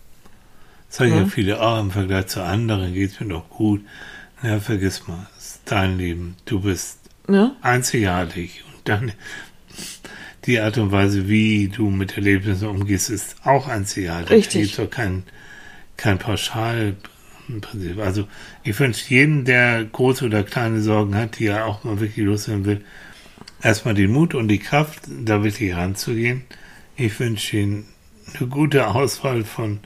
Sagen 0.90 1.12
ja 1.12 1.18
Ja. 1.22 1.26
viele, 1.26 1.60
ah, 1.60 1.80
im 1.80 1.92
Vergleich 1.92 2.28
zu 2.28 2.42
anderen 2.44 2.94
geht 2.94 3.12
es 3.12 3.20
mir 3.20 3.28
doch 3.28 3.50
gut. 3.50 3.82
Ja, 4.44 4.60
vergiss 4.60 5.08
mal, 5.08 5.28
es 5.38 5.46
ist 5.48 5.62
dein 5.66 5.98
Leben. 5.98 6.36
Du 6.46 6.60
bist 6.62 7.00
Ne? 7.28 7.56
einzigartig. 7.62 8.64
Und 8.68 8.88
dann 8.88 9.12
die 10.46 10.60
Art 10.60 10.78
und 10.78 10.92
Weise, 10.92 11.28
wie 11.28 11.70
du 11.70 11.90
mit 11.90 12.16
Erlebnissen 12.18 12.68
umgehst, 12.68 13.10
ist 13.10 13.36
auch 13.44 13.68
einzigartig. 13.68 14.30
Richtig. 14.32 14.54
Da 14.54 14.60
gibt 14.60 14.74
es 14.74 14.80
auch 14.80 14.90
kein, 14.90 15.24
kein 15.98 16.20
Pauschalprinzip. 16.20 17.98
Also 18.00 18.28
ich 18.64 18.80
wünsche 18.80 19.14
jedem, 19.14 19.46
der 19.46 19.84
große 19.86 20.26
oder 20.26 20.44
kleine 20.44 20.82
Sorgen 20.82 21.16
hat, 21.16 21.40
die 21.40 21.48
er 21.48 21.66
auch 21.66 21.84
mal 21.84 22.00
wirklich 22.00 22.26
loswerden 22.26 22.66
will, 22.66 22.82
erstmal 23.62 23.94
den 23.94 24.12
Mut 24.12 24.36
und 24.36 24.48
die 24.48 24.60
Kraft, 24.60 25.02
da 25.08 25.44
wirklich 25.44 25.76
ranzugehen. 25.76 26.44
Ich 26.96 27.20
wünsche 27.20 27.58
Ihnen 27.58 27.86
eine 28.38 28.48
gute 28.48 28.88
Auswahl 28.88 29.44
von 29.44 29.80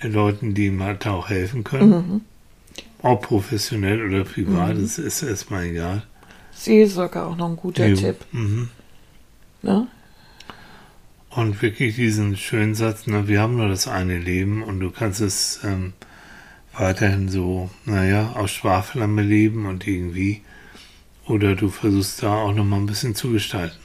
Leuten, 0.00 0.54
die 0.54 0.66
ihm 0.66 0.82
halt 0.82 1.06
auch 1.06 1.28
helfen 1.28 1.62
können. 1.64 2.22
Ob 3.02 3.22
professionell 3.22 4.04
oder 4.04 4.24
privat, 4.24 4.76
das 4.76 4.98
ist 4.98 5.22
erstmal 5.22 5.64
egal. 5.66 6.02
Seelsorge 6.52 7.22
auch 7.22 7.36
noch 7.36 7.50
ein 7.50 7.56
guter 7.56 7.86
Ja. 7.86 7.94
Tipp. 7.94 8.16
Mhm. 8.32 8.68
Ne? 9.62 9.86
Und 11.30 11.62
wirklich 11.62 11.96
diesen 11.96 12.36
schönen 12.36 12.74
Satz, 12.74 13.06
ne, 13.06 13.26
wir 13.26 13.40
haben 13.40 13.56
nur 13.56 13.68
das 13.68 13.88
eine 13.88 14.18
Leben 14.18 14.62
und 14.62 14.80
du 14.80 14.90
kannst 14.90 15.20
es 15.20 15.60
ähm, 15.64 15.94
weiterhin 16.76 17.28
so, 17.28 17.70
naja, 17.84 18.32
aus 18.34 18.50
Schwafellamme 18.50 19.22
leben 19.22 19.66
und 19.66 19.86
irgendwie, 19.86 20.42
oder 21.26 21.54
du 21.54 21.68
versuchst 21.68 22.22
da 22.22 22.34
auch 22.34 22.52
nochmal 22.52 22.80
ein 22.80 22.86
bisschen 22.86 23.14
zu 23.14 23.30
gestalten. 23.30 23.78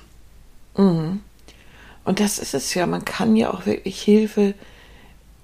Mhm. 0.78 1.22
Und 2.04 2.20
das 2.20 2.40
ist 2.40 2.54
es 2.54 2.74
ja, 2.74 2.86
man 2.86 3.06
kann 3.06 3.36
ja 3.36 3.52
auch 3.54 3.66
wirklich 3.66 4.02
Hilfe 4.02 4.54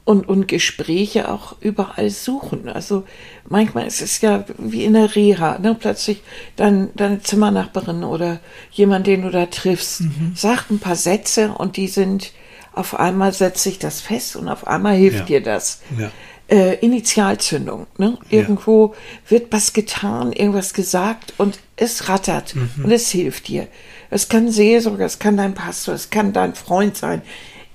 und, 0.05 0.27
und 0.27 0.47
Gespräche 0.49 1.29
auch 1.31 1.55
überall 1.61 2.09
suchen. 2.09 2.67
Also 2.67 3.03
manchmal 3.47 3.87
ist 3.87 4.01
es 4.01 4.19
ja 4.21 4.43
wie 4.57 4.83
in 4.83 4.93
der 4.93 5.15
Reha, 5.15 5.59
ne? 5.59 5.75
plötzlich 5.79 6.21
dein, 6.57 6.89
deine 6.95 7.21
Zimmernachbarin 7.21 8.03
oder 8.03 8.39
jemand, 8.71 9.07
den 9.07 9.21
du 9.21 9.29
da 9.31 9.45
triffst, 9.45 10.03
sagt 10.35 10.71
ein 10.71 10.79
paar 10.79 10.97
Sätze 10.97 11.53
und 11.53 11.77
die 11.77 11.87
sind, 11.87 12.33
auf 12.73 12.99
einmal 12.99 13.31
setzt 13.33 13.63
sich 13.63 13.79
das 13.79 14.01
fest 14.01 14.35
und 14.35 14.49
auf 14.49 14.67
einmal 14.67 14.95
hilft 14.95 15.19
Ja. 15.19 15.25
dir 15.25 15.41
das. 15.41 15.81
Ja. 15.97 16.11
Äh, 16.49 16.75
Initialzündung. 16.79 17.87
Ne? 17.97 18.17
Ja. 18.29 18.39
Irgendwo 18.41 18.95
wird 19.29 19.47
was 19.51 19.71
getan, 19.71 20.33
irgendwas 20.33 20.73
gesagt 20.73 21.33
und 21.37 21.59
es 21.77 22.09
rattert 22.09 22.55
Mhm. 22.55 22.83
und 22.85 22.91
es 22.91 23.09
hilft 23.09 23.47
dir. 23.47 23.67
Es 24.09 24.27
kann 24.27 24.51
Seelsorger, 24.51 25.05
es 25.05 25.17
kann 25.19 25.37
dein 25.37 25.53
Pastor, 25.53 25.93
es 25.95 26.09
kann 26.09 26.33
dein 26.33 26.55
Freund 26.55 26.97
sein. 26.97 27.21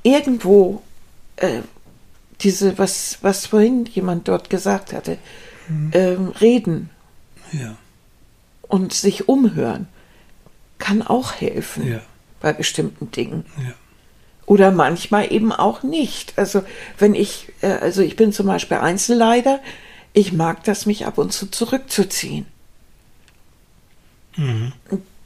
Irgendwo 0.02 0.82
äh, 1.36 1.60
diese, 2.43 2.78
was, 2.78 3.18
was 3.22 3.47
vorhin 3.47 3.84
jemand 3.86 4.28
dort 4.28 4.51
gesagt 4.51 4.93
hatte, 4.93 5.18
Mhm. 5.68 5.91
ähm, 5.93 6.28
reden 6.41 6.91
Ja, 7.53 7.76
und 8.62 8.93
sich 8.95 9.28
umhören, 9.28 9.86
kann 10.78 11.03
auch 11.03 11.32
helfen 11.34 11.86
ja, 11.86 12.01
bei 12.41 12.53
bestimmten 12.53 13.11
Dingen. 13.11 13.45
ja. 13.59 13.72
Oder 14.47 14.70
manchmal 14.70 15.30
eben 15.30 15.53
auch 15.53 15.82
nicht. 15.82 16.39
Also 16.39 16.62
wenn 16.99 17.14
ich, 17.14 17.53
äh, 17.61 17.66
also 17.72 18.01
ich 18.01 18.16
bin 18.16 18.32
zum 18.32 18.47
Beispiel 18.47 18.78
Einzelleider, 18.78 19.61
ich 20.14 20.32
mag 20.32 20.64
das, 20.64 20.86
mich 20.86 21.05
ab 21.05 21.18
und 21.18 21.34
zu 21.34 21.51
zurückzuziehen. 21.51 22.47
Mhm. 24.36 24.72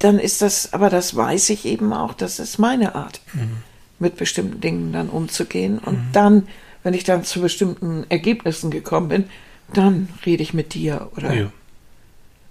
Dann 0.00 0.18
ist 0.18 0.42
das, 0.42 0.72
aber 0.72 0.90
das 0.90 1.14
weiß 1.14 1.50
ich 1.50 1.64
eben 1.66 1.92
auch, 1.92 2.14
das 2.14 2.40
ist 2.40 2.58
meine 2.58 2.94
Art, 2.96 3.20
Mhm. 3.34 3.58
mit 4.00 4.16
bestimmten 4.16 4.60
Dingen 4.60 4.92
dann 4.92 5.08
umzugehen. 5.08 5.78
Und 5.78 6.00
dann, 6.12 6.48
wenn 6.82 6.94
ich 6.94 7.04
dann 7.04 7.24
zu 7.24 7.40
bestimmten 7.40 8.04
Ergebnissen 8.08 8.70
gekommen 8.70 9.08
bin, 9.08 9.24
dann 9.72 10.08
rede 10.26 10.42
ich 10.42 10.54
mit 10.54 10.74
dir 10.74 11.10
oder 11.16 11.32
ja. 11.32 11.52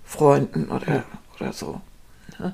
Freunden 0.06 0.70
oder, 0.70 1.04
oder 1.40 1.54
so. 1.54 1.82
ne? 2.40 2.54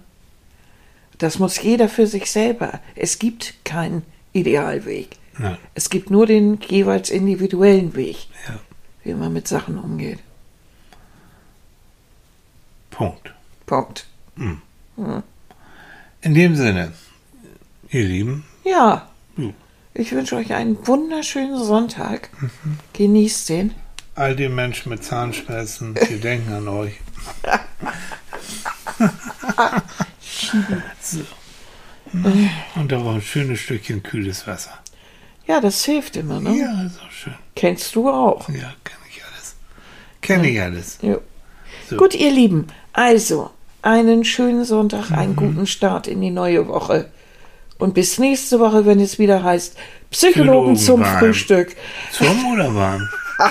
Das 1.18 1.40
muss 1.40 1.62
jeder 1.62 1.90
für 1.90 2.06
sich 2.06 2.30
selber. 2.30 2.80
Es 2.96 3.18
gibt 3.18 3.56
keinen 3.64 4.04
Idealweg. 4.34 5.10
Nein, 5.40 5.58
Es 5.74 5.90
gibt 5.90 6.10
nur 6.10 6.26
den 6.26 6.60
jeweils 6.68 7.10
individuellen 7.10 7.96
Weg, 7.96 8.28
ja. 8.48 8.60
wie 9.04 9.14
man 9.14 9.34
mit 9.34 9.48
Sachen 9.48 9.78
umgeht. 9.78 10.20
Punkt. 12.90 13.34
Punkt. 13.66 14.08
In 16.22 16.34
dem 16.34 16.56
Sinne, 16.56 16.94
ihr 17.90 18.04
Lieben, 18.04 18.44
Ja, 18.64 18.72
Ja. 18.72 19.10
Ich 19.98 20.12
wünsche 20.14 20.36
euch 20.36 20.54
einen 20.54 20.78
wunderschönen 20.88 21.62
Sonntag. 21.64 22.30
Genießt 22.94 23.50
den. 23.50 23.74
all 24.16 24.36
die 24.36 24.50
Menschen 24.50 24.90
mit 24.90 25.04
Zahnschmerzen, 25.04 25.96
wir 25.96 26.18
denken 26.22 26.52
an 26.54 26.68
euch. 26.68 26.94
so. 31.02 31.20
Und 32.80 32.92
war 32.92 33.16
ein 33.16 33.22
schönes 33.22 33.60
Stückchen 33.60 34.02
kühles 34.02 34.48
Wasser. 34.48 34.72
Ja, 35.46 35.60
das 35.62 35.84
hilft 35.86 36.16
immer, 36.18 36.40
ne? 36.40 36.58
Ja, 36.58 36.84
ist 36.84 37.00
auch 37.02 37.12
schön. 37.12 37.34
Kennst 37.56 37.96
du 37.96 38.10
auch. 38.10 38.48
Ja, 38.50 38.74
kenne 38.84 39.02
ich 39.10 39.22
alles. 39.24 39.56
Kenne 40.22 40.50
ich 40.50 40.62
alles. 40.62 40.98
Ja. 41.02 41.18
So. 41.90 41.98
Gut, 41.98 42.14
ihr 42.16 42.32
Lieben, 42.32 42.68
also, 42.94 43.52
einen 43.82 44.26
schönen 44.26 44.66
Sonntag, 44.66 45.12
einen 45.12 45.32
Mhm. 45.34 45.36
guten 45.36 45.68
Start 45.68 46.08
in 46.08 46.20
die 46.22 46.32
neue 46.32 46.68
Woche. 46.68 47.10
Und 47.78 47.94
bis 47.94 48.18
nächste 48.18 48.60
Woche, 48.60 48.86
wenn 48.86 49.00
es 49.00 49.20
wieder 49.20 49.44
heißt 49.44 49.78
Psychologen 50.12 50.76
zum 50.76 51.02
Psychologenwahl. 51.02 51.20
Frühstück. 51.20 51.76
Zum 52.12 52.54
oder 52.54 52.74
warm? 52.76 53.08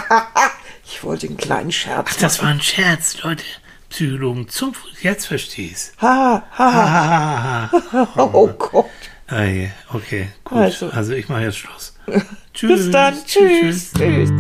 Ich 0.88 1.02
wollte 1.02 1.26
einen 1.26 1.36
kleinen 1.36 1.72
Scherz. 1.72 2.10
Ach, 2.14 2.20
das 2.20 2.40
war 2.40 2.48
ein 2.48 2.60
Scherz, 2.60 3.20
Leute. 3.22 3.42
Psychologen 3.90 4.48
zum 4.48 4.72
Frühstück. 4.72 5.02
Jetzt 5.04 5.26
verstehe 5.26 5.66
ich's. 5.66 5.92
Ha, 6.00 6.44
ha, 6.56 7.70
ha. 7.70 7.70
Ah, 7.72 8.08
Oh 8.32 8.46
Gott. 8.46 8.86
ah, 9.26 9.42
je. 9.42 9.68
okay, 9.92 10.28
gut. 10.44 10.58
Also. 10.58 10.88
Also, 10.90 11.12
ich 11.14 11.28
mache 11.28 11.42
jetzt 11.42 11.58
Schluss. 11.58 11.94
Tschüss. 12.54 12.70
Bis 12.84 12.90
dann. 12.92 13.16
Tschüss. 13.26 13.92
Tschüss. 13.98 14.30